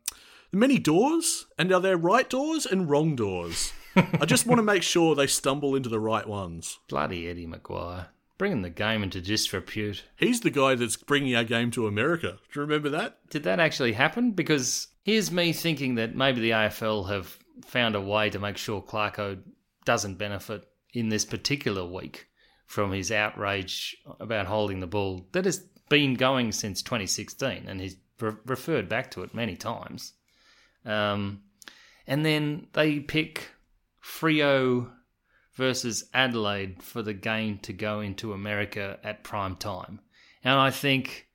many 0.51 0.77
doors, 0.77 1.47
and 1.57 1.71
are 1.71 1.79
there 1.79 1.97
right 1.97 2.29
doors 2.29 2.65
and 2.65 2.89
wrong 2.89 3.15
doors? 3.15 3.73
I 3.95 4.25
just 4.25 4.45
want 4.45 4.59
to 4.59 4.63
make 4.63 4.83
sure 4.83 5.15
they 5.15 5.27
stumble 5.27 5.75
into 5.75 5.89
the 5.89 5.99
right 5.99 6.27
ones. 6.27 6.79
Bloody 6.89 7.27
Eddie 7.27 7.47
McGuire. 7.47 8.07
Bringing 8.37 8.61
the 8.61 8.69
game 8.69 9.03
into 9.03 9.19
disrepute. 9.19 10.05
He's 10.15 10.41
the 10.41 10.49
guy 10.49 10.75
that's 10.75 10.95
bringing 10.95 11.35
our 11.35 11.43
game 11.43 11.71
to 11.71 11.87
America. 11.87 12.37
Do 12.53 12.59
you 12.59 12.61
remember 12.61 12.89
that? 12.89 13.17
Did 13.29 13.43
that 13.43 13.59
actually 13.59 13.93
happen? 13.93 14.31
Because 14.31 14.87
here's 15.03 15.31
me 15.31 15.51
thinking 15.51 15.95
that 15.95 16.15
maybe 16.15 16.39
the 16.39 16.51
AFL 16.51 17.09
have 17.09 17.37
found 17.65 17.95
a 17.95 18.01
way 18.01 18.29
to 18.29 18.39
make 18.39 18.57
sure 18.57 18.81
Clarko 18.81 19.39
doesn't 19.85 20.17
benefit 20.17 20.67
in 20.93 21.09
this 21.09 21.25
particular 21.25 21.85
week 21.85 22.27
from 22.65 22.91
his 22.91 23.11
outrage 23.11 23.97
about 24.19 24.45
holding 24.45 24.79
the 24.79 24.87
ball 24.87 25.27
that 25.31 25.45
has 25.45 25.65
been 25.89 26.13
going 26.13 26.51
since 26.51 26.83
2016 26.83 27.65
and 27.67 27.81
he's 27.81 27.95
re- 28.19 28.33
referred 28.45 28.87
back 28.87 29.09
to 29.11 29.23
it 29.23 29.33
many 29.33 29.55
times. 29.55 30.13
Um, 30.85 31.41
and 32.05 32.25
then 32.25 32.67
they 32.73 32.99
pick 32.99 33.49
Freo 34.03 34.91
versus 35.55 36.05
Adelaide 36.13 36.81
for 36.81 37.01
the 37.01 37.13
game 37.13 37.57
to 37.59 37.73
go 37.73 37.99
into 37.99 38.33
America 38.33 38.99
at 39.03 39.23
prime 39.23 39.55
time. 39.55 39.99
And 40.43 40.53
I 40.53 40.71
think 40.71 41.27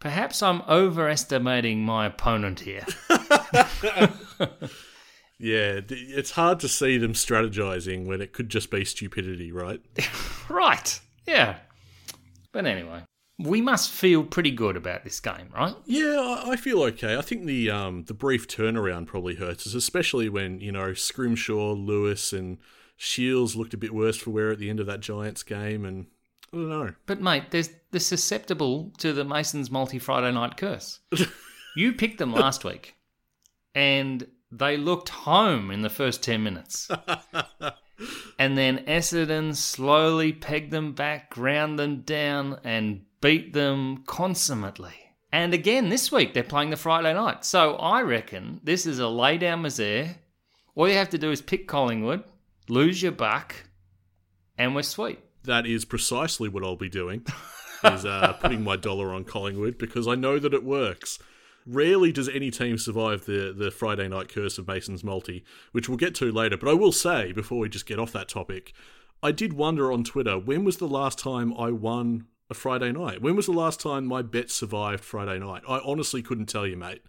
perhaps 0.00 0.42
I'm 0.42 0.62
overestimating 0.62 1.82
my 1.82 2.06
opponent 2.06 2.60
here. 2.60 2.84
Yeah, 5.38 5.80
it's 5.88 6.30
hard 6.30 6.60
to 6.60 6.68
see 6.68 6.96
them 6.96 7.12
strategizing 7.12 8.06
when 8.06 8.20
it 8.20 8.32
could 8.32 8.48
just 8.48 8.70
be 8.70 8.84
stupidity, 8.84 9.50
right? 9.52 9.80
right. 10.48 11.00
Yeah. 11.26 11.56
But 12.52 12.66
anyway, 12.66 13.02
we 13.38 13.60
must 13.60 13.90
feel 13.90 14.22
pretty 14.22 14.52
good 14.52 14.76
about 14.76 15.02
this 15.02 15.18
game, 15.18 15.48
right? 15.54 15.74
Yeah, 15.86 16.44
I 16.46 16.56
feel 16.56 16.82
okay. 16.84 17.16
I 17.16 17.20
think 17.20 17.46
the 17.46 17.70
um, 17.70 18.04
the 18.04 18.14
brief 18.14 18.46
turnaround 18.46 19.06
probably 19.06 19.34
hurts 19.34 19.66
us, 19.66 19.74
especially 19.74 20.28
when 20.28 20.60
you 20.60 20.70
know 20.70 20.94
Scrimshaw, 20.94 21.72
Lewis, 21.72 22.32
and 22.32 22.58
Shiels 22.96 23.56
looked 23.56 23.74
a 23.74 23.78
bit 23.78 23.92
worse 23.92 24.16
for 24.16 24.30
wear 24.30 24.52
at 24.52 24.58
the 24.58 24.70
end 24.70 24.78
of 24.78 24.86
that 24.86 25.00
Giants 25.00 25.42
game, 25.42 25.84
and 25.84 26.06
I 26.52 26.56
don't 26.56 26.68
know. 26.68 26.92
But 27.06 27.20
mate, 27.20 27.50
there's 27.50 27.70
they're 27.90 28.00
susceptible 28.00 28.92
to 28.98 29.12
the 29.12 29.24
Masons 29.24 29.70
multi 29.70 29.98
Friday 29.98 30.30
night 30.30 30.56
curse. 30.56 31.00
you 31.76 31.92
picked 31.92 32.18
them 32.18 32.32
last 32.32 32.62
week, 32.62 32.94
and 33.74 34.26
they 34.58 34.76
looked 34.76 35.08
home 35.08 35.70
in 35.70 35.82
the 35.82 35.90
first 35.90 36.22
10 36.22 36.42
minutes. 36.42 36.88
and 38.38 38.56
then 38.56 38.84
Essendon 38.86 39.54
slowly 39.54 40.32
pegged 40.32 40.70
them 40.70 40.92
back, 40.92 41.30
ground 41.30 41.78
them 41.78 42.02
down, 42.02 42.60
and 42.64 43.04
beat 43.20 43.52
them 43.52 44.04
consummately. 44.06 44.94
And 45.32 45.52
again, 45.52 45.88
this 45.88 46.12
week 46.12 46.32
they're 46.34 46.44
playing 46.44 46.70
the 46.70 46.76
Friday 46.76 47.12
night. 47.12 47.44
So 47.44 47.74
I 47.74 48.02
reckon 48.02 48.60
this 48.62 48.86
is 48.86 48.98
a 48.98 49.08
lay 49.08 49.38
down 49.38 49.62
misère. 49.62 50.16
All 50.74 50.88
you 50.88 50.94
have 50.94 51.10
to 51.10 51.18
do 51.18 51.30
is 51.30 51.42
pick 51.42 51.66
Collingwood, 51.66 52.22
lose 52.68 53.02
your 53.02 53.12
buck, 53.12 53.54
and 54.56 54.74
we're 54.74 54.82
sweet. 54.82 55.18
That 55.44 55.66
is 55.66 55.84
precisely 55.84 56.48
what 56.48 56.64
I'll 56.64 56.76
be 56.76 56.88
doing. 56.88 57.26
is 57.84 58.04
uh, 58.04 58.34
putting 58.40 58.62
my 58.62 58.76
dollar 58.76 59.12
on 59.12 59.24
Collingwood 59.24 59.76
because 59.76 60.08
I 60.08 60.14
know 60.14 60.38
that 60.38 60.54
it 60.54 60.64
works. 60.64 61.18
Rarely 61.66 62.12
does 62.12 62.28
any 62.28 62.50
team 62.50 62.76
survive 62.76 63.24
the, 63.24 63.54
the 63.56 63.70
Friday 63.70 64.08
night 64.08 64.28
curse 64.28 64.58
of 64.58 64.68
Mason's 64.68 65.02
multi, 65.02 65.44
which 65.72 65.88
we'll 65.88 65.98
get 65.98 66.14
to 66.16 66.30
later. 66.30 66.56
But 66.56 66.68
I 66.70 66.74
will 66.74 66.92
say, 66.92 67.32
before 67.32 67.58
we 67.58 67.68
just 67.68 67.86
get 67.86 67.98
off 67.98 68.12
that 68.12 68.28
topic, 68.28 68.74
I 69.22 69.32
did 69.32 69.54
wonder 69.54 69.90
on 69.90 70.04
Twitter 70.04 70.38
when 70.38 70.64
was 70.64 70.76
the 70.76 70.88
last 70.88 71.18
time 71.18 71.54
I 71.58 71.70
won 71.70 72.26
a 72.50 72.54
Friday 72.54 72.92
night. 72.92 73.22
When 73.22 73.36
was 73.36 73.46
the 73.46 73.52
last 73.52 73.80
time 73.80 74.04
my 74.04 74.20
bet 74.20 74.50
survived 74.50 75.02
Friday 75.02 75.38
night? 75.38 75.62
I 75.66 75.80
honestly 75.84 76.22
couldn't 76.22 76.46
tell 76.46 76.66
you, 76.66 76.76
mate. 76.76 77.02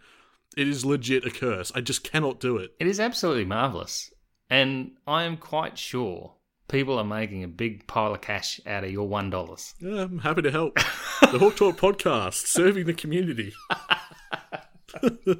It 0.56 0.66
is 0.68 0.86
legit 0.86 1.26
a 1.26 1.30
curse. 1.30 1.70
I 1.74 1.82
just 1.82 2.02
cannot 2.02 2.40
do 2.40 2.56
it. 2.56 2.74
It 2.80 2.86
is 2.86 2.98
absolutely 2.98 3.44
marvellous. 3.44 4.10
And 4.48 4.92
I 5.06 5.24
am 5.24 5.36
quite 5.36 5.76
sure 5.76 6.36
people 6.68 6.98
are 6.98 7.04
making 7.04 7.44
a 7.44 7.48
big 7.48 7.86
pile 7.86 8.14
of 8.14 8.20
cash 8.20 8.60
out 8.66 8.84
of 8.84 8.90
your 8.90 9.08
$1. 9.08 9.74
Yeah, 9.80 10.02
I'm 10.02 10.20
happy 10.20 10.42
to 10.42 10.50
help. 10.50 10.76
the 11.20 11.38
Hawk 11.38 11.56
Talk 11.56 11.76
podcast, 11.80 12.46
serving 12.46 12.86
the 12.86 12.94
community. 12.94 13.52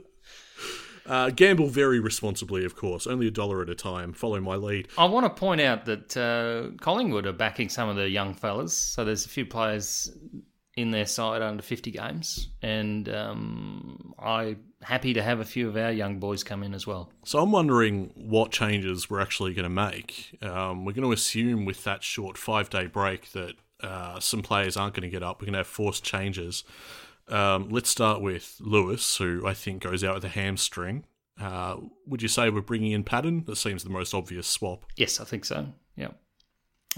Uh, 1.09 1.31
gamble 1.31 1.69
very 1.69 2.01
responsibly, 2.01 2.65
of 2.65 2.75
course. 2.75 3.07
Only 3.07 3.29
a 3.29 3.31
dollar 3.31 3.63
at 3.63 3.71
a 3.71 3.75
time. 3.75 4.13
Follow 4.13 4.41
my 4.41 4.57
lead. 4.57 4.89
I 4.99 5.05
want 5.05 5.25
to 5.25 5.31
point 5.31 5.61
out 5.61 5.85
that 5.85 6.17
uh, 6.17 6.77
Collingwood 6.81 7.27
are 7.27 7.33
backing 7.33 7.69
some 7.69 7.89
of 7.89 7.97
the 7.97 8.09
young 8.09 8.35
fellas. 8.35 8.77
So 8.77 9.05
there's 9.05 9.25
a 9.25 9.29
few 9.29 9.47
players 9.47 10.11
in 10.77 10.91
their 10.91 11.07
side 11.07 11.43
under 11.43 11.63
50 11.63 11.91
games. 11.91 12.49
And 12.61 13.09
um, 13.09 14.15
I'm 14.19 14.59
happy 14.83 15.15
to 15.15 15.23
have 15.23 15.41
a 15.41 15.45
few 15.45 15.69
of 15.69 15.77
our 15.77 15.91
young 15.91 16.19
boys 16.19 16.45
come 16.45 16.63
in 16.63 16.75
as 16.75 16.87
well. 16.87 17.11
So 17.25 17.39
I'm 17.39 17.51
wondering 17.51 18.13
what 18.15 18.51
changes 18.51 19.09
we're 19.09 19.21
actually 19.21 19.55
going 19.55 19.65
to 19.65 19.71
make. 19.71 20.37
Um, 20.43 20.85
we're 20.85 20.93
going 20.93 21.09
to 21.09 21.13
assume 21.13 21.65
with 21.65 21.85
that 21.85 22.03
short 22.03 22.37
five 22.37 22.69
day 22.69 22.87
break 22.87 23.33
that 23.33 23.55
uh, 23.83 24.21
some 24.21 24.43
players 24.43 24.77
aren't 24.77 24.95
going 24.95 25.09
to 25.09 25.09
get 25.09 25.23
up. 25.23 25.41
We're 25.41 25.47
going 25.47 25.55
to 25.55 25.61
have 25.61 25.67
forced 25.67 26.05
changes. 26.05 26.65
Um, 27.29 27.69
let's 27.71 27.91
start 27.91 28.21
with 28.21 28.57
Lewis, 28.61 29.17
who 29.17 29.47
I 29.47 29.55
think 29.55 29.83
goes 29.83 30.05
out 30.05 30.15
with 30.15 30.25
a 30.25 30.29
hamstring. 30.29 31.05
Uh, 31.41 31.77
would 32.07 32.23
you 32.23 32.29
say 32.29 32.49
we're 32.51 32.61
bringing 32.61 32.93
in 32.93 33.05
Patton? 33.05 33.45
That 33.47 33.57
seems 33.57 33.85
the 33.85 33.91
most 33.91 34.15
obvious 34.15 34.47
swap. 34.47 34.87
Yes, 34.97 35.21
I 35.21 35.25
think 35.25 35.45
so. 35.45 35.67
Yeah, 35.97 36.11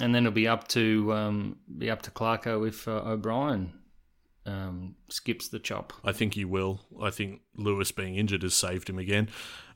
and 0.01 0.15
then 0.15 0.27
it'll 0.27 0.35
be 0.35 0.49
up 0.49 0.69
to 0.69 1.13
um, 1.13 1.57
be 1.77 1.91
up 1.91 2.03
to 2.03 2.11
Clarko 2.11 2.69
if 2.69 2.87
uh, 2.87 3.03
O'Brien 3.05 3.73
um, 4.47 4.97
skips 5.09 5.49
the 5.49 5.59
chop. 5.59 5.93
I 6.05 6.13
think 6.13 6.35
he 6.35 6.45
will. 6.45 6.81
I 7.03 7.11
think 7.11 7.41
Lewis 7.57 7.91
being 7.91 8.17
injured 8.17 8.43
has 8.43 8.55
saved 8.55 8.89
him 8.89 8.99
again. 8.99 9.29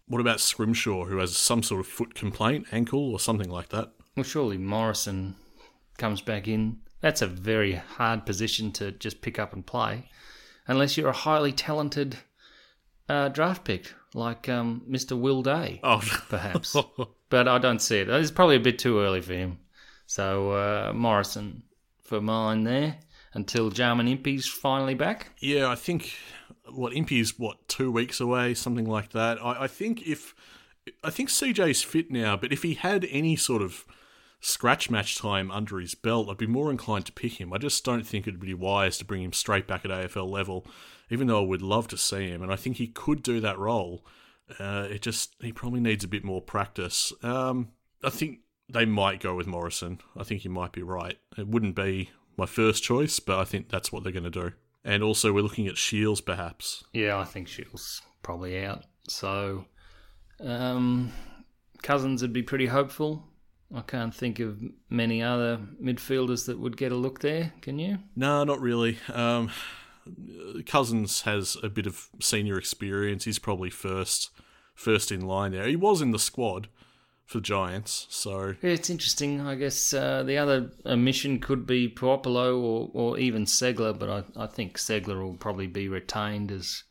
What 0.07 0.21
about 0.21 0.41
Scrimshaw, 0.41 1.07
who 1.07 1.19
has 1.19 1.37
some 1.37 1.63
sort 1.63 1.81
of 1.81 1.87
foot 1.87 2.15
complaint, 2.15 2.67
ankle, 2.73 3.13
or 3.13 3.19
something 3.19 3.49
like 3.49 3.71
that? 3.71 3.93
Well, 4.17 4.25
surely 4.25 4.59
Morrison 4.59 5.37
comes 5.97 6.21
back 6.21 6.47
in. 6.47 6.81
That's 7.01 7.23
a 7.23 7.27
very 7.27 7.73
hard 7.73 8.27
position 8.27 8.71
to 8.73 8.93
just 8.93 9.23
pick 9.23 9.39
up 9.39 9.53
and 9.55 9.67
play 9.67 10.09
unless 10.67 10.97
you're 10.97 11.09
a 11.09 11.13
highly 11.13 11.53
talented 11.53 12.17
uh, 13.09 13.29
draft 13.29 13.65
pick 13.65 13.93
like 14.15 14.49
um, 14.49 14.83
Mr. 14.89 15.19
Will 15.19 15.43
Day, 15.43 15.81
Oh, 15.83 16.03
perhaps. 16.29 16.77
but 17.31 17.49
I 17.49 17.59
don't 17.59 17.81
see 17.81 17.99
it. 17.99 18.09
It's 18.09 18.31
probably 18.31 18.57
a 18.57 18.61
bit 18.61 18.79
too 18.79 19.01
early 19.01 19.21
for 19.21 19.33
him. 19.33 19.59
So 20.07 20.51
uh, 20.53 20.93
Morrison 20.95 21.63
for 22.03 22.21
mine 22.21 22.65
there 22.65 22.99
until 23.35 23.71
Jarman 23.71 24.09
Impey's 24.09 24.47
finally 24.47 24.95
back. 24.95 25.31
yeah, 25.41 25.69
I 25.69 25.75
think 25.75 26.13
what 26.71 26.93
Impey's 26.93 27.39
what 27.39 27.67
two 27.69 27.91
weeks 27.91 28.21
away, 28.21 28.53
something 28.55 28.85
like 28.87 29.13
that. 29.13 29.43
I, 29.43 29.65
I 29.65 29.67
think 29.67 30.07
if 30.07 30.35
I 31.03 31.11
think 31.11 31.29
CJ's 31.31 31.83
fit 31.83 32.11
now, 32.11 32.37
but 32.37 32.53
if 32.53 32.63
he 32.63 32.75
had 32.75 33.07
any 33.11 33.37
sort 33.37 33.63
of 33.63 33.87
scratch 34.43 34.91
match 34.91 35.17
time 35.17 35.51
under 35.51 35.79
his 35.79 35.95
belt, 35.95 36.29
I'd 36.29 36.37
be 36.37 36.47
more 36.47 36.71
inclined 36.71 37.07
to 37.07 37.13
pick 37.13 37.41
him. 37.41 37.53
I 37.53 37.59
just 37.59 37.85
don't 37.85 38.07
think 38.07 38.27
it'd 38.27 38.41
be 38.41 38.53
wise 38.53 38.99
to 38.99 39.05
bring 39.05 39.23
him 39.23 39.33
straight 39.33 39.67
back 39.67 39.85
at 39.85 39.91
AFL 39.91 40.29
level, 40.29 40.67
even 41.09 41.29
though 41.29 41.43
I 41.43 41.47
would 41.47 41.63
love 41.63 41.89
to 41.89 41.97
see 41.97 42.29
him, 42.29 42.43
and 42.43 42.53
I 42.53 42.57
think 42.57 42.77
he 42.77 42.89
could 42.89 43.23
do 43.23 43.41
that 43.41 43.59
role. 43.59 44.05
Uh, 44.59 44.87
it 44.91 45.01
just 45.01 45.37
he 45.41 45.53
probably 45.53 45.81
needs 45.81 46.05
a 46.05 46.09
bit 46.09 46.25
more 46.25 46.43
practice. 46.43 47.13
Um, 47.23 47.71
I 48.05 48.11
think 48.11 48.41
they 48.69 48.85
might 48.85 49.21
go 49.21 49.35
with 49.35 49.47
Morrison. 49.47 50.01
I 50.17 50.25
think 50.25 50.45
you 50.45 50.51
might 50.51 50.73
be 50.73 50.83
right. 50.83 51.19
It 51.39 51.47
wouldn't 51.47 51.77
be 51.77 52.11
my 52.37 52.47
first 52.47 52.83
choice, 52.83 53.21
but 53.21 53.39
I 53.39 53.45
think 53.45 53.71
that's 53.71 53.93
what 53.93 54.03
they're 54.03 54.13
going 54.13 54.25
to 54.25 54.31
do. 54.31 54.53
And 54.85 55.03
also, 55.03 55.33
we're 55.33 55.43
looking 55.43 55.69
at 55.69 55.77
Shiels, 55.77 56.21
perhaps. 56.21 56.83
Yeah, 56.93 57.17
I 57.17 57.25
think 57.25 57.47
Shiels 57.47 58.03
probably 58.23 58.65
out. 58.65 58.85
So 59.09 59.67
um, 60.41 61.13
Cousins 61.83 62.23
would 62.23 62.33
be 62.33 62.43
pretty 62.43 62.67
hopeful. 62.67 63.23
I 63.75 63.81
can't 63.81 64.15
think 64.15 64.39
of 64.39 64.63
many 64.91 65.23
other 65.23 65.59
midfielders 65.83 66.47
that 66.47 66.59
would 66.59 66.77
get 66.77 66.93
a 66.93 66.97
look 66.97 67.21
there. 67.21 67.53
Can 67.63 67.79
you? 67.79 67.99
No, 68.15 68.45
not 68.45 68.61
really. 68.61 68.99
Um, 69.13 69.51
Cousins 70.67 71.23
has 71.23 71.57
a 71.63 71.69
bit 71.69 71.87
of 71.87 72.09
senior 72.21 72.59
experience. 72.59 73.25
He's 73.25 73.39
probably 73.39 73.71
first, 73.71 74.31
first 74.75 75.11
in 75.11 75.23
line 75.23 75.53
there. 75.53 75.67
He 75.67 75.77
was 75.77 76.03
in 76.03 76.11
the 76.11 76.19
squad 76.19 76.69
for 77.25 77.41
Giants, 77.41 78.07
so 78.11 78.57
Yeah, 78.61 78.71
it's 78.71 78.91
interesting. 78.91 79.41
I 79.41 79.55
guess 79.55 79.95
uh, 79.95 80.23
the 80.23 80.37
other 80.37 80.71
omission 80.85 81.39
could 81.39 81.67
be 81.67 81.89
Puopolo 81.89 82.61
or, 82.61 82.91
or 82.93 83.19
even 83.19 83.47
Ceglar, 83.47 83.99
but 83.99 84.11
I, 84.11 84.43
I 84.45 84.47
think 84.47 84.77
Ceglar 84.77 85.23
will 85.23 85.37
probably 85.37 85.67
be 85.67 85.89
retained 85.89 86.53
as 86.53 86.83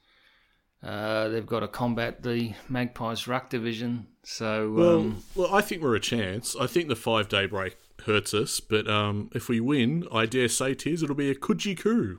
uh, 0.82 1.28
they've 1.28 1.46
got 1.46 1.60
to 1.60 1.68
combat 1.68 2.24
the 2.24 2.54
Magpies 2.70 3.28
ruck 3.28 3.50
division. 3.52 4.08
So 4.24 4.72
well, 4.72 5.00
um, 5.00 5.24
well, 5.36 5.54
I 5.54 5.62
think 5.62 5.82
we're 5.82 5.96
a 5.96 6.00
chance. 6.00 6.56
I 6.60 6.68
think 6.68 6.88
the 6.88 6.96
five 6.96 7.28
day 7.28 7.48
break 7.48 7.78
hurts 8.06 8.34
us, 8.34 8.60
but 8.60 8.88
um, 8.90 9.30
if 9.34 9.50
we 9.50 9.60
win, 9.60 10.08
I 10.12 10.26
dare 10.26 10.48
say, 10.48 10.74
Tiz, 10.74 11.04
it'll 11.04 11.16
be 11.16 11.32
a 11.32 11.36
Coogee 11.36 11.78
coup. 11.80 12.18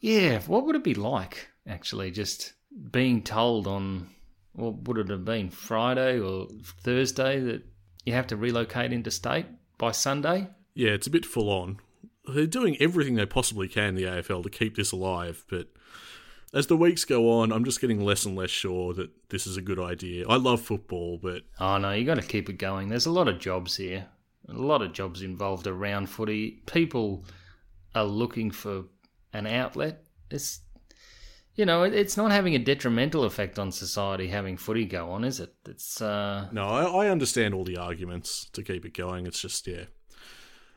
yeah, 0.00 0.40
what 0.42 0.64
would 0.66 0.76
it 0.76 0.84
be 0.84 0.94
like 0.94 1.48
actually 1.66 2.10
just 2.10 2.54
being 2.90 3.22
told 3.22 3.66
on 3.66 4.08
what 4.54 4.88
would 4.88 4.98
it 4.98 5.08
have 5.08 5.24
been 5.24 5.50
Friday 5.50 6.18
or 6.18 6.48
Thursday 6.82 7.38
that 7.40 7.62
you 8.04 8.12
have 8.12 8.26
to 8.28 8.36
relocate 8.36 8.92
interstate 8.92 9.46
by 9.78 9.92
Sunday? 9.92 10.48
yeah, 10.74 10.90
it's 10.90 11.06
a 11.06 11.10
bit 11.10 11.26
full 11.26 11.50
on. 11.50 11.78
They're 12.26 12.46
doing 12.46 12.76
everything 12.80 13.16
they 13.16 13.26
possibly 13.26 13.68
can, 13.68 13.94
the 13.94 14.04
AFL, 14.04 14.42
to 14.44 14.50
keep 14.50 14.76
this 14.76 14.92
alive, 14.92 15.44
but 15.50 15.68
as 16.52 16.66
the 16.66 16.76
weeks 16.76 17.04
go 17.04 17.30
on, 17.30 17.52
I'm 17.52 17.64
just 17.64 17.80
getting 17.80 18.04
less 18.04 18.24
and 18.24 18.36
less 18.36 18.50
sure 18.50 18.92
that 18.94 19.10
this 19.30 19.46
is 19.46 19.56
a 19.56 19.62
good 19.62 19.78
idea. 19.78 20.26
I 20.28 20.36
love 20.36 20.60
football, 20.60 21.18
but 21.22 21.42
Oh 21.58 21.78
no, 21.78 21.92
you 21.92 22.04
got 22.04 22.16
to 22.16 22.22
keep 22.22 22.48
it 22.48 22.58
going. 22.58 22.88
There's 22.88 23.06
a 23.06 23.12
lot 23.12 23.28
of 23.28 23.38
jobs 23.38 23.76
here, 23.76 24.06
a 24.48 24.52
lot 24.52 24.82
of 24.82 24.92
jobs 24.92 25.22
involved 25.22 25.66
around 25.66 26.08
footy. 26.08 26.62
People 26.66 27.24
are 27.94 28.04
looking 28.04 28.50
for 28.50 28.84
an 29.32 29.46
outlet. 29.46 30.04
It's 30.30 30.60
you 31.54 31.66
know, 31.66 31.82
it's 31.82 32.16
not 32.16 32.30
having 32.30 32.54
a 32.54 32.58
detrimental 32.58 33.24
effect 33.24 33.58
on 33.58 33.70
society 33.70 34.28
having 34.28 34.56
footy 34.56 34.86
go 34.86 35.10
on, 35.10 35.22
is 35.22 35.38
it? 35.38 35.54
It's 35.68 36.00
uh, 36.00 36.48
no, 36.50 36.66
I, 36.66 37.04
I 37.04 37.08
understand 37.10 37.52
all 37.52 37.64
the 37.64 37.76
arguments 37.76 38.48
to 38.54 38.62
keep 38.62 38.86
it 38.86 38.94
going. 38.94 39.26
It's 39.26 39.40
just, 39.40 39.66
yeah. 39.66 39.84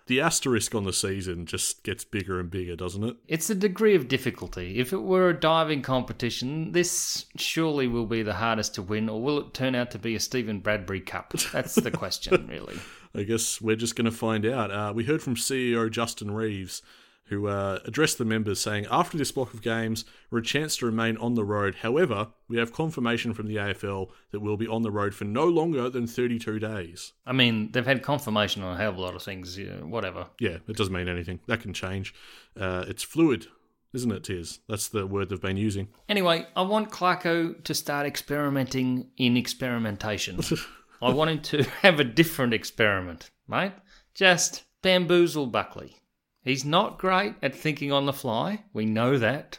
The 0.07 0.21
asterisk 0.21 0.75
on 0.75 0.83
the 0.83 0.93
season 0.93 1.47
just 1.47 1.83
gets 1.83 2.03
bigger 2.03 2.39
and 2.39 2.49
bigger, 2.51 2.75
doesn't 2.75 3.03
it? 3.03 3.15
it's 3.27 3.49
a 3.49 3.55
degree 3.55 3.95
of 3.95 4.07
difficulty. 4.07 4.77
If 4.77 4.93
it 4.93 5.01
were 5.01 5.29
a 5.29 5.39
diving 5.39 5.81
competition, 5.81 6.73
this 6.73 7.25
surely 7.37 7.87
will 7.87 8.05
be 8.05 8.21
the 8.21 8.35
hardest 8.35 8.75
to 8.75 8.83
win, 8.83 9.09
or 9.09 9.21
will 9.21 9.39
it 9.39 9.53
turn 9.55 9.73
out 9.73 9.89
to 9.91 9.99
be 9.99 10.13
a 10.15 10.19
Stephen 10.19 10.59
Bradbury 10.59 11.01
Cup? 11.01 11.33
That's 11.51 11.73
the 11.75 11.89
question, 12.03 12.47
really. 12.47 12.77
I 13.15 13.23
guess 13.23 13.59
we're 13.59 13.75
just 13.75 13.95
going 13.95 14.05
to 14.05 14.11
find 14.11 14.45
out. 14.45 14.69
Uh, 14.69 14.93
we 14.93 15.05
heard 15.05 15.23
from 15.23 15.35
CEO 15.35 15.89
Justin 15.89 16.29
Reeves, 16.31 16.83
who 17.28 17.47
uh, 17.47 17.80
addressed 17.86 18.17
the 18.17 18.26
members 18.26 18.59
saying, 18.59 18.86
After 18.91 19.17
this 19.17 19.32
block 19.32 19.53
of 19.53 19.61
games, 19.61 20.05
we're 20.30 20.39
a 20.39 20.43
chance 20.43 20.78
to 20.78 20.86
remain 20.86 21.17
on 21.17 21.34
the 21.34 21.43
road. 21.43 21.76
However, 21.82 22.30
we 22.47 22.57
have 22.57 22.71
confirmation 22.71 23.34
from 23.34 23.47
the 23.47 23.55
AFL 23.55 24.09
that 24.32 24.39
we'll 24.39 24.57
be 24.57 24.67
on 24.67 24.84
the 24.84 24.91
road 24.91 25.15
for 25.15 25.26
no 25.26 25.45
longer 25.45 25.89
than 25.89 26.07
32 26.07 26.59
days. 26.59 27.13
I 27.26 27.34
mean, 27.34 27.71
they've 27.71 27.86
had 27.86 28.03
confirmation 28.03 28.61
on 28.63 28.76
a 28.76 28.78
hell 28.78 28.91
of 28.91 28.97
a 28.97 29.01
lot 29.01 29.15
of 29.15 29.23
things. 29.23 29.57
Yeah, 29.57 29.78
whatever. 29.82 30.28
Yeah, 30.39 30.57
it 30.67 30.76
doesn't 30.78 30.93
mean 30.93 31.09
anything. 31.09 31.39
That 31.47 31.61
can 31.61 31.73
change. 31.73 32.13
Uh, 32.59 32.86
it's 32.88 33.03
fluid, 33.03 33.47
isn't 33.93 34.11
it, 34.11 34.23
Tiz? 34.23 34.59
That's 34.69 34.88
the 34.89 35.07
word 35.07 35.30
they've 35.30 35.41
been 35.41 35.57
using. 35.57 35.88
Anyway, 36.07 36.45
I 36.55 36.61
want 36.61 36.91
Clarko 36.91 37.63
to 37.63 37.73
start 37.73 38.05
experimenting 38.05 39.09
in 39.17 39.36
experimentation. 39.36 40.39
I 41.01 41.11
want 41.11 41.32
him 41.32 41.41
to 41.41 41.63
have 41.82 41.99
a 41.99 42.03
different 42.03 42.53
experiment, 42.53 43.32
mate. 43.47 43.73
Just 44.13 44.63
bamboozle 44.82 45.47
Buckley. 45.47 45.97
He's 46.45 46.63
not 46.63 46.99
great 46.99 47.33
at 47.41 47.55
thinking 47.55 47.91
on 47.91 48.05
the 48.05 48.13
fly. 48.13 48.63
We 48.71 48.85
know 48.85 49.17
that. 49.17 49.57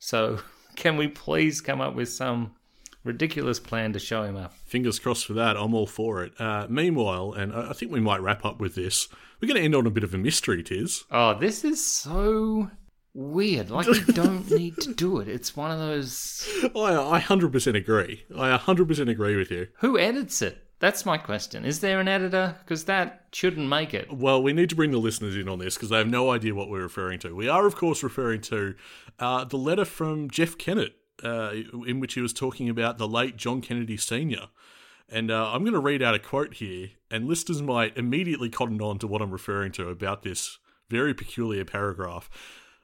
So, 0.00 0.40
can 0.76 0.96
we 0.96 1.06
please 1.06 1.60
come 1.60 1.80
up 1.80 1.94
with 1.94 2.08
some 2.08 2.56
ridiculous 3.04 3.60
plan 3.60 3.92
to 3.92 4.00
show 4.00 4.24
him 4.24 4.36
up? 4.36 4.52
Fingers 4.66 4.98
crossed 4.98 5.26
for 5.26 5.34
that. 5.34 5.56
I'm 5.56 5.74
all 5.74 5.86
for 5.86 6.24
it. 6.24 6.38
Uh, 6.40 6.66
meanwhile, 6.68 7.32
and 7.32 7.54
I 7.54 7.72
think 7.72 7.92
we 7.92 8.00
might 8.00 8.20
wrap 8.20 8.44
up 8.44 8.60
with 8.60 8.74
this, 8.74 9.08
we're 9.40 9.46
going 9.46 9.58
to 9.60 9.64
end 9.64 9.76
on 9.76 9.86
a 9.86 9.90
bit 9.90 10.02
of 10.04 10.12
a 10.12 10.18
mystery, 10.18 10.62
Tiz. 10.64 11.04
Oh, 11.10 11.38
this 11.38 11.64
is 11.64 11.86
so 11.86 12.68
weird. 13.14 13.70
Like, 13.70 13.86
you 13.86 14.04
don't 14.06 14.50
need 14.50 14.76
to 14.78 14.92
do 14.92 15.20
it. 15.20 15.28
It's 15.28 15.56
one 15.56 15.70
of 15.70 15.78
those. 15.78 16.48
I, 16.74 16.96
I 16.96 17.20
100% 17.20 17.76
agree. 17.76 18.24
I 18.36 18.58
100% 18.58 19.08
agree 19.08 19.36
with 19.36 19.52
you. 19.52 19.68
Who 19.78 19.96
edits 19.98 20.42
it? 20.42 20.63
That's 20.84 21.06
my 21.06 21.16
question. 21.16 21.64
Is 21.64 21.80
there 21.80 21.98
an 21.98 22.08
editor? 22.08 22.56
Because 22.58 22.84
that 22.84 23.24
shouldn't 23.32 23.66
make 23.66 23.94
it. 23.94 24.12
Well, 24.12 24.42
we 24.42 24.52
need 24.52 24.68
to 24.68 24.76
bring 24.76 24.90
the 24.90 24.98
listeners 24.98 25.34
in 25.34 25.48
on 25.48 25.58
this 25.58 25.76
because 25.76 25.88
they 25.88 25.96
have 25.96 26.06
no 26.06 26.30
idea 26.30 26.54
what 26.54 26.68
we're 26.68 26.82
referring 26.82 27.18
to. 27.20 27.34
We 27.34 27.48
are, 27.48 27.66
of 27.66 27.74
course, 27.74 28.02
referring 28.02 28.42
to 28.42 28.74
uh, 29.18 29.44
the 29.44 29.56
letter 29.56 29.86
from 29.86 30.28
Jeff 30.28 30.58
Kennett, 30.58 30.94
uh, 31.22 31.52
in 31.86 32.00
which 32.00 32.12
he 32.12 32.20
was 32.20 32.34
talking 32.34 32.68
about 32.68 32.98
the 32.98 33.08
late 33.08 33.38
John 33.38 33.62
Kennedy 33.62 33.96
Sr. 33.96 34.48
And 35.08 35.30
uh, 35.30 35.52
I'm 35.52 35.62
going 35.62 35.72
to 35.72 35.80
read 35.80 36.02
out 36.02 36.14
a 36.14 36.18
quote 36.18 36.52
here, 36.52 36.90
and 37.10 37.26
listeners 37.26 37.62
might 37.62 37.96
immediately 37.96 38.50
cotton 38.50 38.82
on 38.82 38.98
to 38.98 39.06
what 39.06 39.22
I'm 39.22 39.32
referring 39.32 39.72
to 39.72 39.88
about 39.88 40.22
this 40.22 40.58
very 40.90 41.14
peculiar 41.14 41.64
paragraph. 41.64 42.28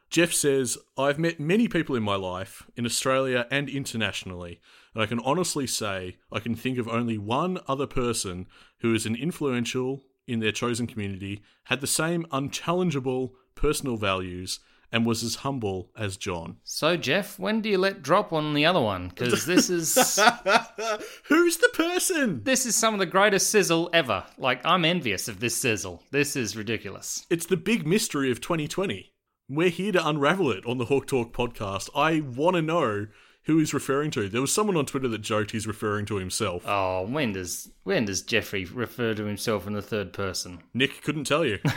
Jeff 0.09 0.33
says, 0.33 0.79
I've 0.97 1.19
met 1.19 1.39
many 1.39 1.69
people 1.69 1.95
in 1.97 2.03
my 2.03 2.17
life, 2.17 2.63
in 2.77 2.87
Australia 2.87 3.47
and 3.51 3.69
internationally, 3.69 4.59
and 4.95 5.03
I 5.03 5.07
can 5.07 5.21
honestly 5.21 5.67
say 5.67 6.17
I 6.33 6.41
can 6.41 6.55
think 6.55 6.79
of 6.79 6.89
only 6.89 7.19
one 7.19 7.59
other 7.69 7.87
person 7.87 8.47
who 8.81 8.95
is 8.95 9.07
an 9.07 9.15
influential 9.17 10.05
in 10.27 10.41
their 10.41 10.53
chosen 10.53 10.87
community, 10.87 11.43
had 11.65 11.81
the 11.81 11.87
same 11.87 12.25
unchallengeable 12.31 13.33
personal 13.55 13.97
values, 13.97 14.61
and 14.93 15.07
was 15.07 15.23
as 15.23 15.37
humble 15.37 15.91
as 15.97 16.17
John. 16.17 16.57
So, 16.65 16.97
Jeff, 16.97 17.39
when 17.39 17.61
do 17.61 17.69
you 17.69 17.79
let 17.79 18.03
drop 18.03 18.33
on 18.33 18.55
the 18.55 18.67
other 18.67 18.81
one? 18.81 19.09
Because 19.09 19.47
this 19.47 19.71
is 19.71 19.95
Who's 21.29 21.57
the 21.59 21.71
person? 21.75 22.43
this 22.43 22.67
is 22.67 22.75
some 22.75 22.95
of 22.95 23.01
the 23.01 23.07
greatest 23.07 23.51
sizzle 23.51 23.89
ever. 23.93 24.25
Like, 24.39 24.65
I'm 24.65 24.85
envious 24.85 25.29
of 25.29 25.41
this 25.41 25.57
sizzle. 25.57 26.03
This 26.11 26.37
is 26.37 26.57
ridiculous. 26.57 27.25
It's 27.31 27.47
the 27.47 27.57
big 27.57 27.87
mystery 27.87 28.31
of 28.31 28.41
2020. 28.41 29.13
We're 29.49 29.69
here 29.69 29.93
to 29.93 30.07
unravel 30.07 30.51
it 30.53 30.65
on 30.67 30.79
the 30.79 30.87
Hawk 30.87 31.07
Talk 31.07 31.33
podcast. 31.33 31.91
I 31.95 32.21
want 32.21 32.57
to 32.57 32.63
know 32.63 33.07
who 33.51 33.59
he's 33.59 33.75
referring 33.75 34.11
to. 34.13 34.29
There 34.29 34.41
was 34.41 34.53
someone 34.53 34.77
on 34.77 34.87
Twitter 34.87 35.09
that 35.09 35.21
joked 35.21 35.51
he's 35.51 35.67
referring 35.67 36.07
to 36.07 36.17
himself. 36.17 36.63
Oh, 36.67 37.07
when 37.07 37.33
does 37.33 37.71
when 37.85 38.05
does 38.05 38.23
Jeffrey 38.23 38.65
refer 38.65 39.15
to 39.15 39.25
himself 39.25 39.67
in 39.67 39.73
the 39.73 39.83
third 39.83 40.13
person? 40.13 40.61
Nick 40.73 41.03
couldn't 41.03 41.25
tell 41.25 41.45
you. 41.45 41.59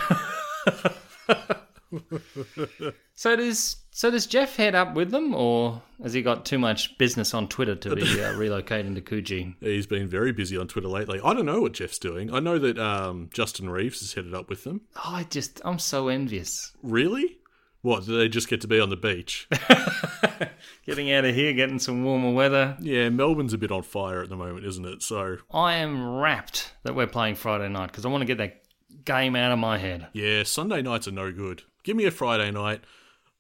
So 3.15 3.36
does 3.36 3.78
so 3.91 4.09
does 4.09 4.26
Jeff 4.26 4.55
head 4.55 4.74
up 4.74 4.95
with 4.95 5.11
them, 5.11 5.36
or 5.36 5.82
has 6.01 6.13
he 6.13 6.24
got 6.24 6.45
too 6.45 6.57
much 6.57 6.97
business 6.97 7.34
on 7.34 7.47
Twitter 7.47 7.76
to 7.76 7.95
be 7.95 8.01
uh, 8.01 8.34
relocating 8.34 8.95
to 8.95 9.01
Coogee? 9.01 9.53
He's 9.59 9.86
been 9.86 10.07
very 10.07 10.32
busy 10.32 10.57
on 10.57 10.67
Twitter 10.67 10.88
lately. 10.88 11.21
I 11.24 11.34
don't 11.34 11.45
know 11.45 11.61
what 11.61 11.74
Jeff's 11.74 11.99
doing. 11.99 12.34
I 12.34 12.39
know 12.39 12.57
that 12.57 12.80
um, 12.80 13.30
Justin 13.32 13.69
Reeves 13.69 13.99
has 13.99 14.13
headed 14.13 14.34
up 14.34 14.49
with 14.49 14.63
them. 14.63 14.82
Oh, 14.95 15.01
I 15.13 15.24
just 15.30 15.61
I'm 15.63 15.78
so 15.78 16.07
envious. 16.07 16.71
Really? 16.82 17.38
What, 17.84 18.05
do 18.05 18.17
they 18.17 18.29
just 18.29 18.47
get 18.47 18.61
to 18.61 18.67
be 18.67 18.79
on 18.79 18.89
the 18.89 18.95
beach? 18.95 19.47
Getting 20.86 21.11
out 21.11 21.25
of 21.25 21.36
here, 21.36 21.53
getting 21.53 21.79
some 21.79 22.03
warmer 22.03 22.31
weather. 22.31 22.77
yeah, 22.79 23.09
Melbourne's 23.09 23.53
a 23.53 23.57
bit 23.57 23.71
on 23.71 23.84
fire 23.84 24.21
at 24.21 24.29
the 24.29 24.36
moment, 24.36 24.65
isn't 24.65 24.86
it? 24.86 25.01
So, 25.03 25.38
I 25.51 25.75
am 25.75 26.15
wrapped 26.17 26.73
that 26.84 26.95
we're 26.95 27.07
playing 27.07 27.36
Friday 27.36 27.69
night 27.69 27.88
because 27.88 28.05
I 28.05 28.09
want 28.09 28.21
to 28.21 28.25
get 28.25 28.38
that 28.38 28.63
game 29.05 29.36
out 29.36 29.51
of 29.51 29.59
my 29.59 29.77
head. 29.77 30.07
yeah, 30.13 30.43
Sunday 30.43 30.81
nights 30.81 31.07
are 31.07 31.11
no 31.11 31.31
good. 31.31 31.63
Give 31.84 31.95
me 31.97 32.05
a 32.05 32.11
Friday 32.11 32.51
night. 32.51 32.81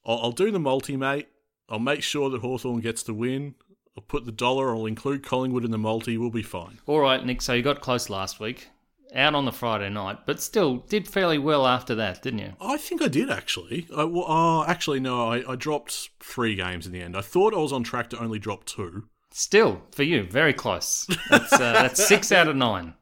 I'll, 0.05 0.19
I'll 0.19 0.31
do 0.31 0.51
the 0.51 0.59
multi, 0.59 0.97
mate. 0.97 1.29
I'll 1.69 1.79
make 1.79 2.03
sure 2.03 2.29
that 2.29 2.41
Hawthorn 2.41 2.81
gets 2.81 3.03
the 3.03 3.13
win. 3.13 3.55
I'll 3.97 4.03
put 4.03 4.25
the 4.25 4.31
dollar, 4.31 4.75
I'll 4.75 4.85
include 4.85 5.23
Collingwood 5.23 5.63
in 5.63 5.71
the 5.71 5.77
multi. 5.77 6.17
We'll 6.17 6.29
be 6.31 6.43
fine. 6.43 6.79
All 6.85 6.99
right, 6.99 7.23
Nick. 7.25 7.41
So 7.41 7.53
you 7.53 7.61
got 7.61 7.79
close 7.81 8.09
last 8.09 8.39
week, 8.39 8.69
out 9.15 9.35
on 9.35 9.45
the 9.45 9.51
Friday 9.51 9.89
night, 9.89 10.19
but 10.25 10.41
still 10.41 10.77
did 10.77 11.07
fairly 11.07 11.37
well 11.37 11.65
after 11.65 11.95
that, 11.95 12.21
didn't 12.21 12.39
you? 12.39 12.53
I 12.59 12.77
think 12.77 13.01
I 13.01 13.07
did 13.07 13.29
actually. 13.29 13.87
I, 13.95 14.03
well, 14.03 14.25
oh, 14.27 14.65
actually, 14.67 14.99
no. 14.99 15.29
I, 15.31 15.51
I 15.51 15.55
dropped 15.55 16.09
three 16.19 16.55
games 16.55 16.85
in 16.85 16.91
the 16.91 17.01
end. 17.01 17.15
I 17.15 17.21
thought 17.21 17.53
I 17.53 17.57
was 17.57 17.73
on 17.73 17.83
track 17.83 18.09
to 18.11 18.19
only 18.19 18.39
drop 18.39 18.65
two. 18.65 19.05
Still, 19.31 19.81
for 19.91 20.03
you, 20.03 20.23
very 20.23 20.53
close. 20.53 21.07
That's, 21.29 21.53
uh, 21.53 21.57
that's 21.57 22.07
six 22.07 22.31
out 22.31 22.47
of 22.47 22.55
nine. 22.55 22.93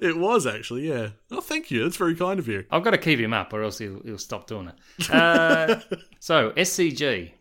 It 0.00 0.16
was 0.16 0.46
actually, 0.46 0.88
yeah. 0.88 1.10
Oh, 1.30 1.40
thank 1.40 1.70
you. 1.70 1.82
That's 1.82 1.96
very 1.96 2.14
kind 2.14 2.38
of 2.38 2.46
you. 2.46 2.64
I've 2.70 2.84
got 2.84 2.90
to 2.90 2.98
keep 2.98 3.18
him 3.18 3.32
up, 3.32 3.52
or 3.52 3.62
else 3.62 3.78
he'll, 3.78 4.00
he'll 4.04 4.18
stop 4.18 4.46
doing 4.46 4.68
it. 4.68 5.10
Uh, 5.10 5.80
so 6.20 6.50
SCG 6.52 7.32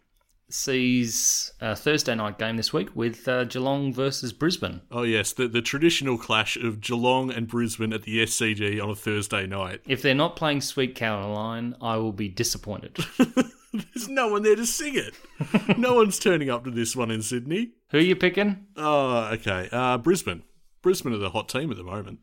sees 0.53 1.51
a 1.61 1.75
Thursday 1.75 2.15
night 2.15 2.37
game 2.37 2.57
this 2.57 2.73
week 2.73 2.89
with 2.95 3.27
uh, 3.27 3.43
Geelong 3.45 3.93
versus 3.93 4.33
Brisbane. 4.33 4.81
Oh 4.91 5.03
yes, 5.03 5.33
the 5.33 5.47
the 5.47 5.61
traditional 5.61 6.17
clash 6.17 6.57
of 6.57 6.81
Geelong 6.81 7.31
and 7.31 7.47
Brisbane 7.47 7.93
at 7.93 8.03
the 8.03 8.19
SCG 8.23 8.81
on 8.81 8.89
a 8.89 8.95
Thursday 8.95 9.45
night. 9.45 9.81
If 9.87 10.01
they're 10.01 10.15
not 10.15 10.35
playing 10.35 10.61
Sweet 10.61 10.95
Caroline, 10.95 11.75
I 11.81 11.97
will 11.97 12.13
be 12.13 12.27
disappointed. 12.27 12.97
There's 13.73 14.09
no 14.09 14.29
one 14.29 14.41
there 14.41 14.55
to 14.55 14.65
sing 14.65 14.95
it. 14.95 15.77
no 15.77 15.93
one's 15.93 16.17
turning 16.17 16.49
up 16.49 16.63
to 16.63 16.71
this 16.71 16.95
one 16.95 17.11
in 17.11 17.21
Sydney. 17.21 17.71
Who 17.91 17.99
are 17.99 18.01
you 18.01 18.15
picking? 18.15 18.65
Oh, 18.75 19.29
okay. 19.33 19.69
Uh, 19.71 19.97
Brisbane. 19.99 20.41
Brisbane 20.81 21.13
are 21.13 21.17
the 21.19 21.29
hot 21.29 21.49
team 21.49 21.69
at 21.69 21.77
the 21.77 21.83
moment. 21.83 22.19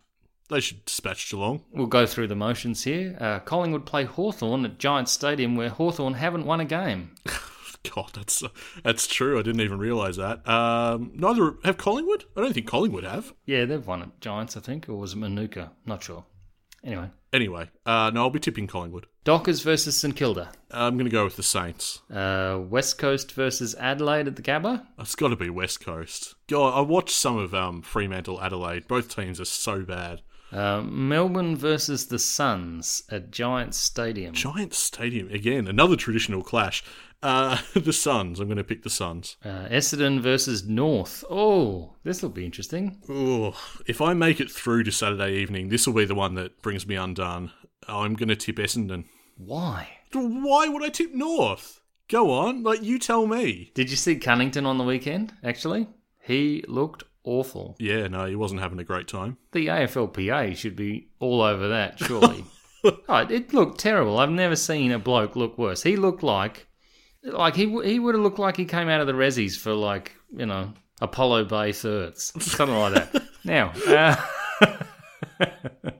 They 0.49 0.61
should 0.61 0.85
dispatch 0.85 1.31
Geelong. 1.31 1.65
We'll 1.73 1.87
go 1.87 2.07
through 2.07 2.29
the 2.29 2.37
motions 2.37 2.85
here. 2.85 3.17
Uh, 3.21 3.39
Collingwood 3.41 3.87
play 3.87 4.05
Hawthorn 4.05 4.65
at 4.65 4.79
Giant 4.79 5.09
Stadium, 5.09 5.57
where 5.57 5.69
Hawthorn 5.69 6.15
haven't 6.15 6.47
won 6.47 6.61
a 6.61 6.65
game. 6.65 7.13
God, 7.95 8.11
that's 8.15 8.43
that's 8.83 9.07
true. 9.07 9.39
I 9.39 9.43
didn't 9.43 9.61
even 9.61 9.79
realise 9.79 10.17
that. 10.17 10.47
Um, 10.49 11.13
neither 11.15 11.55
have 11.65 11.79
Collingwood. 11.79 12.25
I 12.37 12.41
don't 12.41 12.53
think 12.53 12.67
Collingwood 12.67 13.05
have. 13.05 13.35
Yeah, 13.45 13.65
they've 13.65 13.87
won 13.87 14.03
at 14.03 14.21
Giants, 14.21 14.57
I 14.57 14.61
think, 14.61 14.89
or 14.89 14.97
was 14.97 15.13
it 15.13 15.17
Manuka? 15.17 15.73
Not 15.85 16.03
sure. 16.03 16.25
Anyway, 16.85 17.11
Anyway, 17.37 17.69
uh, 17.85 18.11
no, 18.15 18.23
I'll 18.23 18.31
be 18.31 18.41
tipping 18.41 18.67
Collingwood. 18.67 19.07
Dockers 19.25 19.61
versus 19.61 19.95
St 19.95 20.17
Kilda. 20.17 20.53
I'm 20.71 20.95
going 20.95 21.05
to 21.05 21.11
go 21.11 21.25
with 21.25 21.37
the 21.37 21.43
Saints. 21.43 22.01
Uh, 22.11 22.59
West 22.67 22.97
Coast 22.97 23.33
versus 23.33 23.75
Adelaide 23.75 24.27
at 24.27 24.37
the 24.37 24.43
Gabba. 24.43 24.87
It's 24.99 25.15
got 25.15 25.29
to 25.29 25.37
be 25.37 25.51
West 25.51 25.85
Coast. 25.85 26.35
God, 26.49 26.73
I 26.75 26.81
watched 26.81 27.11
some 27.15 27.37
of 27.37 27.55
um, 27.55 27.83
Fremantle, 27.83 28.41
Adelaide. 28.41 28.89
Both 28.89 29.15
teams 29.15 29.39
are 29.39 29.45
so 29.45 29.83
bad. 29.83 30.23
Uh, 30.51 30.81
Melbourne 30.81 31.57
versus 31.57 32.07
the 32.07 32.19
Suns 32.19 33.03
at 33.11 33.31
Giants 33.31 33.77
Stadium. 33.77 34.33
Giants 34.33 34.79
Stadium 34.79 35.29
again, 35.31 35.69
another 35.69 35.97
traditional 35.97 36.43
clash. 36.43 36.83
Uh, 37.27 37.59
the 37.75 37.93
Suns. 37.93 38.39
I'm 38.39 38.47
going 38.47 38.57
to 38.57 38.63
pick 38.63 38.85
the 38.85 38.91
Suns. 38.91 39.37
Uh, 39.45 39.67
Essendon 39.69 40.21
versus 40.21 40.65
North. 40.65 41.25
Oh, 41.29 41.95
this 42.05 42.23
will 42.23 42.31
be 42.31 42.45
interesting. 42.45 43.03
Ooh, 43.11 43.53
if 43.87 44.01
I 44.01 44.15
make 44.15 44.41
it 44.41 44.49
through 44.49 44.85
to 44.85 44.93
Saturday 44.93 45.35
evening, 45.35 45.69
this 45.69 45.89
will 45.89 45.95
be 45.95 46.05
the 46.05 46.15
one 46.15 46.35
that 46.37 46.63
brings 46.63 46.87
me 46.87 46.95
undone. 46.95 47.51
I'm 47.89 48.15
going 48.15 48.29
to 48.29 48.37
tip 48.37 48.57
Essendon. 48.57 49.07
Why? 49.37 49.89
Why 50.13 50.69
would 50.69 50.85
I 50.85 50.89
tip 50.89 51.13
North? 51.15 51.81
Go 52.09 52.31
on, 52.31 52.63
like 52.63 52.85
you 52.85 52.97
tell 52.97 53.27
me. 53.27 53.73
Did 53.75 53.91
you 53.91 53.97
see 53.97 54.15
Cunnington 54.15 54.65
on 54.65 54.79
the 54.79 54.85
weekend? 54.85 55.33
Actually, 55.43 55.89
he 56.23 56.65
looked 56.69 57.03
awful. 57.25 57.75
Yeah, 57.81 58.07
no, 58.07 58.27
he 58.27 58.37
wasn't 58.37 58.61
having 58.61 58.79
a 58.79 58.85
great 58.85 59.09
time. 59.09 59.37
The 59.51 59.67
AFLPA 59.67 60.57
should 60.57 60.77
be 60.77 61.09
all 61.19 61.43
over 61.43 61.67
that, 61.67 61.99
surely. 61.99 62.45
oh, 62.85 63.27
it 63.29 63.53
looked 63.53 63.81
terrible. 63.81 64.17
I've 64.17 64.31
never 64.31 64.55
seen 64.55 64.93
a 64.93 65.01
bloke 65.01 65.35
look 65.35 65.59
worse. 65.59 65.83
He 65.83 65.97
looked 65.97 66.23
like, 66.23 66.69
like 67.33 67.55
he 67.55 67.67
he 67.85 67.99
would 67.99 68.15
have 68.15 68.23
looked 68.23 68.39
like 68.39 68.57
he 68.57 68.65
came 68.65 68.89
out 68.89 69.01
of 69.01 69.07
the 69.07 69.13
resis 69.13 69.59
for 69.59 69.75
like 69.75 70.13
you 70.37 70.47
know 70.47 70.73
Apollo 71.01 71.45
Bay 71.47 71.73
thirds, 71.73 72.33
something 72.45 72.77
like 72.77 72.95
that. 72.95 73.23
Now, 73.47 73.71
uh, 73.87 74.17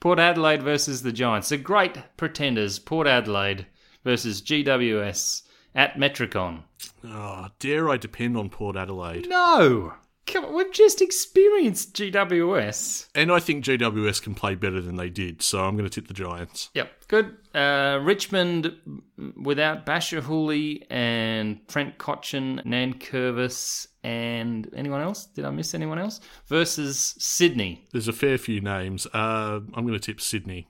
Port 0.00 0.20
Adelaide 0.20 0.62
versus 0.62 1.02
the 1.02 1.10
Giants, 1.10 1.48
the 1.48 1.56
great 1.56 1.98
pretenders. 2.16 2.78
Port 2.78 3.08
Adelaide 3.08 3.66
versus 4.04 4.40
GWS 4.40 5.42
at 5.74 5.96
Metricon. 5.96 6.62
Oh, 7.04 7.48
dare 7.58 7.90
I 7.90 7.96
depend 7.96 8.36
on 8.36 8.48
Port 8.48 8.76
Adelaide? 8.76 9.28
No, 9.28 9.94
come 10.26 10.44
on, 10.44 10.54
we've 10.54 10.72
just 10.72 11.00
experienced 11.00 11.94
GWS. 11.94 13.08
And 13.14 13.30
I 13.30 13.40
think 13.40 13.64
GWS 13.64 14.22
can 14.22 14.34
play 14.34 14.54
better 14.54 14.80
than 14.80 14.96
they 14.96 15.10
did, 15.10 15.42
so 15.42 15.64
I'm 15.64 15.76
going 15.76 15.88
to 15.88 15.94
tip 15.94 16.08
the 16.08 16.14
Giants. 16.14 16.70
Yep, 16.74 16.90
good. 17.08 17.36
Uh, 17.54 18.00
Richmond 18.02 18.74
without 19.36 19.86
Bachar 19.86 20.22
Houli 20.22 20.84
and 20.90 21.66
Trent 21.68 21.98
Cotchin, 21.98 22.64
Nankervis, 22.64 23.86
and 24.02 24.68
anyone 24.74 25.00
else? 25.00 25.26
Did 25.26 25.44
I 25.44 25.50
miss 25.50 25.74
anyone 25.74 25.98
else? 25.98 26.20
Versus 26.46 27.14
Sydney. 27.18 27.86
There's 27.92 28.08
a 28.08 28.12
fair 28.12 28.38
few 28.38 28.60
names. 28.60 29.06
Uh, 29.06 29.60
I'm 29.74 29.86
going 29.86 29.98
to 29.98 29.98
tip 29.98 30.20
Sydney. 30.20 30.68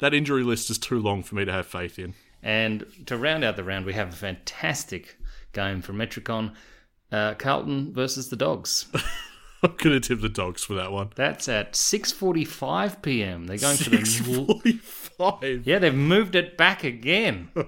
That 0.00 0.14
injury 0.14 0.42
list 0.42 0.70
is 0.70 0.78
too 0.78 1.00
long 1.00 1.22
for 1.22 1.34
me 1.34 1.44
to 1.44 1.52
have 1.52 1.66
faith 1.66 1.98
in. 1.98 2.14
And 2.42 2.84
to 3.06 3.16
round 3.16 3.42
out 3.42 3.56
the 3.56 3.64
round, 3.64 3.86
we 3.86 3.94
have 3.94 4.10
a 4.12 4.16
fantastic 4.16 5.16
game 5.52 5.80
from 5.80 5.96
Metricon. 5.96 6.54
Uh, 7.14 7.34
Carlton 7.34 7.92
versus 7.92 8.28
the 8.28 8.34
Dogs. 8.34 8.86
I'm 9.62 9.76
going 9.76 10.00
to 10.00 10.00
tip 10.00 10.20
the 10.20 10.28
Dogs 10.28 10.64
for 10.64 10.74
that 10.74 10.90
one. 10.90 11.10
That's 11.14 11.48
at 11.48 11.74
6:45 11.74 13.02
p.m. 13.02 13.46
They're 13.46 13.56
going 13.56 13.76
for 13.76 13.90
the 13.90 14.04
645. 14.04 15.64
Yeah, 15.64 15.78
they've 15.78 15.94
moved 15.94 16.34
it 16.34 16.56
back 16.56 16.82
again. 16.82 17.50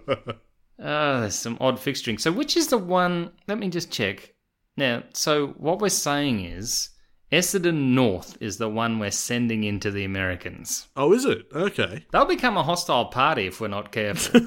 Oh, 0.78 1.20
there's 1.20 1.34
some 1.34 1.56
odd 1.58 1.78
fixturing. 1.78 2.20
So, 2.20 2.30
which 2.30 2.54
is 2.54 2.66
the 2.66 2.76
one? 2.76 3.30
Let 3.48 3.58
me 3.58 3.70
just 3.70 3.90
check. 3.90 4.34
Now, 4.76 5.04
so 5.14 5.54
what 5.56 5.78
we're 5.78 5.88
saying 5.88 6.44
is 6.44 6.90
Essendon 7.32 7.94
North 7.94 8.36
is 8.42 8.58
the 8.58 8.68
one 8.68 8.98
we're 8.98 9.10
sending 9.10 9.64
into 9.64 9.90
the 9.90 10.04
Americans. 10.04 10.88
Oh, 10.94 11.14
is 11.14 11.24
it? 11.24 11.46
Okay. 11.54 12.04
They'll 12.12 12.26
become 12.26 12.58
a 12.58 12.62
hostile 12.62 13.06
party 13.06 13.46
if 13.46 13.58
we're 13.58 13.68
not 13.68 13.90
careful. 13.90 14.42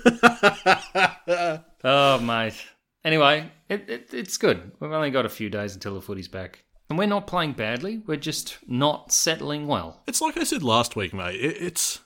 oh, 1.83 2.19
mate. 2.19 2.63
Anyway, 3.03 3.51
it, 3.69 3.89
it, 3.89 4.13
it's 4.13 4.37
good. 4.37 4.71
We've 4.79 4.91
only 4.91 5.11
got 5.11 5.25
a 5.25 5.29
few 5.29 5.49
days 5.49 5.73
until 5.73 5.95
the 5.95 6.01
footy's 6.01 6.27
back. 6.27 6.63
And 6.89 6.97
we're 6.97 7.05
not 7.05 7.27
playing 7.27 7.53
badly. 7.53 8.01
We're 8.05 8.17
just 8.17 8.57
not 8.67 9.11
settling 9.11 9.67
well. 9.67 10.01
It's 10.07 10.21
like 10.21 10.37
I 10.37 10.43
said 10.43 10.63
last 10.63 10.95
week, 10.95 11.13
mate. 11.13 11.35
It, 11.35 11.61
it's, 11.61 11.99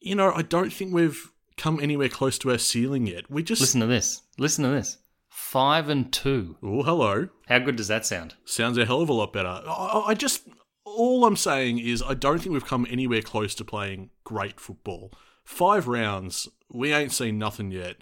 you 0.00 0.14
know, 0.14 0.32
I 0.32 0.42
don't 0.42 0.72
think 0.72 0.92
we've 0.92 1.32
come 1.56 1.80
anywhere 1.80 2.10
close 2.10 2.38
to 2.38 2.50
our 2.50 2.58
ceiling 2.58 3.06
yet. 3.06 3.30
We 3.30 3.42
just. 3.42 3.60
Listen 3.60 3.80
to 3.80 3.86
this. 3.86 4.22
Listen 4.38 4.64
to 4.64 4.70
this. 4.70 4.98
Five 5.30 5.88
and 5.88 6.12
two. 6.12 6.56
Oh, 6.62 6.82
hello. 6.82 7.30
How 7.48 7.58
good 7.58 7.76
does 7.76 7.88
that 7.88 8.04
sound? 8.06 8.34
Sounds 8.44 8.76
a 8.78 8.84
hell 8.84 9.00
of 9.00 9.08
a 9.08 9.12
lot 9.14 9.32
better. 9.32 9.48
I, 9.48 10.04
I 10.08 10.14
just. 10.14 10.46
All 10.84 11.24
I'm 11.24 11.36
saying 11.36 11.78
is, 11.78 12.02
I 12.02 12.14
don't 12.14 12.38
think 12.38 12.52
we've 12.52 12.64
come 12.64 12.86
anywhere 12.88 13.22
close 13.22 13.54
to 13.56 13.64
playing 13.64 14.10
great 14.24 14.60
football. 14.60 15.12
five 15.44 15.88
rounds, 15.88 16.48
we 16.70 16.92
ain't 16.92 17.12
seen 17.12 17.38
nothing 17.38 17.70
yet. 17.70 17.96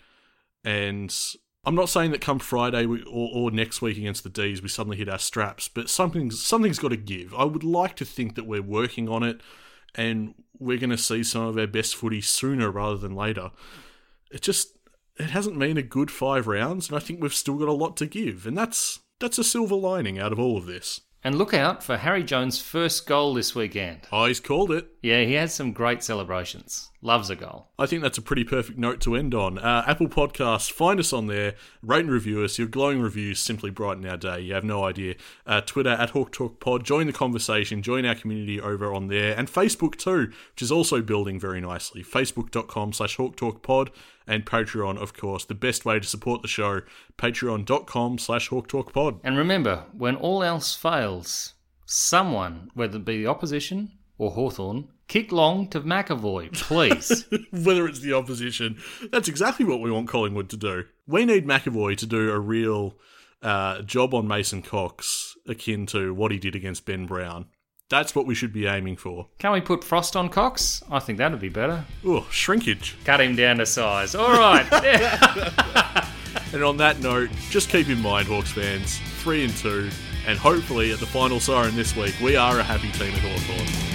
And 0.65 1.15
I'm 1.67 1.75
not 1.75 1.89
saying 1.89 2.11
that 2.11 2.21
come 2.21 2.39
Friday 2.39 2.87
we, 2.87 3.03
or, 3.03 3.31
or 3.33 3.51
next 3.51 3.81
week 3.81 3.97
against 3.97 4.23
the 4.23 4.31
D's 4.31 4.63
we 4.63 4.69
suddenly 4.69 4.97
hit 4.97 5.09
our 5.09 5.19
straps, 5.19 5.69
but 5.69 5.89
something's 5.89 6.43
something's 6.43 6.79
got 6.79 6.89
to 6.89 6.97
give. 6.97 7.35
I 7.35 7.45
would 7.45 7.65
like 7.65 7.97
to 7.97 8.05
think 8.05 8.35
that 8.35 8.47
we're 8.47 8.63
working 8.63 9.09
on 9.09 9.23
it, 9.23 9.41
and 9.95 10.35
we're 10.59 10.79
going 10.79 10.91
to 10.91 10.99
see 10.99 11.23
some 11.23 11.43
of 11.43 11.59
our 11.59 11.67
best 11.67 11.97
footy 11.97 12.21
sooner 12.21 12.71
rather 12.71 12.97
than 12.97 13.15
later. 13.15 13.51
It 14.31 14.43
just 14.43 14.77
it 15.17 15.31
hasn't 15.31 15.59
been 15.59 15.79
a 15.79 15.83
good 15.83 16.11
five 16.11 16.47
rounds, 16.47 16.89
and 16.89 16.97
I 16.97 17.01
think 17.01 17.23
we've 17.23 17.35
still 17.35 17.57
got 17.57 17.69
a 17.69 17.73
lot 17.73 17.97
to 17.99 18.07
give, 18.07 18.47
and 18.47 18.57
that's 18.57 19.01
that's 19.21 19.39
a 19.39 19.45
silver 19.45 19.77
lining 19.77 20.19
out 20.19 20.33
of 20.33 20.39
all 20.39 20.57
of 20.57 20.67
this. 20.67 21.01
And 21.27 21.39
look 21.39 21.55
out 21.55 21.83
for 21.83 21.97
Harry 21.97 22.23
Jones' 22.23 22.61
first 22.61 23.07
goal 23.07 23.33
this 23.33 23.55
weekend. 23.55 24.01
Oh, 24.13 24.27
he's 24.27 24.41
called 24.41 24.71
it. 24.71 24.89
Yeah, 25.01 25.23
he 25.23 25.33
has 25.35 25.55
some 25.55 25.73
great 25.73 26.03
celebrations. 26.03 26.91
Loves 27.07 27.29
a 27.29 27.37
goal. 27.37 27.69
I 27.79 27.85
think 27.85 28.01
that's 28.01 28.17
a 28.17 28.23
pretty 28.23 28.45
perfect 28.45 28.79
note 28.79 28.99
to 29.03 29.15
end 29.15 29.35
on. 29.35 29.59
Uh, 29.59 29.85
Apple 29.87 30.09
Podcasts, 30.09 30.73
find 30.73 30.99
us 30.99 31.13
on 31.13 31.27
there, 31.27 31.55
rate 31.83 32.01
and 32.01 32.11
review 32.11 32.43
us. 32.43 32.59
Your 32.59 32.67
glowing 32.67 33.03
reviews 33.03 33.41
simply 33.41 33.69
brighten 33.69 34.07
our 34.07 34.17
day. 34.17 34.41
You 34.41 34.55
have 34.55 34.65
no 34.65 34.85
idea. 34.85 35.17
Uh, 35.47 35.61
Twitter 35.61 35.91
at 35.91 36.11
Hawk 36.11 36.33
Talk 36.33 36.61
Pod. 36.61 36.83
Join 36.83 37.07
the 37.07 37.13
conversation. 37.13 37.83
Join 37.83 38.07
our 38.07 38.15
community 38.15 38.59
over 38.59 38.95
on 38.95 39.09
there. 39.09 39.39
And 39.39 39.49
Facebook 39.49 39.97
too, 39.97 40.33
which 40.53 40.63
is 40.63 40.73
also 40.73 41.03
building 41.03 41.39
very 41.39 41.61
nicely. 41.61 42.03
Facebook.com 42.03 42.95
slash 42.95 43.17
Hawk 43.17 43.37
Talk 43.37 43.61
Pod 43.61 43.91
and 44.27 44.47
Patreon, 44.47 44.97
of 44.97 45.13
course. 45.13 45.45
The 45.45 45.55
best 45.55 45.85
way 45.85 46.01
to 46.01 46.07
support 46.07 46.41
the 46.41 46.49
show, 46.49 46.81
patreon.com 47.19 48.17
slash 48.17 48.49
Hawk 48.49 48.67
Talk 48.67 48.95
Pod. 48.95 49.21
And 49.23 49.37
remember, 49.37 49.85
when 49.93 50.17
all 50.17 50.43
else 50.43 50.75
fails, 50.75 51.53
someone, 51.85 52.71
whether 52.73 52.97
it 52.97 53.05
be 53.05 53.19
the 53.19 53.27
opposition 53.27 53.93
or 54.19 54.31
Hawthorn, 54.31 54.89
kick 55.09 55.33
long 55.33 55.69
to 55.69 55.81
McEvoy, 55.81 56.53
please. 56.53 57.25
Whether 57.51 57.87
it's 57.87 58.01
the 58.01 58.13
opposition, 58.13 58.79
that's 59.11 59.29
exactly 59.29 59.65
what 59.65 59.81
we 59.81 59.91
want 59.91 60.09
Collingwood 60.09 60.51
to 60.51 60.57
do. 60.57 60.85
We 61.07 61.25
need 61.25 61.47
McEvoy 61.47 61.97
to 61.99 62.07
do 62.07 62.31
a 62.31 62.39
real 62.39 62.97
uh, 63.43 63.83
job 63.83 64.15
on 64.15 64.29
Mason 64.29 64.63
Cox 64.63 65.37
akin 65.47 65.87
to 65.87 66.15
what 66.15 66.33
he 66.33 66.39
did 66.39 66.55
against 66.55 66.87
Ben 66.87 67.07
Brown. 67.07 67.47
That's 67.91 68.15
what 68.15 68.27
we 68.27 68.35
should 68.35 68.53
be 68.53 68.67
aiming 68.67 68.97
for. 68.97 69.29
Can 69.39 69.53
we 69.53 69.61
put 69.61 69.85
Frost 69.85 70.17
on 70.17 70.31
Cox? 70.31 70.83
I 70.91 71.01
think 71.01 71.19
that'd 71.19 71.39
be 71.39 71.51
better. 71.51 71.85
Oh, 72.05 72.27
shrinkage. 72.31 72.97
Cut 73.05 73.21
him 73.21 73.37
down 73.37 73.59
to 73.59 73.67
size. 73.67 74.15
All 74.15 74.33
right. 74.33 76.11
And 76.55 76.63
on 76.63 76.77
that 76.77 77.01
note, 77.01 77.31
just 77.51 77.69
keep 77.69 77.89
in 77.89 78.01
mind, 78.01 78.29
Hawks 78.29 78.53
fans, 78.53 79.01
three 79.19 79.45
and 79.45 79.57
two, 79.57 79.91
and 80.25 80.39
hopefully 80.39 80.93
at 80.93 81.01
the 81.01 81.07
final 81.07 81.41
siren 81.41 81.75
this 81.75 81.97
week, 81.97 82.15
we 82.23 82.37
are 82.37 82.61
a 82.61 82.63
happy 82.63 82.93
team 82.93 83.13
at 83.13 83.19
Hawthorn. 83.19 83.94